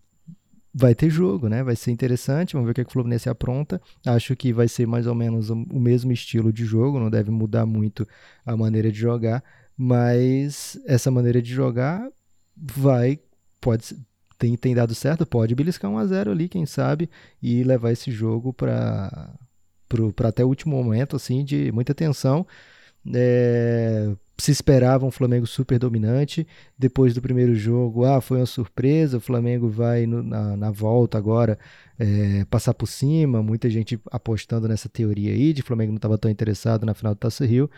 vai 0.73 0.93
ter 0.93 1.09
jogo, 1.09 1.47
né? 1.47 1.63
Vai 1.63 1.75
ser 1.75 1.91
interessante. 1.91 2.53
Vamos 2.53 2.67
ver 2.67 2.71
o 2.71 2.75
que, 2.75 2.81
é 2.81 2.83
que 2.83 2.89
o 2.89 2.93
Fluminense 2.93 3.29
apronta. 3.29 3.81
Acho 4.05 4.35
que 4.35 4.53
vai 4.53 4.67
ser 4.67 4.85
mais 4.85 5.07
ou 5.07 5.15
menos 5.15 5.49
o 5.49 5.55
mesmo 5.55 6.11
estilo 6.11 6.53
de 6.53 6.63
jogo, 6.63 6.99
não 6.99 7.09
deve 7.09 7.31
mudar 7.31 7.65
muito 7.65 8.07
a 8.45 8.55
maneira 8.55 8.91
de 8.91 8.99
jogar, 8.99 9.43
mas 9.75 10.79
essa 10.85 11.09
maneira 11.09 11.41
de 11.41 11.51
jogar 11.51 12.07
vai 12.55 13.19
pode 13.61 13.95
tem, 14.39 14.55
tem 14.55 14.73
dado 14.73 14.95
certo, 14.95 15.25
pode 15.25 15.53
beliscar 15.53 15.91
1 15.91 15.97
a 15.97 16.05
0 16.05 16.31
ali, 16.31 16.47
quem 16.47 16.65
sabe, 16.65 17.09
e 17.43 17.63
levar 17.63 17.91
esse 17.91 18.09
jogo 18.09 18.53
para 18.53 19.29
até 20.23 20.43
o 20.43 20.47
último 20.47 20.81
momento 20.81 21.15
assim 21.15 21.43
de 21.43 21.71
muita 21.73 21.93
tensão. 21.93 22.47
É, 23.13 24.11
se 24.37 24.51
esperava 24.51 25.05
um 25.05 25.11
Flamengo 25.11 25.45
super 25.45 25.77
dominante. 25.77 26.47
Depois 26.77 27.13
do 27.13 27.21
primeiro 27.21 27.55
jogo, 27.55 28.05
ah, 28.05 28.21
foi 28.21 28.37
uma 28.37 28.45
surpresa. 28.45 29.17
O 29.17 29.21
Flamengo 29.21 29.69
vai 29.69 30.05
no, 30.05 30.23
na, 30.23 30.55
na, 30.55 30.71
volta 30.71 31.17
agora 31.17 31.59
é, 31.97 32.45
passar 32.45 32.73
por 32.73 32.87
cima. 32.87 33.43
Muita 33.43 33.69
gente 33.69 33.99
apostando 34.11 34.67
nessa 34.67 34.87
teoria 34.89 35.33
aí 35.33 35.53
de 35.53 35.61
Flamengo 35.61 35.91
não 35.91 35.97
estava 35.97 36.17
tão 36.17 36.31
interessado 36.31 36.85
na 36.85 36.93
final 36.93 37.13
do 37.13 37.19
Taça 37.19 37.45
Rio. 37.45 37.69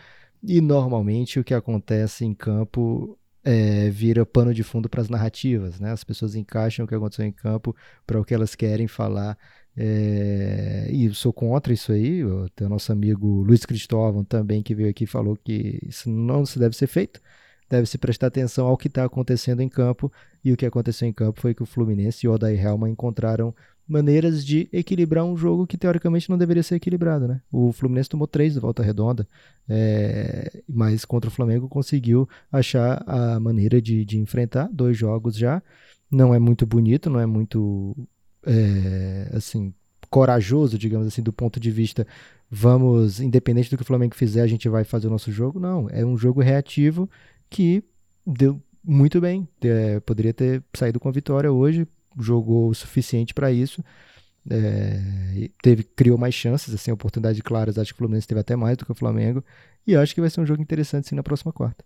E 0.42 0.60
normalmente 0.60 1.38
o 1.40 1.44
que 1.44 1.54
acontece 1.54 2.24
em 2.24 2.34
campo 2.34 3.18
é, 3.44 3.90
vira 3.90 4.24
pano 4.24 4.54
de 4.54 4.62
fundo 4.62 4.88
para 4.88 5.00
as 5.00 5.08
narrativas, 5.08 5.80
né? 5.80 5.92
As 5.92 6.04
pessoas 6.04 6.34
encaixam 6.34 6.84
o 6.84 6.88
que 6.88 6.94
aconteceu 6.94 7.24
em 7.24 7.32
campo 7.32 7.74
para 8.06 8.20
o 8.20 8.24
que 8.24 8.34
elas 8.34 8.54
querem 8.54 8.86
falar 8.86 9.36
é, 9.76 10.88
e 10.90 11.12
sou 11.14 11.32
contra 11.32 11.72
isso 11.72 11.92
aí. 11.92 12.24
O 12.24 12.48
nosso 12.68 12.92
amigo 12.92 13.42
Luiz 13.42 13.64
Cristóvão 13.64 14.24
também 14.24 14.62
que 14.62 14.74
veio 14.74 14.90
aqui 14.90 15.06
falou 15.06 15.36
que 15.36 15.78
isso 15.86 16.10
não 16.10 16.44
se 16.46 16.58
deve 16.58 16.76
ser 16.76 16.86
feito. 16.86 17.20
Deve 17.68 17.86
se 17.86 17.96
prestar 17.96 18.26
atenção 18.26 18.66
ao 18.66 18.76
que 18.76 18.88
está 18.88 19.04
acontecendo 19.04 19.62
em 19.62 19.68
campo. 19.68 20.12
E 20.44 20.52
o 20.52 20.56
que 20.56 20.66
aconteceu 20.66 21.08
em 21.08 21.12
campo 21.12 21.40
foi 21.40 21.54
que 21.54 21.62
o 21.62 21.66
Fluminense 21.66 22.26
e 22.26 22.28
o 22.28 22.32
Odair 22.32 22.60
Helman 22.64 22.92
encontraram 22.92 23.54
maneiras 23.92 24.44
de 24.44 24.68
equilibrar 24.72 25.24
um 25.24 25.36
jogo 25.36 25.66
que 25.66 25.76
teoricamente 25.76 26.30
não 26.30 26.38
deveria 26.38 26.62
ser 26.62 26.76
equilibrado, 26.76 27.28
né? 27.28 27.40
O 27.52 27.72
Fluminense 27.72 28.08
tomou 28.08 28.26
três 28.26 28.54
de 28.54 28.60
volta 28.60 28.82
redonda, 28.82 29.28
é, 29.68 30.62
mas 30.66 31.04
contra 31.04 31.28
o 31.28 31.32
Flamengo 31.32 31.68
conseguiu 31.68 32.28
achar 32.50 33.04
a 33.06 33.38
maneira 33.38 33.80
de, 33.82 34.04
de 34.04 34.18
enfrentar 34.18 34.68
dois 34.72 34.96
jogos 34.96 35.36
já. 35.36 35.62
Não 36.10 36.34
é 36.34 36.38
muito 36.38 36.66
bonito, 36.66 37.10
não 37.10 37.20
é 37.20 37.26
muito 37.26 37.94
é, 38.46 39.30
assim, 39.34 39.74
corajoso, 40.08 40.78
digamos 40.78 41.06
assim, 41.06 41.22
do 41.22 41.32
ponto 41.32 41.60
de 41.60 41.70
vista 41.70 42.06
vamos, 42.54 43.18
independente 43.18 43.70
do 43.70 43.76
que 43.78 43.82
o 43.82 43.86
Flamengo 43.86 44.14
fizer, 44.14 44.42
a 44.42 44.46
gente 44.46 44.68
vai 44.68 44.84
fazer 44.84 45.06
o 45.06 45.10
nosso 45.10 45.32
jogo. 45.32 45.58
Não, 45.58 45.88
é 45.90 46.04
um 46.04 46.18
jogo 46.18 46.42
reativo 46.42 47.08
que 47.48 47.82
deu 48.26 48.60
muito 48.84 49.20
bem. 49.22 49.48
É, 49.62 50.00
poderia 50.00 50.34
ter 50.34 50.62
saído 50.74 51.00
com 51.00 51.08
a 51.08 51.12
vitória 51.12 51.50
hoje, 51.50 51.86
jogou 52.18 52.68
o 52.68 52.74
suficiente 52.74 53.34
para 53.34 53.50
isso. 53.50 53.82
É, 54.50 55.00
teve, 55.62 55.84
criou 55.84 56.18
mais 56.18 56.34
chances, 56.34 56.74
assim, 56.74 56.90
oportunidades 56.90 57.40
claras. 57.42 57.78
Acho 57.78 57.92
que 57.92 57.96
o 57.96 57.98
Fluminense 57.98 58.26
teve 58.26 58.40
até 58.40 58.56
mais 58.56 58.76
do 58.76 58.84
que 58.84 58.92
o 58.92 58.94
Flamengo. 58.94 59.44
E 59.86 59.96
acho 59.96 60.14
que 60.14 60.20
vai 60.20 60.30
ser 60.30 60.40
um 60.40 60.46
jogo 60.46 60.62
interessante 60.62 61.08
sim 61.08 61.14
na 61.14 61.22
próxima 61.22 61.52
quarta. 61.52 61.84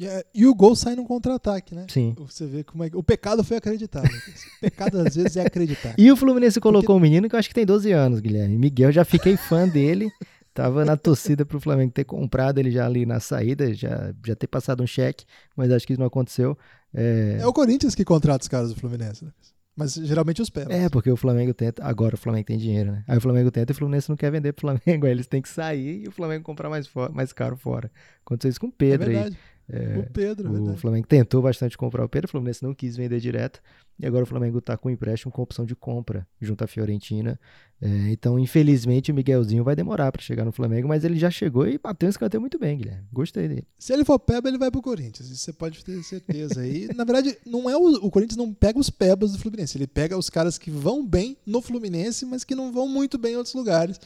Yeah, 0.00 0.24
e 0.34 0.46
o 0.46 0.54
gol 0.54 0.74
sai 0.74 0.94
num 0.94 1.04
contra-ataque, 1.04 1.74
né? 1.74 1.86
Sim. 1.88 2.14
Você 2.18 2.46
vê 2.46 2.64
como 2.64 2.84
é. 2.84 2.90
O 2.94 3.02
pecado 3.02 3.44
foi 3.44 3.56
acreditar. 3.56 4.02
Né? 4.02 4.08
o 4.56 4.60
pecado, 4.62 4.98
às 5.00 5.14
vezes, 5.14 5.36
é 5.36 5.42
acreditar. 5.44 5.94
E 5.98 6.10
o 6.10 6.16
Fluminense 6.16 6.60
colocou 6.60 6.94
Porque... 6.94 6.98
um 6.98 7.00
menino 7.00 7.28
que 7.28 7.34
eu 7.34 7.38
acho 7.38 7.48
que 7.48 7.54
tem 7.54 7.66
12 7.66 7.92
anos, 7.92 8.20
Guilherme. 8.20 8.56
Miguel, 8.56 8.92
já 8.92 9.04
fiquei 9.04 9.36
fã 9.36 9.68
dele. 9.68 10.10
Tava 10.52 10.84
na 10.84 10.96
torcida 10.96 11.46
pro 11.46 11.60
Flamengo 11.60 11.92
ter 11.92 12.04
comprado 12.04 12.58
ele 12.58 12.70
já 12.70 12.84
ali 12.84 13.06
na 13.06 13.20
saída, 13.20 13.72
já, 13.72 14.12
já 14.26 14.34
ter 14.34 14.48
passado 14.48 14.82
um 14.82 14.86
cheque, 14.86 15.24
mas 15.56 15.70
acho 15.70 15.86
que 15.86 15.92
isso 15.92 16.00
não 16.00 16.08
aconteceu. 16.08 16.58
É, 16.92 17.38
é 17.40 17.46
o 17.46 17.52
Corinthians 17.52 17.94
que 17.94 18.04
contrata 18.04 18.42
os 18.42 18.48
caras 18.48 18.70
do 18.70 18.76
Fluminense, 18.76 19.24
né? 19.24 19.30
Mas 19.76 19.94
geralmente 19.94 20.42
os 20.42 20.50
pés. 20.50 20.66
É, 20.68 20.88
porque 20.88 21.10
o 21.10 21.16
Flamengo 21.16 21.54
tenta. 21.54 21.84
Agora 21.84 22.14
o 22.14 22.18
Flamengo 22.18 22.46
tem 22.46 22.58
dinheiro, 22.58 22.92
né? 22.92 23.04
Aí 23.06 23.16
o 23.16 23.20
Flamengo 23.20 23.50
tenta 23.50 23.72
e 23.72 23.74
o 23.74 23.76
Fluminense 23.76 24.10
não 24.10 24.16
quer 24.16 24.30
vender 24.30 24.52
pro 24.52 24.62
Flamengo. 24.62 25.06
Aí 25.06 25.12
eles 25.12 25.26
têm 25.26 25.40
que 25.40 25.48
sair 25.48 26.02
e 26.02 26.08
o 26.08 26.10
Flamengo 26.12 26.44
comprar 26.44 26.68
mais, 26.68 26.90
mais 27.12 27.32
caro 27.32 27.56
fora. 27.56 27.90
Aconteceu 28.24 28.50
isso 28.50 28.60
com 28.60 28.66
o 28.66 28.72
Pedro 28.72 29.10
é 29.10 29.24
aí. 29.24 29.36
É, 29.72 29.98
o 29.98 30.10
Pedro, 30.10 30.72
O 30.72 30.76
Flamengo 30.76 31.06
tentou 31.06 31.40
bastante 31.40 31.78
comprar 31.78 32.04
o 32.04 32.08
Pedro, 32.08 32.26
o 32.26 32.30
Fluminense 32.30 32.62
não 32.62 32.74
quis 32.74 32.96
vender 32.96 33.20
direto. 33.20 33.60
E 33.98 34.06
agora 34.06 34.24
o 34.24 34.26
Flamengo 34.26 34.58
está 34.58 34.76
com 34.76 34.90
empréstimo 34.90 35.30
com 35.30 35.42
opção 35.42 35.64
de 35.64 35.76
compra 35.76 36.26
junto 36.40 36.64
à 36.64 36.66
Fiorentina. 36.66 37.38
É, 37.80 38.10
então, 38.10 38.38
infelizmente, 38.38 39.12
o 39.12 39.14
Miguelzinho 39.14 39.62
vai 39.62 39.76
demorar 39.76 40.10
para 40.10 40.22
chegar 40.22 40.44
no 40.44 40.52
Flamengo, 40.52 40.88
mas 40.88 41.04
ele 41.04 41.18
já 41.18 41.30
chegou 41.30 41.68
e 41.68 41.78
bateu 41.78 42.08
esse 42.08 42.18
canteiro 42.18 42.40
muito 42.40 42.58
bem, 42.58 42.78
Guilherme. 42.78 43.04
Gostei 43.12 43.46
dele. 43.46 43.68
Se 43.78 43.92
ele 43.92 44.04
for 44.04 44.18
peba, 44.18 44.48
ele 44.48 44.58
vai 44.58 44.70
pro 44.70 44.82
Corinthians. 44.82 45.28
Isso 45.30 45.44
você 45.44 45.52
pode 45.52 45.84
ter 45.84 46.02
certeza. 46.02 46.66
E, 46.66 46.88
na 46.94 47.04
verdade, 47.04 47.36
não 47.46 47.68
é 47.68 47.76
o, 47.76 48.06
o 48.06 48.10
Corinthians 48.10 48.36
não 48.36 48.52
pega 48.52 48.78
os 48.78 48.90
pebas 48.90 49.32
do 49.32 49.38
Fluminense. 49.38 49.76
Ele 49.76 49.86
pega 49.86 50.16
os 50.16 50.28
caras 50.30 50.58
que 50.58 50.70
vão 50.70 51.06
bem 51.06 51.36
no 51.46 51.60
Fluminense, 51.60 52.24
mas 52.24 52.42
que 52.42 52.54
não 52.54 52.72
vão 52.72 52.88
muito 52.88 53.18
bem 53.18 53.34
em 53.34 53.36
outros 53.36 53.54
lugares. 53.54 54.00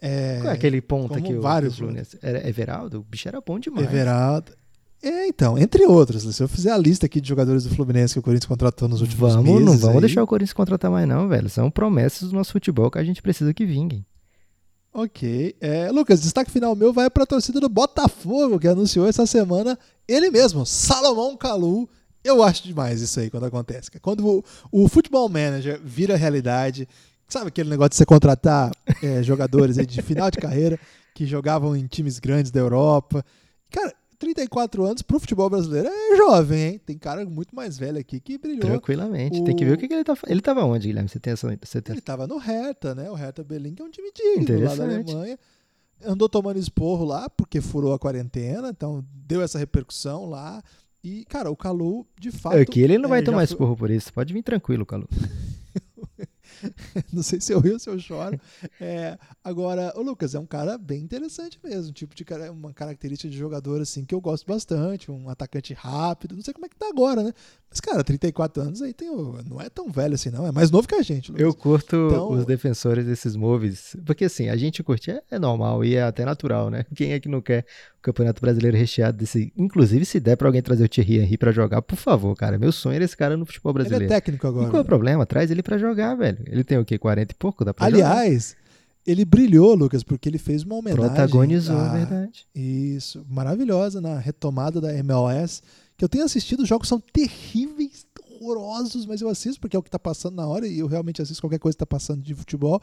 É, 0.00 0.40
Qual 0.40 0.50
é 0.50 0.54
aquele 0.54 0.78
aqui? 0.78 1.34
Vários. 1.34 1.74
O 1.74 1.78
Fluminense? 1.78 2.18
Era 2.20 2.46
Everaldo? 2.46 3.00
O 3.00 3.02
bicho 3.02 3.26
era 3.26 3.40
bom 3.40 3.58
demais. 3.58 3.86
Everaldo. 3.86 4.52
É, 5.04 5.26
então, 5.28 5.58
entre 5.58 5.84
outros. 5.84 6.22
Se 6.34 6.42
eu 6.42 6.48
fizer 6.48 6.70
a 6.70 6.78
lista 6.78 7.04
aqui 7.04 7.20
de 7.20 7.28
jogadores 7.28 7.64
do 7.64 7.74
Fluminense 7.74 8.14
que 8.14 8.20
o 8.20 8.22
Corinthians 8.22 8.48
contratou 8.48 8.88
nos 8.88 9.02
últimos 9.02 9.34
vamos, 9.34 9.50
meses. 9.50 9.64
Não 9.66 9.76
vamos 9.76 9.96
aí... 9.96 10.00
deixar 10.00 10.22
o 10.22 10.26
Corinthians 10.26 10.54
contratar 10.54 10.90
mais, 10.90 11.06
não, 11.06 11.28
velho. 11.28 11.50
São 11.50 11.70
promessas 11.70 12.30
do 12.30 12.34
nosso 12.34 12.52
futebol 12.52 12.90
que 12.90 12.98
a 12.98 13.04
gente 13.04 13.20
precisa 13.20 13.52
que 13.52 13.66
vinguem. 13.66 14.04
Ok. 14.94 15.56
É, 15.60 15.90
Lucas, 15.90 16.22
destaque 16.22 16.50
final 16.50 16.74
meu 16.74 16.90
vai 16.90 17.10
para 17.10 17.24
a 17.24 17.26
torcida 17.26 17.60
do 17.60 17.68
Botafogo, 17.68 18.58
que 18.58 18.66
anunciou 18.66 19.06
essa 19.06 19.26
semana 19.26 19.78
ele 20.08 20.30
mesmo, 20.30 20.64
Salomão 20.64 21.36
Calu. 21.36 21.86
Eu 22.22 22.42
acho 22.42 22.62
demais 22.62 23.02
isso 23.02 23.20
aí 23.20 23.28
quando 23.28 23.44
acontece. 23.44 23.90
Quando 24.00 24.26
o, 24.26 24.44
o 24.72 24.88
futebol 24.88 25.28
manager 25.28 25.78
vira 25.84 26.16
realidade, 26.16 26.88
sabe 27.28 27.48
aquele 27.48 27.68
negócio 27.68 27.90
de 27.90 27.96
você 27.96 28.06
contratar 28.06 28.70
é, 29.02 29.22
jogadores 29.22 29.76
de 29.86 30.00
final 30.00 30.30
de 30.30 30.38
carreira 30.38 30.80
que 31.14 31.26
jogavam 31.26 31.76
em 31.76 31.86
times 31.86 32.18
grandes 32.18 32.50
da 32.50 32.60
Europa. 32.60 33.22
Cara, 33.70 33.92
34 34.24 34.84
anos 34.84 35.02
pro 35.02 35.20
futebol 35.20 35.50
brasileiro 35.50 35.88
é 35.88 36.16
jovem, 36.16 36.62
hein? 36.62 36.80
Tem 36.84 36.96
cara 36.96 37.24
muito 37.26 37.54
mais 37.54 37.76
velho 37.76 37.98
aqui 37.98 38.18
que 38.18 38.38
brilhou. 38.38 38.62
Tranquilamente. 38.62 39.40
O... 39.40 39.44
Tem 39.44 39.54
que 39.54 39.64
ver 39.64 39.74
o 39.74 39.78
que, 39.78 39.86
que 39.86 39.92
ele 39.92 40.04
tá 40.04 40.16
Ele 40.26 40.40
tava 40.40 40.64
onde, 40.64 40.88
Guilherme? 40.88 41.08
Você 41.08 41.20
tem 41.20 41.34
essa. 41.34 41.58
Você 41.62 41.82
tem... 41.82 41.94
Ele 41.94 42.00
tava 42.00 42.26
no 42.26 42.38
Hertha, 42.38 42.94
né? 42.94 43.10
O 43.10 43.14
Hertha 43.14 43.44
Berlim, 43.44 43.74
que 43.74 43.82
é 43.82 43.84
um 43.84 43.90
time 43.90 44.10
digno 44.12 44.64
lá 44.64 44.74
da 44.74 44.84
Alemanha. 44.84 45.38
Andou 46.04 46.28
tomando 46.28 46.58
esporro 46.58 47.04
lá, 47.04 47.28
porque 47.30 47.60
furou 47.60 47.92
a 47.92 47.98
quarentena, 47.98 48.68
então 48.70 49.04
deu 49.26 49.42
essa 49.42 49.58
repercussão 49.58 50.26
lá. 50.26 50.62
E, 51.02 51.24
cara, 51.26 51.50
o 51.50 51.56
Calu, 51.56 52.06
de 52.18 52.30
fato. 52.30 52.56
Aqui 52.56 52.80
ele 52.80 52.98
não 52.98 53.10
vai 53.10 53.20
é, 53.20 53.22
tomar 53.22 53.38
foi... 53.38 53.44
esporro 53.44 53.76
por 53.76 53.90
isso. 53.90 54.12
Pode 54.12 54.32
vir 54.32 54.42
tranquilo, 54.42 54.86
Calu. 54.86 55.06
não 57.12 57.22
sei 57.22 57.40
se 57.40 57.52
eu 57.52 57.60
rio 57.60 57.74
ou 57.74 57.78
se 57.78 57.88
eu 57.88 57.98
choro. 57.98 58.40
É, 58.80 59.18
agora, 59.42 59.92
o 59.96 60.02
Lucas 60.02 60.34
é 60.34 60.38
um 60.38 60.46
cara 60.46 60.78
bem 60.78 61.02
interessante 61.02 61.58
mesmo, 61.62 61.92
tipo 61.92 62.14
de 62.14 62.24
uma 62.50 62.72
característica 62.72 63.30
de 63.30 63.36
jogador 63.36 63.80
assim 63.80 64.04
que 64.04 64.14
eu 64.14 64.20
gosto 64.20 64.46
bastante, 64.46 65.10
um 65.10 65.28
atacante 65.28 65.72
rápido. 65.74 66.34
Não 66.34 66.42
sei 66.42 66.54
como 66.54 66.66
é 66.66 66.68
que 66.68 66.76
tá 66.76 66.88
agora, 66.88 67.22
né? 67.22 67.32
Mas 67.74 67.80
cara, 67.80 68.04
34 68.04 68.62
anos 68.62 68.80
aí 68.80 68.94
tem, 68.94 69.08
não 69.08 69.60
é 69.60 69.68
tão 69.68 69.90
velho 69.90 70.14
assim 70.14 70.30
não, 70.30 70.46
é 70.46 70.52
mais 70.52 70.70
novo 70.70 70.86
que 70.86 70.94
a 70.94 71.02
gente. 71.02 71.32
Lucas. 71.32 71.44
Eu 71.44 71.52
curto 71.52 72.08
então, 72.08 72.30
os 72.30 72.46
defensores 72.46 73.04
desses 73.04 73.34
moves, 73.34 73.96
porque 74.06 74.26
assim, 74.26 74.48
a 74.48 74.56
gente 74.56 74.80
curte 74.80 75.10
é, 75.10 75.20
é 75.28 75.40
normal 75.40 75.84
e 75.84 75.96
é 75.96 76.02
até 76.04 76.24
natural, 76.24 76.70
né? 76.70 76.86
Quem 76.94 77.12
é 77.12 77.18
que 77.18 77.28
não 77.28 77.40
quer 77.40 77.66
o 77.98 78.02
Campeonato 78.02 78.40
Brasileiro 78.40 78.76
recheado 78.76 79.18
desse, 79.18 79.52
inclusive 79.56 80.04
se 80.04 80.20
der 80.20 80.36
para 80.36 80.46
alguém 80.46 80.62
trazer 80.62 80.84
o 80.84 80.88
Thierry 80.88 81.18
Henry 81.18 81.36
para 81.36 81.50
jogar, 81.50 81.82
por 81.82 81.96
favor, 81.96 82.36
cara, 82.36 82.56
meu 82.56 82.70
sonho 82.70 82.94
era 82.94 83.04
esse 83.04 83.16
cara 83.16 83.36
no 83.36 83.44
futebol 83.44 83.72
brasileiro. 83.72 84.04
Ele 84.04 84.12
é 84.12 84.14
técnico 84.14 84.46
agora. 84.46 84.68
E 84.68 84.70
qual 84.70 84.78
é 84.78 84.82
o 84.82 84.86
problema? 84.86 85.26
Traz 85.26 85.50
ele 85.50 85.62
para 85.62 85.76
jogar, 85.76 86.14
velho. 86.14 86.38
Ele 86.46 86.62
tem 86.62 86.78
o 86.78 86.84
quê? 86.84 86.96
40 86.96 87.32
e 87.32 87.34
pouco? 87.34 87.64
Dá 87.64 87.74
pra 87.74 87.86
Aliás, 87.86 88.50
jogar? 88.50 88.63
Ele 89.06 89.24
brilhou, 89.24 89.74
Lucas, 89.74 90.02
porque 90.02 90.28
ele 90.28 90.38
fez 90.38 90.62
uma 90.62 90.76
homenagem. 90.76 91.08
Protagonizou, 91.08 91.76
a... 91.76 91.88
verdade. 91.88 92.46
Isso, 92.54 93.24
maravilhosa 93.28 94.00
na 94.00 94.18
retomada 94.18 94.80
da 94.80 94.94
MLS. 94.98 95.62
Que 95.96 96.04
eu 96.04 96.08
tenho 96.08 96.24
assistido, 96.24 96.62
os 96.62 96.68
jogos 96.68 96.88
são 96.88 97.00
terríveis, 97.00 98.06
horrorosos, 98.40 99.06
mas 99.06 99.20
eu 99.20 99.28
assisto 99.28 99.60
porque 99.60 99.76
é 99.76 99.78
o 99.78 99.82
que 99.82 99.88
está 99.88 99.98
passando 99.98 100.36
na 100.36 100.46
hora 100.46 100.66
e 100.66 100.78
eu 100.78 100.86
realmente 100.86 101.22
assisto 101.22 101.42
qualquer 101.42 101.58
coisa 101.58 101.76
que 101.76 101.84
está 101.84 101.86
passando 101.86 102.22
de 102.22 102.34
futebol 102.34 102.80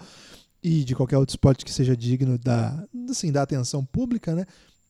e 0.64 0.84
de 0.84 0.96
qualquer 0.96 1.18
outro 1.18 1.34
esporte 1.34 1.66
que 1.66 1.74
seja 1.74 1.98
digno 1.98 2.38
da, 2.38 2.88
assim, 3.10 3.32
da 3.32 3.42
atenção 3.42 3.84
pública, 3.84 4.36
né? 4.36 4.46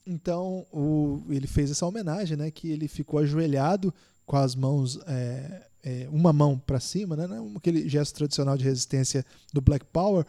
Então, 0.06 0.66
o, 0.72 1.24
ele 1.30 1.48
fez 1.48 1.72
essa 1.72 1.86
homenagem, 1.86 2.36
né? 2.36 2.52
Que 2.52 2.70
ele 2.70 2.88
ficou 2.88 3.20
ajoelhado 3.20 3.94
com 4.26 4.36
as 4.36 4.56
mãos 4.56 5.00
é, 5.08 5.68
é, 5.84 6.08
uma 6.12 6.32
mão 6.32 6.58
para 6.58 6.80
cima, 6.80 7.16
né, 7.16 7.28
né, 7.28 7.38
aquele 7.56 7.88
gesto 7.90 8.16
tradicional 8.16 8.58
de 8.58 8.64
resistência 8.64 9.26
do 9.52 9.62
Black 9.62 9.86
Power, 9.86 10.26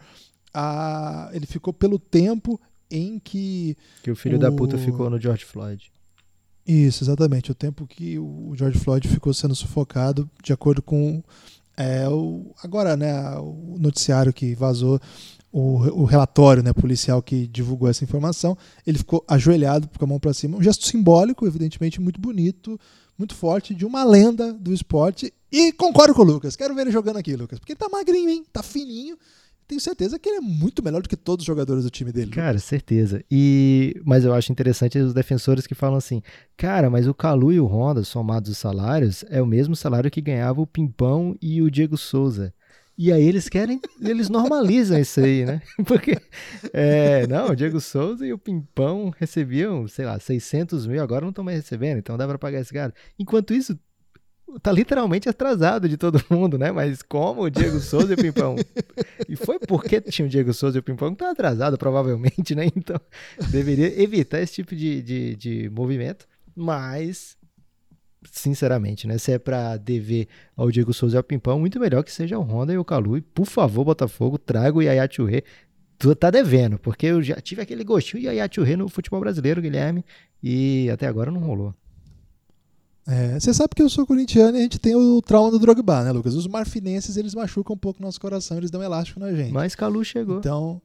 a, 0.53 1.29
ele 1.33 1.45
ficou 1.45 1.73
pelo 1.73 1.97
tempo 1.97 2.59
em 2.89 3.19
que. 3.19 3.75
Que 4.03 4.11
o 4.11 4.15
filho 4.15 4.37
o... 4.37 4.39
da 4.39 4.51
puta 4.51 4.77
ficou 4.77 5.09
no 5.09 5.19
George 5.19 5.45
Floyd. 5.45 5.91
Isso, 6.65 7.03
exatamente. 7.03 7.51
O 7.51 7.55
tempo 7.55 7.85
que 7.85 8.17
o 8.17 8.53
George 8.55 8.79
Floyd 8.79 9.07
ficou 9.07 9.33
sendo 9.33 9.55
sufocado, 9.55 10.29
de 10.41 10.53
acordo 10.53 10.81
com 10.81 11.21
é, 11.75 12.07
o, 12.07 12.53
agora, 12.63 12.95
né, 12.95 13.37
o 13.37 13.75
noticiário 13.79 14.31
que 14.31 14.55
vazou, 14.55 14.99
o, 15.51 16.01
o 16.01 16.05
relatório 16.05 16.63
né, 16.63 16.71
policial 16.71 17.21
que 17.21 17.47
divulgou 17.47 17.89
essa 17.89 18.03
informação, 18.03 18.57
ele 18.85 18.97
ficou 18.97 19.23
ajoelhado 19.27 19.89
com 19.97 20.05
a 20.05 20.07
mão 20.07 20.19
para 20.19 20.33
cima. 20.33 20.57
Um 20.57 20.63
gesto 20.63 20.85
simbólico, 20.85 21.45
evidentemente, 21.45 21.99
muito 21.99 22.19
bonito, 22.19 22.79
muito 23.17 23.35
forte, 23.35 23.75
de 23.75 23.85
uma 23.85 24.03
lenda 24.03 24.53
do 24.53 24.73
esporte. 24.73 25.33
E 25.51 25.71
concordo 25.73 26.13
com 26.13 26.21
o 26.21 26.25
Lucas. 26.25 26.55
Quero 26.55 26.73
ver 26.73 26.81
ele 26.81 26.91
jogando 26.91 27.17
aqui, 27.17 27.35
Lucas. 27.35 27.59
Porque 27.59 27.73
ele 27.73 27.79
tá 27.79 27.89
magrinho, 27.89 28.29
hein? 28.29 28.45
Tá 28.51 28.63
fininho. 28.63 29.17
Tenho 29.67 29.81
certeza 29.81 30.19
que 30.19 30.29
ele 30.29 30.37
é 30.37 30.41
muito 30.41 30.83
melhor 30.83 31.01
do 31.01 31.09
que 31.09 31.15
todos 31.15 31.43
os 31.43 31.47
jogadores 31.47 31.83
do 31.83 31.89
time 31.89 32.11
dele. 32.11 32.31
Cara, 32.31 32.59
certeza. 32.59 33.23
E 33.29 33.99
mas 34.05 34.25
eu 34.25 34.33
acho 34.33 34.51
interessante 34.51 34.97
os 34.97 35.13
defensores 35.13 35.65
que 35.65 35.75
falam 35.75 35.97
assim: 35.97 36.21
"Cara, 36.57 36.89
mas 36.89 37.07
o 37.07 37.13
Calu 37.13 37.51
e 37.51 37.59
o 37.59 37.65
Honda, 37.65 38.03
somados 38.03 38.51
os 38.51 38.57
salários, 38.57 39.23
é 39.29 39.41
o 39.41 39.45
mesmo 39.47 39.75
salário 39.75 40.11
que 40.11 40.21
ganhava 40.21 40.61
o 40.61 40.67
Pimpão 40.67 41.35
e 41.41 41.61
o 41.61 41.71
Diego 41.71 41.97
Souza". 41.97 42.53
E 42.95 43.11
aí 43.11 43.23
eles 43.23 43.49
querem, 43.49 43.81
eles 44.01 44.29
normalizam 44.29 44.99
isso 44.99 45.19
aí, 45.19 45.45
né? 45.45 45.63
Porque, 45.87 46.15
é, 46.71 47.25
não, 47.25 47.47
o 47.49 47.55
Diego 47.55 47.79
Souza 47.81 48.25
e 48.25 48.31
o 48.31 48.37
Pimpão 48.37 49.11
recebiam, 49.17 49.87
sei 49.87 50.05
lá, 50.05 50.19
600 50.19 50.85
mil, 50.85 51.01
agora 51.01 51.21
não 51.21 51.29
estão 51.29 51.43
mais 51.43 51.57
recebendo, 51.57 51.97
então 51.97 52.15
dá 52.17 52.27
para 52.27 52.37
pagar 52.37 52.59
esse 52.61 52.71
cara. 52.71 52.93
Enquanto 53.17 53.51
isso, 53.51 53.77
tá 54.61 54.71
literalmente 54.71 55.27
atrasado 55.27 55.87
de 55.89 55.97
todo 55.97 56.23
mundo, 56.29 56.57
né? 56.57 56.71
Mas 56.71 57.01
como 57.01 57.43
o 57.43 57.49
Diego 57.49 57.79
Souza 57.79 58.11
e 58.11 58.15
o 58.15 58.17
Pimpão. 58.17 58.55
E 59.27 59.35
foi 59.35 59.57
porque 59.57 60.01
tinha 60.01 60.25
o 60.25 60.29
Diego 60.29 60.53
Souza 60.53 60.77
e 60.77 60.79
o 60.79 60.83
Pimpão 60.83 61.11
que 61.11 61.17
tá 61.17 61.31
atrasado, 61.31 61.77
provavelmente, 61.77 62.53
né? 62.53 62.65
Então, 62.75 62.99
deveria 63.49 64.01
evitar 64.01 64.41
esse 64.41 64.55
tipo 64.55 64.75
de, 64.75 65.01
de, 65.01 65.35
de 65.35 65.69
movimento. 65.69 66.27
Mas 66.55 67.37
sinceramente, 68.31 69.07
né? 69.07 69.17
Se 69.17 69.31
é 69.31 69.39
para 69.39 69.77
dever 69.77 70.27
ao 70.55 70.71
Diego 70.71 70.93
Souza 70.93 71.15
e 71.15 71.17
ao 71.17 71.23
Pimpão, 71.23 71.59
muito 71.59 71.79
melhor 71.79 72.03
que 72.03 72.11
seja 72.11 72.37
o 72.37 72.41
Honda 72.41 72.73
e 72.73 72.77
o 72.77 72.85
Calu. 72.85 73.17
E, 73.17 73.21
por 73.21 73.45
favor, 73.45 73.83
Botafogo, 73.85 74.37
traga 74.37 74.77
o 74.77 74.81
Yaya 74.81 75.07
Touré. 75.07 75.43
Tu 75.97 76.13
tá 76.15 76.29
devendo, 76.29 76.77
porque 76.77 77.07
eu 77.07 77.21
já 77.21 77.35
tive 77.35 77.61
aquele 77.61 77.83
gostinho 77.83 78.21
de 78.21 78.27
Yaya 78.27 78.49
Touré 78.49 78.75
no 78.75 78.89
futebol 78.89 79.19
brasileiro, 79.19 79.61
Guilherme, 79.61 80.03
e 80.41 80.89
até 80.91 81.07
agora 81.07 81.31
não 81.31 81.39
rolou. 81.39 81.73
É, 83.05 83.39
você 83.39 83.53
sabe 83.53 83.75
que 83.75 83.81
eu 83.81 83.89
sou 83.89 84.05
corintiano 84.05 84.57
e 84.57 84.59
a 84.59 84.63
gente 84.63 84.79
tem 84.79 84.95
o 84.95 85.21
trauma 85.21 85.51
do 85.51 85.59
Drogba, 85.59 86.03
né, 86.03 86.11
Lucas? 86.11 86.35
Os 86.35 86.47
marfinenses, 86.47 87.17
eles 87.17 87.35
machucam 87.35 87.75
um 87.75 87.79
pouco 87.79 87.99
o 87.99 88.05
nosso 88.05 88.19
coração, 88.19 88.57
eles 88.57 88.71
dão 88.71 88.81
elástico 88.81 89.19
na 89.19 89.33
gente. 89.33 89.51
Mas 89.51 89.75
Calu 89.75 90.03
chegou. 90.05 90.37
Então, 90.37 90.81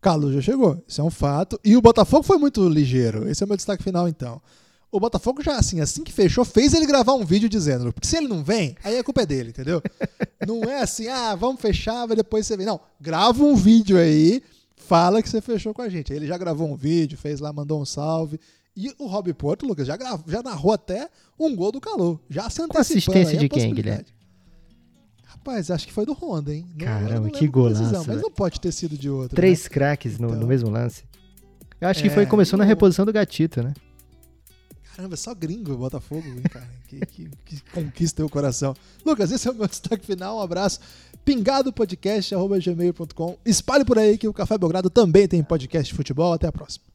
Calu 0.00 0.32
já 0.32 0.40
chegou, 0.40 0.82
isso 0.86 1.00
é 1.00 1.04
um 1.04 1.10
fato. 1.10 1.60
E 1.64 1.76
o 1.76 1.80
Botafogo 1.80 2.24
foi 2.24 2.38
muito 2.38 2.68
ligeiro, 2.68 3.28
esse 3.28 3.42
é 3.42 3.46
o 3.46 3.48
meu 3.48 3.56
destaque 3.56 3.84
final, 3.84 4.08
então 4.08 4.40
o 4.92 4.98
Botafogo 4.98 5.42
já, 5.42 5.56
assim, 5.56 5.80
assim 5.80 6.02
que 6.02 6.12
fechou, 6.12 6.44
fez 6.44 6.74
ele 6.74 6.86
gravar 6.86 7.14
um 7.14 7.24
vídeo 7.24 7.48
dizendo, 7.48 7.92
porque 7.92 8.08
se 8.08 8.16
ele 8.16 8.26
não 8.26 8.42
vem, 8.42 8.76
aí 8.82 8.98
a 8.98 9.04
culpa 9.04 9.22
é 9.22 9.26
dele, 9.26 9.50
entendeu? 9.50 9.80
não 10.46 10.64
é 10.64 10.82
assim, 10.82 11.06
ah, 11.06 11.34
vamos 11.34 11.60
fechar, 11.60 12.06
vai 12.06 12.16
depois 12.16 12.46
você 12.46 12.56
vem. 12.56 12.66
Não, 12.66 12.80
grava 13.00 13.42
um 13.44 13.54
vídeo 13.54 13.96
aí, 13.96 14.42
fala 14.76 15.22
que 15.22 15.28
você 15.28 15.40
fechou 15.40 15.72
com 15.72 15.82
a 15.82 15.88
gente. 15.88 16.12
Aí 16.12 16.18
ele 16.18 16.26
já 16.26 16.36
gravou 16.36 16.68
um 16.68 16.76
vídeo, 16.76 17.16
fez 17.16 17.38
lá, 17.38 17.52
mandou 17.52 17.80
um 17.80 17.84
salve. 17.84 18.40
E 18.80 18.94
o 18.98 19.06
Rob 19.06 19.30
Porto, 19.34 19.66
Lucas, 19.66 19.86
já, 19.86 19.94
gravou, 19.94 20.24
já 20.26 20.42
narrou 20.42 20.72
até 20.72 21.10
um 21.38 21.54
gol 21.54 21.70
do 21.70 21.82
calor. 21.82 22.18
Já 22.30 22.48
se 22.48 22.62
antecipando. 22.62 22.72
Com 22.72 22.78
assistência 22.78 23.36
de 23.38 23.46
quem, 23.46 23.74
Guilherme? 23.74 24.06
Rapaz, 25.22 25.70
acho 25.70 25.86
que 25.86 25.92
foi 25.92 26.06
do 26.06 26.14
Honda, 26.14 26.54
hein? 26.54 26.66
Caramba, 26.78 27.28
que 27.28 27.46
golaço. 27.46 27.82
Decisão, 27.82 28.04
mas 28.06 28.22
não 28.22 28.30
pode 28.30 28.58
ter 28.58 28.72
sido 28.72 28.96
de 28.96 29.10
outro. 29.10 29.36
Três 29.36 29.64
né? 29.64 29.68
craques 29.68 30.18
no, 30.18 30.28
então, 30.28 30.40
no, 30.40 30.46
mesmo 30.46 30.70
lance. 30.70 31.04
Eu 31.78 31.88
acho 31.88 32.00
é, 32.00 32.02
que 32.04 32.08
foi 32.08 32.24
começou 32.24 32.58
na 32.58 32.64
reposição 32.64 33.04
do 33.04 33.12
Gatito, 33.12 33.62
né? 33.62 33.74
Caramba, 34.96 35.12
é 35.12 35.16
só 35.18 35.34
gringo 35.34 35.76
Botafogo, 35.76 36.26
hein, 36.26 36.42
cara? 36.50 36.66
que, 36.88 37.00
que, 37.00 37.30
que, 37.44 37.62
conquista 37.72 38.24
o 38.24 38.30
coração. 38.30 38.74
Lucas, 39.04 39.30
esse 39.30 39.46
é 39.46 39.50
o 39.50 39.54
meu 39.54 39.68
destaque 39.68 40.06
final. 40.06 40.38
Um 40.38 40.40
abraço. 40.40 40.80
Pingado 41.22 41.70
podcast, 41.70 42.34
gmail.com. 42.34 43.36
Espalhe 43.44 43.84
por 43.84 43.98
aí 43.98 44.16
que 44.16 44.26
o 44.26 44.32
Café 44.32 44.56
Belgrado 44.56 44.88
também 44.88 45.28
tem 45.28 45.42
podcast 45.44 45.92
de 45.92 45.94
futebol. 45.94 46.32
Até 46.32 46.46
a 46.46 46.52
próxima. 46.52 46.90